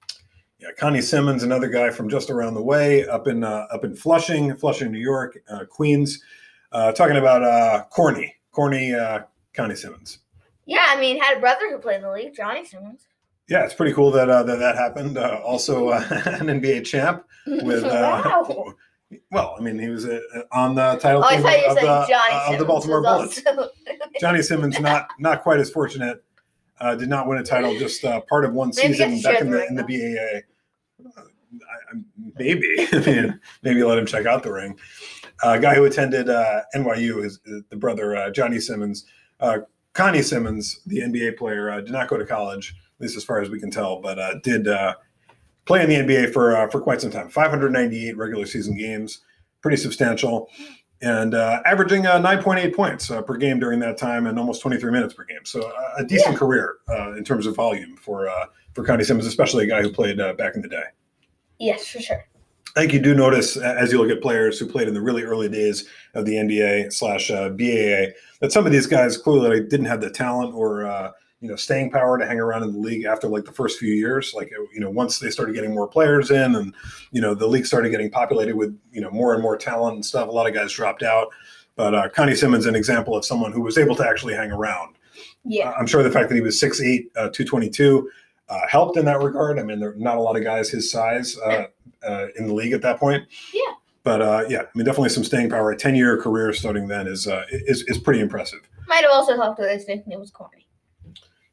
Yeah, 0.59 0.69
Connie 0.79 1.03
Simmons, 1.03 1.43
another 1.43 1.69
guy 1.69 1.91
from 1.91 2.09
just 2.09 2.31
around 2.31 2.55
the 2.55 2.63
way, 2.63 3.07
up 3.07 3.29
in 3.29 3.45
uh, 3.45 3.67
up 3.71 3.85
in 3.85 3.95
Flushing, 3.95 4.57
Flushing, 4.57 4.91
New 4.91 4.99
York, 4.99 5.39
uh, 5.51 5.65
Queens. 5.67 6.23
Uh, 6.73 6.93
talking 6.93 7.17
about 7.17 7.43
uh, 7.43 7.85
Corny, 7.91 8.35
Corny 8.53 8.95
uh, 8.95 9.21
Connie 9.55 9.77
Simmons. 9.77 10.21
Yeah, 10.65 10.87
I 10.89 11.01
mean, 11.01 11.21
had 11.21 11.37
a 11.37 11.41
brother 11.41 11.71
who 11.71 11.79
played 11.79 11.97
in 11.97 12.03
the 12.03 12.11
league, 12.13 12.35
Johnny 12.35 12.65
Simmons. 12.65 13.07
Yeah, 13.49 13.65
it's 13.65 13.75
pretty 13.75 13.93
cool 13.93 14.11
that 14.13 14.29
uh, 14.29 14.43
that, 14.45 14.59
that 14.59 14.77
happened. 14.77 15.19
Uh, 15.19 15.41
also, 15.45 15.89
uh, 15.91 16.05
an 16.11 16.47
NBA 16.47 16.85
champ 16.85 17.25
with. 17.47 17.85
Uh, 17.85 18.23
wow. 18.49 18.75
Well, 19.31 19.55
I 19.57 19.63
mean, 19.63 19.79
he 19.79 19.89
was 19.89 20.05
uh, 20.05 20.21
on 20.51 20.75
the 20.75 20.97
title 20.97 21.23
oh, 21.25 21.31
team 21.31 21.39
of, 21.39 21.77
the, 21.77 21.89
uh, 21.89 22.53
of 22.53 22.59
the 22.59 22.65
Baltimore 22.65 23.03
Bullets. 23.03 23.41
Johnny 24.21 24.43
Simmons 24.43 24.81
not 24.81 25.09
not 25.19 25.43
quite 25.43 25.61
as 25.61 25.71
fortunate 25.71 26.25
uh, 26.81 26.95
did 26.95 27.09
not 27.09 27.27
win 27.27 27.39
a 27.39 27.43
title, 27.43 27.77
just 27.79 28.05
uh, 28.05 28.21
part 28.23 28.45
of 28.45 28.53
one 28.53 28.71
maybe 28.77 28.95
season 28.95 29.21
back 29.23 29.41
in 29.41 29.51
the 29.51 29.67
in 29.67 29.75
the 29.75 29.83
BAA. 29.83 31.09
Uh, 31.09 31.23
I, 31.23 31.99
maybe, 32.39 32.89
I 32.93 32.99
mean, 33.01 33.41
maybe 33.63 33.83
let 33.83 33.99
him 33.99 34.07
check 34.07 34.27
out 34.27 34.43
the 34.43 34.53
ring. 34.53 34.79
A 35.43 35.49
uh, 35.49 35.59
guy 35.59 35.75
who 35.75 35.85
attended 35.85 36.29
uh, 36.29 36.63
NYU 36.75 37.25
is, 37.25 37.41
the 37.45 37.77
brother 37.77 38.17
uh, 38.17 38.31
Johnny 38.31 38.61
Simmons. 38.61 39.05
Connie 39.93 40.21
Simmons, 40.21 40.81
the 40.85 40.99
NBA 40.99 41.39
player, 41.39 41.81
did 41.81 41.93
not 41.93 42.09
go 42.09 42.19
to 42.19 42.27
college, 42.27 42.77
at 42.99 43.01
least 43.01 43.17
as 43.17 43.25
far 43.25 43.41
as 43.41 43.49
we 43.49 43.59
can 43.59 43.71
tell, 43.71 43.99
but 44.03 44.43
did 44.43 44.69
play 45.67 45.83
in 45.83 45.89
the 45.89 45.97
NBA 45.97 46.33
for 46.33 46.69
for 46.71 46.81
quite 46.81 47.01
some 47.01 47.11
time. 47.11 47.29
598 47.29 48.17
regular 48.17 48.47
season 48.47 48.77
games, 48.77 49.21
pretty 49.61 49.77
substantial 49.77 50.49
and 51.03 51.35
uh, 51.35 51.61
averaging 51.67 52.07
uh, 52.07 52.19
9.8 52.19 52.75
points 52.75 53.11
uh, 53.11 53.21
per 53.21 53.37
game 53.37 53.59
during 53.59 53.79
that 53.81 53.99
time 53.99 54.27
and 54.27 54.39
almost 54.39 54.63
23 54.63 54.91
minutes 54.91 55.15
per 55.15 55.25
game. 55.25 55.45
So 55.45 55.61
uh, 55.61 55.95
a 55.99 56.05
decent 56.05 56.33
yeah. 56.33 56.39
career 56.39 56.77
uh, 56.89 57.13
in 57.13 57.25
terms 57.25 57.47
of 57.47 57.55
volume 57.55 57.97
for 57.97 58.29
uh, 58.29 58.47
for 58.75 58.85
Connie 58.85 59.05
Simmons, 59.05 59.27
especially 59.27 59.65
a 59.65 59.67
guy 59.67 59.83
who 59.83 59.91
played 59.91 60.19
back 60.37 60.55
in 60.55 60.63
the 60.63 60.69
day. 60.69 60.85
Yes, 61.59 61.87
for 61.89 62.01
sure. 62.01 62.25
I 62.77 62.81
think 62.81 62.93
you 62.93 63.01
do 63.01 63.15
notice 63.15 63.57
as 63.57 63.91
you 63.91 63.99
look 63.99 64.15
at 64.15 64.21
players 64.21 64.59
who 64.59 64.67
played 64.67 64.87
in 64.87 64.93
the 64.93 65.01
really 65.01 65.23
early 65.23 65.49
days 65.49 65.89
of 66.13 66.27
the 66.27 66.35
NBA 66.35 66.93
slash 66.93 67.31
uh, 67.31 67.49
BAA 67.49 68.13
that 68.41 68.53
some 68.53 68.67
of 68.67 68.73
these 68.73 68.87
guys 68.87 69.17
clearly 69.17 69.61
didn't 69.61 69.87
have 69.87 70.03
the 70.03 70.11
talent 70.11 70.55
or 70.55 70.85
uh, 70.85 71.13
you 71.47 71.53
know 71.53 71.57
staying 71.57 71.93
power 71.93 72.19
to 72.19 72.27
hang 72.27 72.41
around 72.41 72.65
in 72.65 72.73
the 72.73 72.79
league 72.79 73.05
after 73.05 73.29
like 73.29 73.45
the 73.45 73.53
first 73.53 73.79
few 73.79 73.95
years. 73.95 74.35
Like 74.35 74.51
you 74.51 74.81
know 74.81 74.91
once 74.91 75.21
they 75.21 75.31
started 75.31 75.55
getting 75.55 75.73
more 75.73 75.87
players 75.87 76.33
in 76.33 76.57
and 76.57 76.75
you 77.13 77.21
know 77.21 77.35
the 77.35 77.47
league 77.47 77.67
started 77.67 77.91
getting 77.91 78.11
populated 78.11 78.57
with 78.57 78.77
you 78.91 79.01
know 79.01 79.11
more 79.11 79.33
and 79.33 79.41
more 79.41 79.57
talent 79.57 79.95
and 79.95 80.05
stuff. 80.05 80.29
A 80.29 80.33
lot 80.33 80.49
of 80.49 80.55
guys 80.55 80.73
dropped 80.73 81.05
out, 81.05 81.29
but 81.77 81.95
uh, 81.95 82.09
Connie 82.09 82.35
Simmons 82.35 82.67
an 82.67 82.75
example 82.75 83.17
of 83.17 83.25
someone 83.25 83.53
who 83.53 83.61
was 83.61 83.79
able 83.79 83.95
to 83.95 84.05
actually 84.05 84.35
hang 84.35 84.51
around. 84.51 84.97
Yeah, 85.45 85.71
I'm 85.79 85.87
sure 85.87 86.03
the 86.03 86.11
fact 86.11 86.29
that 86.29 86.35
he 86.35 86.41
was 86.41 86.61
6'8", 86.61 87.07
uh, 87.15 87.31
222 87.31 88.11
uh, 88.49 88.61
helped 88.69 88.97
in 88.97 89.05
that 89.05 89.21
regard. 89.21 89.61
I 89.61 89.63
mean, 89.63 89.79
there 89.79 89.91
are 89.91 89.95
not 89.95 90.17
a 90.17 90.21
lot 90.21 90.37
of 90.37 90.43
guys 90.43 90.69
his 90.69 90.91
size 90.91 91.39
uh, 91.39 91.67
uh, 92.03 92.27
in 92.37 92.49
the 92.49 92.55
league 92.55 92.73
at 92.73 92.83
that 92.83 92.99
point. 92.99 93.25
Yeah. 93.55 93.63
But 94.03 94.23
uh, 94.23 94.45
yeah, 94.49 94.63
I 94.63 94.67
mean, 94.75 94.85
definitely 94.85 95.09
some 95.09 95.25
staying 95.25 95.51
power. 95.51 95.71
A 95.71 95.77
ten-year 95.77 96.21
career 96.21 96.53
starting 96.53 96.87
then 96.89 97.07
is 97.07 97.27
uh, 97.27 97.45
is 97.51 97.83
is 97.89 97.99
pretty 97.99 98.21
impressive. 98.21 98.61
Might 98.87 99.03
have 99.03 99.11
also 99.13 99.37
helped 99.37 99.59
that 99.59 99.73
his 99.73 99.89
nickname 99.89 100.19
it 100.19 100.21
was 100.21 100.31
corny. 100.31 100.66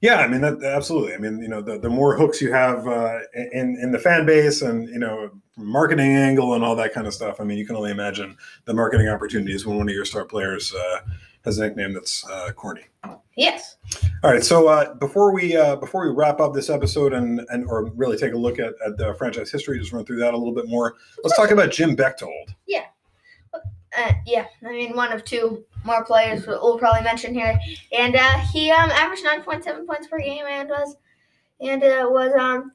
Yeah, 0.03 0.17
I 0.17 0.27
mean 0.27 0.41
that 0.41 0.61
absolutely. 0.61 1.13
I 1.13 1.17
mean, 1.17 1.39
you 1.39 1.47
know, 1.47 1.61
the, 1.61 1.79
the 1.79 1.89
more 1.89 2.17
hooks 2.17 2.41
you 2.41 2.51
have 2.51 2.85
uh, 2.85 3.19
in 3.53 3.77
in 3.81 3.93
the 3.93 3.97
fan 3.97 4.25
base 4.25 4.61
and 4.61 4.89
you 4.89 4.99
know 4.99 5.31
marketing 5.55 6.11
angle 6.17 6.55
and 6.55 6.63
all 6.63 6.75
that 6.75 6.93
kind 6.93 7.07
of 7.07 7.13
stuff. 7.13 7.39
I 7.39 7.45
mean, 7.45 7.57
you 7.57 7.65
can 7.65 7.77
only 7.77 7.91
imagine 7.91 8.35
the 8.65 8.73
marketing 8.73 9.07
opportunities 9.07 9.65
when 9.65 9.77
one 9.77 9.87
of 9.87 9.95
your 9.95 10.03
star 10.03 10.25
players 10.25 10.75
uh, 10.75 10.99
has 11.45 11.57
a 11.57 11.61
nickname 11.61 11.93
that's 11.93 12.29
uh, 12.29 12.51
corny. 12.51 12.83
Yes. 13.37 13.77
All 14.25 14.31
right. 14.31 14.43
So 14.43 14.67
uh, 14.67 14.93
before 14.95 15.33
we 15.33 15.55
uh, 15.55 15.77
before 15.77 16.05
we 16.05 16.13
wrap 16.13 16.41
up 16.41 16.53
this 16.53 16.69
episode 16.69 17.13
and 17.13 17.39
and 17.47 17.65
or 17.69 17.85
really 17.95 18.17
take 18.17 18.33
a 18.33 18.37
look 18.37 18.59
at, 18.59 18.73
at 18.85 18.97
the 18.97 19.15
franchise 19.17 19.51
history, 19.51 19.79
just 19.79 19.93
run 19.93 20.03
through 20.03 20.19
that 20.19 20.33
a 20.33 20.37
little 20.37 20.53
bit 20.53 20.67
more. 20.67 20.95
Let's 21.23 21.37
talk 21.37 21.51
about 21.51 21.71
Jim 21.71 21.95
Baechtold. 21.95 22.53
Yeah. 22.67 22.87
Uh, 23.97 24.13
yeah, 24.25 24.45
I 24.65 24.71
mean 24.71 24.95
one 24.95 25.11
of 25.11 25.23
two 25.23 25.65
more 25.85 26.03
players 26.05 26.47
we'll 26.47 26.79
probably 26.79 27.01
mention 27.01 27.33
here, 27.33 27.59
and 27.91 28.15
uh, 28.15 28.39
he 28.51 28.71
um, 28.71 28.89
averaged 28.91 29.23
nine 29.23 29.43
point 29.43 29.63
seven 29.63 29.85
points 29.85 30.07
per 30.07 30.19
game 30.19 30.45
and 30.47 30.69
was 30.69 30.95
and 31.61 31.83
uh, 31.83 32.07
was 32.09 32.33
um 32.33 32.71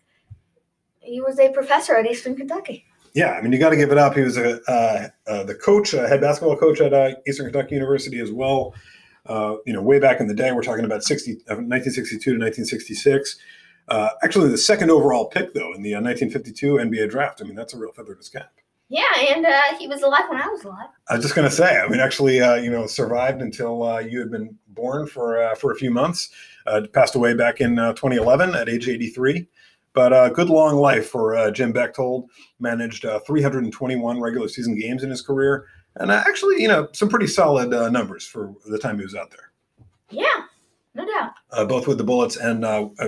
he 1.00 1.20
was 1.20 1.38
a 1.38 1.50
professor 1.50 1.96
at 1.96 2.06
Eastern 2.06 2.36
Kentucky. 2.36 2.84
Yeah, 3.14 3.32
I 3.32 3.40
mean 3.40 3.52
you 3.52 3.58
got 3.58 3.70
to 3.70 3.76
give 3.76 3.90
it 3.90 3.98
up. 3.98 4.14
He 4.14 4.22
was 4.22 4.36
a 4.36 4.60
uh, 4.70 5.08
uh, 5.26 5.44
the 5.44 5.54
coach, 5.54 5.94
uh, 5.94 6.06
head 6.06 6.20
basketball 6.20 6.56
coach 6.56 6.80
at 6.80 7.22
Eastern 7.26 7.46
Kentucky 7.46 7.74
University 7.74 8.20
as 8.20 8.30
well. 8.30 8.74
You 9.28 9.72
know, 9.72 9.82
way 9.82 9.98
back 9.98 10.20
in 10.20 10.26
the 10.26 10.34
day, 10.34 10.52
we're 10.52 10.62
talking 10.62 10.84
about 10.84 11.02
60, 11.02 11.32
1962 11.32 12.18
to 12.18 12.38
1966. 12.38 13.38
Uh, 13.88 14.10
actually, 14.22 14.50
the 14.50 14.58
second 14.58 14.90
overall 14.90 15.26
pick, 15.26 15.54
though, 15.54 15.72
in 15.74 15.82
the 15.82 15.94
1952 15.94 16.74
NBA 16.74 17.10
draft. 17.10 17.40
I 17.42 17.44
mean, 17.44 17.54
that's 17.54 17.74
a 17.74 17.78
real 17.78 17.92
feather 17.92 18.12
in 18.12 18.18
his 18.18 18.28
cap. 18.28 18.52
Yeah, 18.88 19.02
and 19.18 19.46
he 19.78 19.86
was 19.86 20.02
alive 20.02 20.24
when 20.28 20.40
I 20.40 20.48
was 20.48 20.64
alive. 20.64 20.88
I 21.08 21.16
was 21.16 21.22
just 21.22 21.34
gonna 21.34 21.50
say. 21.50 21.78
I 21.78 21.88
mean, 21.88 22.00
actually, 22.00 22.36
you 22.36 22.70
know, 22.70 22.86
survived 22.86 23.42
until 23.42 24.00
you 24.00 24.18
had 24.18 24.30
been 24.30 24.56
born 24.68 25.06
for 25.06 25.54
for 25.56 25.72
a 25.72 25.76
few 25.76 25.90
months. 25.90 26.30
passed 26.94 27.14
away 27.14 27.34
back 27.34 27.60
in 27.60 27.76
2011 27.76 28.54
at 28.54 28.68
age 28.68 28.88
83. 28.88 29.46
But 29.98 30.12
uh, 30.12 30.28
good 30.28 30.48
long 30.48 30.76
life 30.76 31.08
for 31.08 31.36
uh, 31.36 31.50
Jim 31.50 31.72
Baechtold. 31.72 32.28
Managed 32.60 33.04
uh, 33.04 33.18
321 33.26 34.20
regular 34.20 34.46
season 34.46 34.78
games 34.78 35.02
in 35.02 35.10
his 35.10 35.22
career, 35.22 35.66
and 35.96 36.12
uh, 36.12 36.22
actually, 36.26 36.62
you 36.62 36.68
know, 36.68 36.86
some 36.92 37.08
pretty 37.08 37.26
solid 37.26 37.74
uh, 37.74 37.88
numbers 37.88 38.24
for 38.24 38.54
the 38.66 38.78
time 38.78 38.96
he 38.98 39.04
was 39.04 39.16
out 39.16 39.30
there. 39.30 39.50
Yeah, 40.10 40.44
no 40.94 41.04
doubt. 41.04 41.32
Uh, 41.50 41.64
both 41.64 41.88
with 41.88 41.96
the 41.96 42.04
Bullets 42.04 42.36
and 42.36 42.62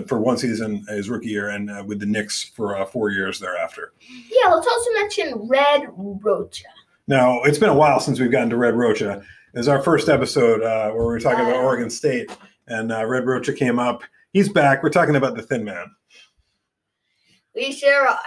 for 0.08 0.18
one 0.18 0.38
season 0.38 0.82
his 0.88 1.10
rookie 1.10 1.28
year, 1.28 1.50
and 1.50 1.86
with 1.86 2.00
the 2.00 2.06
Knicks 2.06 2.42
for 2.42 2.84
four 2.86 3.10
years 3.10 3.38
thereafter. 3.38 3.92
Yeah, 4.00 4.48
let's 4.48 4.66
also 4.66 4.90
mention 4.94 5.46
Red 5.46 5.88
Rocha. 5.94 6.64
Now, 7.06 7.42
it's 7.42 7.58
been 7.58 7.68
a 7.68 7.74
while 7.74 8.00
since 8.00 8.18
we've 8.18 8.30
gotten 8.30 8.48
to 8.50 8.56
Red 8.56 8.76
Rocha. 8.76 9.22
It 9.52 9.58
was 9.58 9.68
our 9.68 9.82
first 9.82 10.08
episode 10.08 10.60
where 10.60 10.92
we 10.92 10.98
were 10.98 11.20
talking 11.20 11.44
about 11.44 11.56
Oregon 11.56 11.90
State, 11.90 12.30
and 12.66 12.90
Red 12.90 13.26
Rocha 13.26 13.52
came 13.52 13.78
up. 13.78 14.04
He's 14.32 14.48
back. 14.48 14.82
We're 14.82 14.90
talking 14.90 15.16
about 15.16 15.36
the 15.36 15.42
Thin 15.42 15.64
Man. 15.64 15.86
We 17.54 17.72
sure 17.72 18.08
are. 18.08 18.18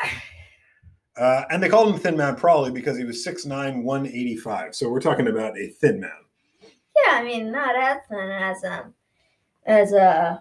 Uh, 1.15 1.43
and 1.49 1.62
they 1.62 1.69
called 1.69 1.93
him 1.93 1.99
Thin 1.99 2.17
Man 2.17 2.36
probably 2.36 2.71
because 2.71 2.97
he 2.97 3.04
was 3.04 3.26
6'9", 3.26 3.84
185. 3.84 4.76
So 4.76 4.89
we're 4.89 4.99
talking 4.99 5.28
about 5.28 5.58
a 5.58 5.67
thin 5.67 5.99
man. 5.99 6.12
Yeah, 6.62 7.13
I 7.13 7.23
mean, 7.23 7.52
not 7.52 7.76
as 7.76 7.97
thin 8.10 8.30
as 8.30 8.63
um 8.63 8.93
as 9.65 9.93
uh 9.93 10.39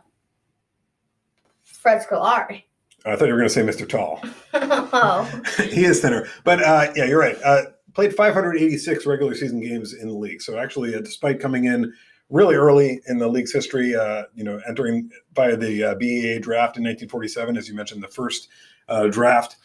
Fred 1.64 2.02
Scolari. 2.02 2.64
I 3.04 3.16
thought 3.16 3.26
you 3.26 3.32
were 3.32 3.38
going 3.38 3.48
to 3.48 3.50
say 3.50 3.62
Mr. 3.62 3.88
Tall. 3.88 4.20
oh. 4.54 5.42
he 5.58 5.84
is 5.84 6.00
thinner. 6.00 6.28
But 6.44 6.62
uh, 6.62 6.92
yeah, 6.94 7.06
you're 7.06 7.18
right. 7.18 7.36
Uh, 7.44 7.62
played 7.94 8.14
586 8.14 9.06
regular 9.06 9.34
season 9.34 9.60
games 9.60 9.92
in 9.92 10.08
the 10.08 10.14
league. 10.14 10.40
So 10.40 10.58
actually, 10.58 10.94
uh, 10.94 11.00
despite 11.00 11.40
coming 11.40 11.64
in 11.64 11.92
really 12.30 12.54
early 12.54 13.00
in 13.08 13.18
the 13.18 13.28
league's 13.28 13.52
history, 13.52 13.94
uh, 13.94 14.24
you 14.34 14.44
know, 14.44 14.60
entering 14.68 15.10
via 15.34 15.56
the 15.56 15.84
uh, 15.84 15.94
BAA 15.94 16.40
draft 16.40 16.76
in 16.76 16.84
1947, 16.84 17.56
as 17.56 17.68
you 17.68 17.74
mentioned, 17.74 18.02
the 18.02 18.08
first 18.08 18.48
uh, 18.88 19.08
draft, 19.08 19.56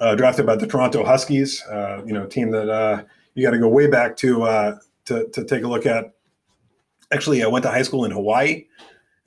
uh, 0.00 0.14
drafted 0.14 0.44
by 0.44 0.56
the 0.56 0.66
Toronto 0.66 1.04
Huskies. 1.04 1.62
Uh, 1.66 2.02
you 2.04 2.12
know, 2.12 2.26
team 2.26 2.50
that 2.50 2.68
uh, 2.68 3.02
you 3.34 3.44
got 3.44 3.52
to 3.52 3.58
go 3.58 3.68
way 3.68 3.86
back 3.86 4.16
to 4.18 4.42
uh, 4.42 4.78
to 5.06 5.28
to 5.28 5.44
take 5.44 5.62
a 5.62 5.68
look 5.68 5.86
at. 5.86 6.13
Actually, 7.12 7.42
I 7.42 7.46
went 7.46 7.62
to 7.64 7.70
high 7.70 7.82
school 7.82 8.04
in 8.04 8.10
Hawaii, 8.10 8.64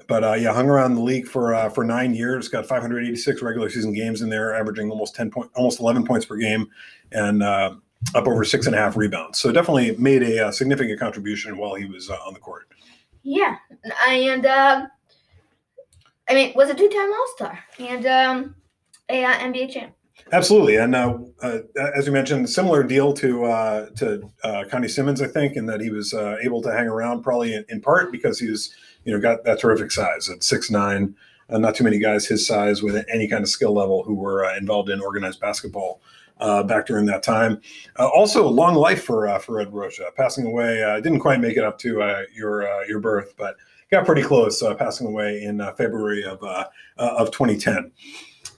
but 0.08 0.24
uh, 0.24 0.34
yeah, 0.34 0.54
hung 0.54 0.70
around 0.70 0.96
the 0.96 1.02
league 1.02 1.28
for 1.28 1.54
uh, 1.54 1.70
for 1.70 1.84
nine 1.84 2.14
years. 2.14 2.48
Got 2.48 2.66
586 2.66 3.42
regular 3.42 3.70
season 3.70 3.94
games 3.94 4.22
in 4.22 4.30
there, 4.30 4.56
averaging 4.56 4.90
almost 4.90 5.16
10 5.16 5.32
point, 5.32 5.52
almost 5.56 5.80
11 5.80 6.06
points 6.06 6.26
per 6.26 6.38
game, 6.38 6.68
and 7.12 7.44
uh, 7.44 7.76
up 8.16 8.28
over 8.28 8.44
six 8.44 8.66
and 8.66 8.76
a 8.76 8.78
half 8.78 8.98
rebounds. 8.98 9.40
So 9.40 9.52
definitely 9.52 9.96
made 9.98 10.24
a, 10.24 10.50
a 10.50 10.54
significant 10.54 11.00
contribution 11.00 11.58
while 11.58 11.76
he 11.76 11.86
was 11.86 12.10
uh, 12.10 12.18
on 12.26 12.34
the 12.34 12.40
court. 12.40 12.68
Yeah, 13.24 13.58
and 14.08 14.46
um, 14.46 14.88
I 16.30 16.34
mean, 16.34 16.54
was 16.56 16.70
a 16.70 16.74
two-time 16.74 17.12
All 17.12 17.28
Star 17.36 17.60
and 17.80 18.06
um, 18.06 18.56
a 19.10 19.24
uh, 19.24 19.34
NBA 19.34 19.72
champ. 19.72 19.94
Absolutely, 20.34 20.76
and 20.76 20.94
uh, 20.94 21.18
uh, 21.42 21.60
as 21.96 22.06
you 22.06 22.12
mentioned, 22.12 22.50
similar 22.50 22.84
deal 22.84 23.14
to 23.14 23.46
uh, 23.46 23.90
to 23.92 24.30
uh, 24.44 24.66
Connie 24.70 24.90
Simmons, 24.90 25.22
I 25.22 25.28
think, 25.28 25.56
in 25.56 25.66
that 25.68 25.80
he 25.80 25.90
was 25.90 26.14
uh, 26.14 26.36
able 26.42 26.62
to 26.64 26.72
hang 26.72 26.88
around 26.88 27.24
probably 27.24 27.54
in, 27.54 27.64
in, 27.70 27.80
part 27.80 28.12
because 28.12 28.38
he 28.38 28.50
was, 28.50 28.74
you 29.06 29.14
know, 29.14 29.22
got 29.22 29.46
that 29.46 29.60
terrific 29.60 29.90
size 29.90 30.30
at 30.30 30.44
six 30.44 30.70
nine. 30.70 31.16
Uh, 31.50 31.58
not 31.58 31.76
too 31.76 31.86
many 31.86 31.98
guys 31.98 32.28
his 32.28 32.46
size 32.46 32.84
with 32.84 33.06
any 33.10 33.26
kind 33.26 33.42
of 33.42 33.48
skill 33.48 33.74
level 33.74 34.04
who 34.04 34.14
were 34.14 34.44
involved 34.58 34.90
in 34.90 35.00
organized 35.00 35.40
basketball 35.40 36.02
back 36.66 36.86
during 36.86 37.06
that 37.06 37.24
time. 37.24 37.62
also, 37.98 38.46
long 38.50 38.76
life 38.76 39.06
for 39.06 39.40
for 39.40 39.62
Ed 39.62 39.74
Rocha, 39.74 40.12
passing 40.18 40.46
away. 40.46 40.84
didn't 41.02 41.20
quite 41.20 41.40
make 41.40 41.56
it 41.56 41.64
up 41.64 41.80
to 41.80 42.26
your 42.34 42.68
your 42.86 43.00
birth, 43.00 43.34
but 43.38 43.56
got 43.92 44.06
pretty 44.06 44.24
close, 44.24 44.62
passing 44.78 45.08
away 45.08 45.42
in 45.42 45.60
February 45.78 46.26
of 46.26 46.44
of 46.98 47.32
2010. 47.32 47.94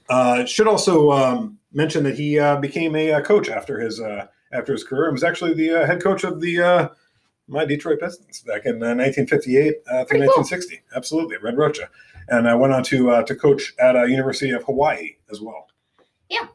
Uh, 0.09 0.43
should 0.45 0.67
also 0.67 1.11
um, 1.11 1.59
mention 1.71 2.03
that 2.03 2.17
he 2.17 2.39
uh, 2.39 2.57
became 2.57 2.95
a, 2.95 3.11
uh, 3.13 3.21
coach 3.21 3.49
after 3.49 3.79
his 3.79 4.01
uh, 4.01 4.25
after 4.51 4.73
his 4.73 4.83
career. 4.83 5.09
He 5.09 5.13
was 5.13 5.23
actually 5.23 5.53
the 5.53 5.81
uh, 5.83 5.85
head 5.85 6.01
coach 6.01 6.23
of 6.23 6.41
the 6.41 6.61
uh, 6.61 6.89
my 7.47 7.65
Detroit 7.65 7.99
Pistons 7.99 8.41
back 8.41 8.65
in 8.65 8.79
1958 8.79 9.73
through 9.85 10.19
1960. 10.19 10.75
Cool. 10.75 10.83
Absolutely, 10.95 11.37
Red 11.37 11.57
Rocha, 11.57 11.89
and 12.27 12.47
I 12.47 12.55
went 12.55 12.73
on 12.73 12.83
to 12.85 13.23
to 13.23 13.35
coach 13.35 13.73
at 13.79 13.95
University 14.09 14.51
of 14.51 14.63
Hawaii 14.63 15.15
as 15.31 15.41
well. 15.41 15.67
Yeah. 16.29 16.47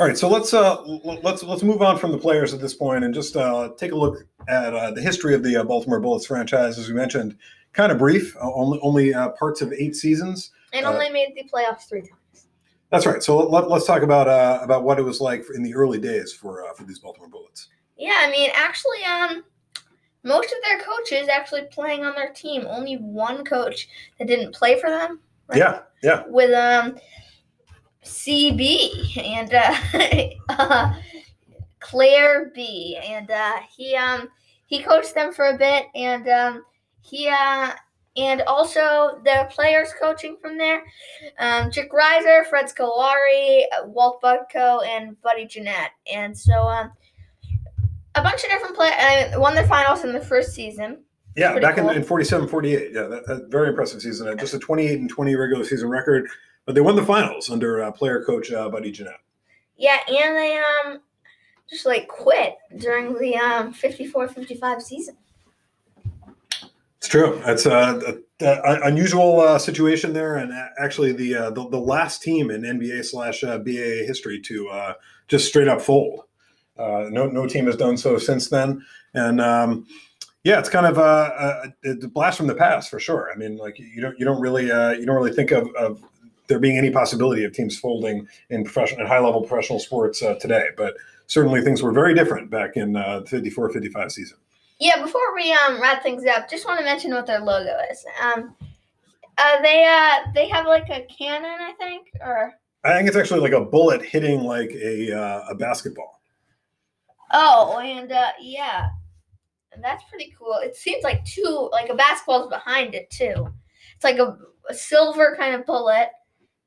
All 0.00 0.06
right, 0.08 0.18
so 0.18 0.28
let's 0.28 0.52
uh, 0.52 0.82
let's 1.22 1.44
let's 1.44 1.62
move 1.62 1.82
on 1.82 1.98
from 1.98 2.10
the 2.10 2.18
players 2.18 2.52
at 2.52 2.60
this 2.60 2.74
point 2.74 3.04
and 3.04 3.14
just 3.14 3.36
uh, 3.36 3.70
take 3.78 3.92
a 3.92 3.96
look 3.96 4.26
at 4.48 4.74
uh, 4.74 4.90
the 4.90 5.00
history 5.00 5.34
of 5.34 5.44
the 5.44 5.62
Baltimore 5.64 6.00
Bullets 6.00 6.26
franchise. 6.26 6.78
As 6.78 6.88
we 6.88 6.94
mentioned, 6.94 7.36
kind 7.72 7.92
of 7.92 7.98
brief, 7.98 8.36
only 8.40 8.80
only 8.82 9.12
parts 9.38 9.62
of 9.62 9.72
eight 9.72 9.94
seasons, 9.94 10.50
and 10.72 10.84
only 10.84 11.10
made 11.10 11.34
the 11.36 11.48
playoffs 11.48 11.88
three 11.88 12.00
times. 12.00 12.23
That's 12.90 13.06
right. 13.06 13.22
So 13.22 13.38
let, 13.48 13.64
us 13.64 13.86
talk 13.86 14.02
about 14.02 14.28
uh, 14.28 14.60
about 14.62 14.84
what 14.84 14.98
it 14.98 15.02
was 15.02 15.20
like 15.20 15.44
in 15.54 15.62
the 15.62 15.74
early 15.74 15.98
days 15.98 16.32
for 16.32 16.64
uh, 16.64 16.74
for 16.74 16.84
these 16.84 16.98
Baltimore 16.98 17.28
Bullets. 17.28 17.68
Yeah, 17.96 18.18
I 18.20 18.30
mean, 18.30 18.50
actually, 18.54 19.04
um, 19.04 19.44
most 20.22 20.52
of 20.52 20.58
their 20.62 20.80
coaches 20.80 21.28
actually 21.28 21.62
playing 21.70 22.04
on 22.04 22.14
their 22.14 22.32
team. 22.32 22.66
Only 22.68 22.96
one 22.96 23.44
coach 23.44 23.88
that 24.18 24.28
didn't 24.28 24.54
play 24.54 24.80
for 24.80 24.90
them. 24.90 25.20
Right? 25.48 25.58
Yeah, 25.58 25.80
yeah. 26.02 26.22
With 26.28 26.52
um, 26.52 26.98
CB 28.04 29.16
and 29.18 29.54
uh, 29.54 30.34
uh, 30.50 30.94
Clair 31.80 32.52
Bee, 32.54 32.98
and 33.02 33.30
uh, 33.30 33.56
he 33.76 33.96
um 33.96 34.28
he 34.66 34.82
coached 34.82 35.14
them 35.14 35.32
for 35.32 35.46
a 35.46 35.58
bit, 35.58 35.86
and 35.94 36.28
um, 36.28 36.64
he 37.02 37.28
uh 37.28 37.72
and 38.16 38.42
also 38.42 39.20
the 39.24 39.48
players 39.50 39.92
coaching 40.00 40.36
from 40.40 40.56
there 40.56 40.84
um, 41.38 41.70
Chick 41.70 41.90
Reiser, 41.92 42.46
Fred 42.46 42.66
Scolari, 42.66 43.64
Walt 43.86 44.22
Budko, 44.22 44.86
and 44.86 45.20
Buddy 45.22 45.46
Jeannette. 45.46 45.90
And 46.12 46.36
so 46.36 46.52
um, 46.52 46.92
a 48.14 48.22
bunch 48.22 48.44
of 48.44 48.50
different 48.50 48.76
players 48.76 48.94
uh, 49.34 49.40
won 49.40 49.54
the 49.54 49.66
finals 49.66 50.04
in 50.04 50.12
the 50.12 50.20
first 50.20 50.52
season. 50.52 51.02
Yeah, 51.36 51.58
back 51.58 51.76
cool. 51.76 51.90
in, 51.90 51.96
in 51.96 52.04
47 52.04 52.46
48. 52.46 52.92
Yeah, 52.92 53.02
that, 53.02 53.26
that 53.26 53.46
very 53.48 53.68
impressive 53.70 54.00
season. 54.00 54.36
Just 54.38 54.54
a 54.54 54.58
28 54.58 55.00
and 55.00 55.10
20 55.10 55.34
regular 55.34 55.64
season 55.64 55.88
record, 55.88 56.28
but 56.64 56.76
they 56.76 56.80
won 56.80 56.94
the 56.94 57.04
finals 57.04 57.50
under 57.50 57.82
uh, 57.82 57.90
player 57.90 58.22
coach 58.24 58.52
uh, 58.52 58.68
Buddy 58.68 58.92
Jeannette. 58.92 59.20
Yeah, 59.76 59.98
and 60.08 60.36
they 60.36 60.58
um 60.58 61.00
just 61.68 61.86
like 61.86 62.06
quit 62.06 62.56
during 62.78 63.14
the 63.14 63.36
um 63.36 63.74
54-55 63.74 64.82
season. 64.82 65.16
It's 67.04 67.10
true. 67.10 67.38
It's 67.44 67.66
a, 67.66 68.16
a, 68.40 68.80
unusual 68.84 69.38
uh, 69.38 69.58
situation 69.58 70.14
there, 70.14 70.36
and 70.36 70.54
actually 70.78 71.12
the, 71.12 71.34
uh, 71.34 71.50
the, 71.50 71.68
the 71.68 71.78
last 71.78 72.22
team 72.22 72.50
in 72.50 72.62
NBA 72.62 73.04
slash 73.04 73.44
uh, 73.44 73.58
BA 73.58 74.06
history 74.06 74.40
to 74.40 74.70
uh, 74.70 74.94
just 75.28 75.46
straight 75.46 75.68
up 75.68 75.82
fold. 75.82 76.22
Uh, 76.78 77.10
no 77.10 77.26
no 77.26 77.46
team 77.46 77.66
has 77.66 77.76
done 77.76 77.98
so 77.98 78.16
since 78.16 78.48
then, 78.48 78.82
and 79.12 79.38
um, 79.38 79.86
yeah, 80.44 80.58
it's 80.58 80.70
kind 80.70 80.86
of 80.86 80.96
a, 80.96 81.74
a, 81.84 82.08
blast 82.08 82.38
from 82.38 82.46
the 82.46 82.54
past 82.54 82.88
for 82.88 82.98
sure. 82.98 83.30
I 83.30 83.36
mean, 83.36 83.58
like 83.58 83.78
you 83.78 84.00
don't 84.00 84.18
you 84.18 84.24
don't 84.24 84.40
really 84.40 84.72
uh, 84.72 84.92
you 84.92 85.04
don't 85.04 85.16
really 85.16 85.34
think 85.34 85.50
of, 85.50 85.68
of 85.74 86.02
there 86.46 86.58
being 86.58 86.78
any 86.78 86.90
possibility 86.90 87.44
of 87.44 87.52
teams 87.52 87.78
folding 87.78 88.26
in 88.48 88.64
professional 88.64 89.02
in 89.02 89.06
high 89.08 89.20
level 89.20 89.42
professional 89.42 89.78
sports 89.78 90.20
today, 90.40 90.68
but 90.78 90.94
certainly 91.26 91.60
things 91.60 91.82
were 91.82 91.92
very 91.92 92.14
different 92.14 92.48
back 92.50 92.78
in 92.78 92.96
uh, 92.96 93.20
54 93.26 93.74
55 93.74 94.10
season. 94.10 94.38
Yeah, 94.80 95.02
before 95.02 95.34
we 95.34 95.52
um 95.52 95.80
wrap 95.80 96.02
things 96.02 96.24
up, 96.26 96.50
just 96.50 96.66
want 96.66 96.78
to 96.78 96.84
mention 96.84 97.12
what 97.12 97.26
their 97.26 97.40
logo 97.40 97.76
is. 97.90 98.04
Um, 98.22 98.54
uh, 99.38 99.62
they 99.62 99.84
uh 99.84 100.30
they 100.34 100.48
have 100.48 100.66
like 100.66 100.88
a 100.90 101.06
cannon, 101.16 101.58
I 101.60 101.72
think, 101.78 102.08
or 102.20 102.52
I 102.84 102.94
think 102.94 103.08
it's 103.08 103.16
actually 103.16 103.40
like 103.40 103.52
a 103.52 103.64
bullet 103.64 104.02
hitting 104.02 104.44
like 104.44 104.70
a 104.70 105.12
uh, 105.18 105.44
a 105.50 105.54
basketball. 105.54 106.20
Oh, 107.32 107.78
and 107.78 108.12
uh, 108.12 108.32
yeah, 108.40 108.88
and 109.72 109.82
that's 109.82 110.04
pretty 110.04 110.34
cool. 110.38 110.58
It 110.62 110.76
seems 110.76 111.02
like 111.02 111.24
two 111.24 111.68
like 111.72 111.88
a 111.88 111.94
basketball's 111.94 112.48
behind 112.48 112.94
it 112.94 113.10
too. 113.10 113.52
It's 113.94 114.04
like 114.04 114.18
a, 114.18 114.36
a 114.68 114.74
silver 114.74 115.36
kind 115.38 115.54
of 115.54 115.66
bullet. 115.66 116.10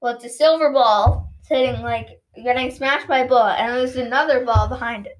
Well, 0.02 0.15
it's 0.15 0.26
a 0.26 0.30
silver 0.30 0.72
ball 0.72 1.32
hitting 1.48 1.82
like 1.82 2.22
getting 2.43 2.72
smashed 2.72 3.08
by 3.08 3.20
a 3.20 3.28
bullet, 3.28 3.56
and 3.60 3.76
there's 3.76 3.96
another 3.96 4.43
ball 4.43 4.67
behind 4.67 5.08
it. 5.08 5.20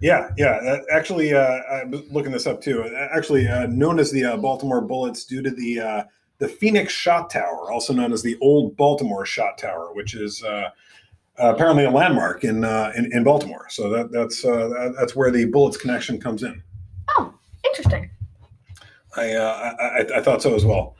Yeah, 0.00 0.30
yeah. 0.38 0.78
Actually, 0.90 1.34
uh, 1.34 1.60
I'm 1.70 1.90
looking 2.10 2.32
this 2.32 2.46
up 2.46 2.62
too. 2.62 2.84
Actually, 3.12 3.46
uh, 3.46 3.66
known 3.66 3.98
as 3.98 4.10
the 4.10 4.24
uh, 4.24 4.36
Baltimore 4.38 4.80
Bullets 4.80 5.24
due 5.24 5.42
to 5.42 5.50
the 5.50 5.80
uh, 5.80 6.04
the 6.38 6.48
Phoenix 6.48 6.92
Shot 6.92 7.28
Tower, 7.28 7.70
also 7.70 7.92
known 7.92 8.12
as 8.12 8.22
the 8.22 8.38
Old 8.40 8.76
Baltimore 8.76 9.26
Shot 9.26 9.58
Tower, 9.58 9.90
which 9.92 10.14
is 10.14 10.42
uh, 10.42 10.70
apparently 11.36 11.84
a 11.84 11.90
landmark 11.90 12.44
in, 12.44 12.64
uh, 12.64 12.92
in, 12.96 13.12
in 13.12 13.24
Baltimore. 13.24 13.66
So 13.68 13.90
that 13.90 14.10
that's 14.10 14.42
that's 14.98 15.14
where 15.14 15.30
the 15.30 15.44
Bullets 15.44 15.76
connection 15.76 16.18
comes 16.18 16.42
in. 16.42 16.62
Oh, 17.18 17.34
interesting. 17.66 18.10
I 19.16 19.34
I, 19.36 20.06
I, 20.16 20.22
thought 20.22 20.40
so 20.40 20.54
as 20.54 20.64
well. 20.64 20.96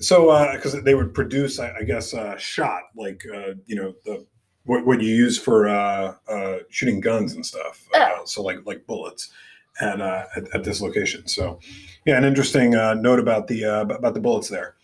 So 0.00 0.52
because 0.54 0.82
they 0.82 0.96
would 0.96 1.14
produce, 1.14 1.60
I, 1.60 1.72
I 1.78 1.82
guess, 1.84 2.14
shot 2.38 2.82
like 2.96 3.22
you 3.66 3.76
know 3.76 3.94
the 4.04 4.26
what, 4.70 4.86
what 4.86 5.02
you 5.02 5.12
use 5.12 5.36
for 5.36 5.68
uh, 5.68 6.14
uh, 6.28 6.58
shooting 6.68 7.00
guns 7.00 7.34
and 7.34 7.44
stuff. 7.44 7.88
Uh, 7.92 8.24
so 8.24 8.40
like 8.40 8.58
like 8.64 8.86
bullets, 8.86 9.32
and 9.80 10.00
uh, 10.00 10.22
at, 10.36 10.54
at, 10.54 10.62
this 10.62 10.80
location. 10.80 11.26
So 11.26 11.58
yeah, 12.06 12.16
an 12.16 12.24
interesting 12.24 12.76
uh, 12.76 12.94
note 12.94 13.18
about 13.18 13.48
the 13.48 13.64
uh, 13.64 13.80
about 13.80 14.14
the 14.14 14.20
bullets 14.20 14.48
there. 14.48 14.76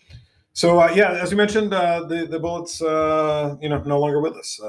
So 0.51 0.85
yeah, 0.93 1.11
as 1.11 1.31
you 1.31 1.37
mentioned, 1.37 1.71
the 1.71 2.27
the 2.29 2.37
bullets 2.37 2.81
you 2.81 3.69
know 3.69 3.81
no 3.85 3.97
longer 3.97 4.19
with 4.19 4.35
us, 4.35 4.59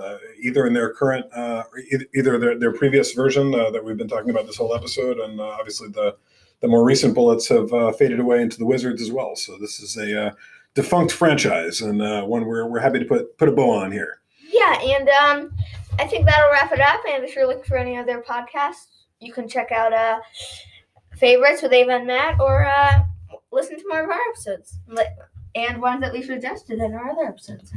either 0.41 0.67
in 0.69 0.73
their 0.73 0.95
current 0.95 1.27
either 2.15 2.39
their, 2.39 2.57
their 2.57 2.73
previous 2.73 3.13
version 3.13 3.51
that 3.51 3.83
we've 3.85 3.97
been 3.97 4.09
talking 4.09 4.31
about 4.31 4.47
this 4.47 4.57
whole 4.57 4.73
episode, 4.73 5.19
and 5.19 5.41
obviously 5.41 5.89
the 5.89 6.15
the 6.61 6.69
more 6.69 6.85
recent 6.85 7.15
bullets 7.15 7.49
have 7.49 7.71
faded 7.97 8.21
away 8.21 8.41
into 8.41 8.57
the 8.57 8.67
Wizards 8.67 9.03
as 9.03 9.11
well. 9.11 9.35
So 9.35 9.59
this 9.59 9.81
is 9.81 9.97
a 9.97 10.37
defunct 10.75 11.11
franchise 11.13 11.81
and 11.81 11.99
one 12.29 12.45
we're, 12.45 12.69
we're 12.69 12.79
happy 12.79 13.01
to 13.01 13.05
put 13.05 13.37
put 13.37 13.49
a 13.49 13.53
bow 13.53 13.71
on 13.71 13.91
here 13.91 14.18
yeah, 14.49 14.81
and 14.81 15.09
um, 15.09 15.53
I 15.99 16.07
think 16.07 16.27
that'll 16.27 16.51
wrap 16.51 16.73
it 16.73 16.81
up. 16.81 17.01
And 17.09 17.25
if 17.25 17.35
you're 17.35 17.47
looking 17.47 17.65
for 17.65 17.77
any 17.77 17.97
other 17.97 18.23
podcasts, 18.23 18.87
you 19.21 19.33
can 19.33 19.49
check 19.49 19.73
out 19.73 19.93
uh, 19.93 20.21
favorites 21.17 21.63
with 21.63 21.73
Ava 21.73 21.93
and 21.93 22.07
Matt, 22.07 22.41
or 22.41 22.67
uh, 22.67 23.05
listen 23.53 23.77
to 23.77 23.85
more 23.89 24.03
of 24.03 24.11
our 24.11 24.21
episodes 24.31 24.79
and 25.55 25.81
ones 25.81 26.01
that 26.01 26.13
we've 26.13 26.25
suggested 26.25 26.79
in 26.81 26.93
our 26.93 27.11
other 27.11 27.25
episodes. 27.25 27.73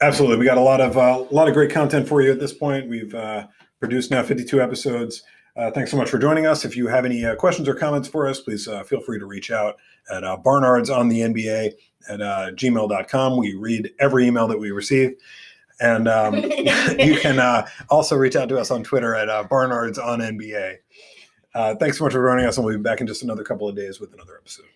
Absolutely, 0.00 0.38
we 0.38 0.44
got 0.44 0.58
a 0.58 0.62
lot 0.62 0.80
of 0.80 0.96
uh, 0.96 1.24
a 1.30 1.34
lot 1.34 1.48
of 1.48 1.54
great 1.54 1.70
content 1.70 2.06
for 2.06 2.22
you 2.22 2.30
at 2.30 2.38
this 2.38 2.52
point. 2.52 2.88
We've 2.88 3.14
uh, 3.14 3.46
produced 3.80 4.10
now 4.10 4.22
52 4.22 4.60
episodes. 4.60 5.22
Uh, 5.56 5.70
thanks 5.70 5.90
so 5.90 5.96
much 5.96 6.10
for 6.10 6.18
joining 6.18 6.46
us. 6.46 6.66
If 6.66 6.76
you 6.76 6.86
have 6.86 7.06
any 7.06 7.24
uh, 7.24 7.34
questions 7.34 7.66
or 7.66 7.74
comments 7.74 8.08
for 8.08 8.28
us, 8.28 8.40
please 8.40 8.68
uh, 8.68 8.84
feel 8.84 9.00
free 9.00 9.18
to 9.18 9.24
reach 9.24 9.50
out 9.50 9.76
at 10.12 10.22
uh, 10.22 10.36
barnards 10.36 10.94
on 10.94 11.08
the 11.08 11.20
NBA 11.20 11.72
at 12.10 12.20
uh, 12.20 12.50
gmail.com. 12.50 13.38
We 13.38 13.54
read 13.54 13.90
every 13.98 14.26
email 14.26 14.46
that 14.48 14.58
we 14.58 14.70
receive. 14.70 15.14
And 15.80 16.08
um, 16.08 16.34
you 16.98 17.18
can 17.20 17.38
uh, 17.38 17.66
also 17.90 18.16
reach 18.16 18.36
out 18.36 18.48
to 18.48 18.58
us 18.58 18.70
on 18.70 18.82
Twitter 18.82 19.14
at 19.14 19.28
uh, 19.28 19.44
Barnards 19.44 19.98
on 19.98 20.20
NBA. 20.20 20.76
Uh, 21.54 21.74
thanks 21.76 21.98
so 21.98 22.04
much 22.04 22.12
for 22.12 22.26
joining 22.26 22.46
us, 22.46 22.56
and 22.56 22.66
we'll 22.66 22.76
be 22.76 22.82
back 22.82 23.00
in 23.00 23.06
just 23.06 23.22
another 23.22 23.44
couple 23.44 23.68
of 23.68 23.74
days 23.74 23.98
with 24.00 24.12
another 24.12 24.36
episode. 24.36 24.66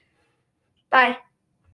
Bye. 0.91 1.19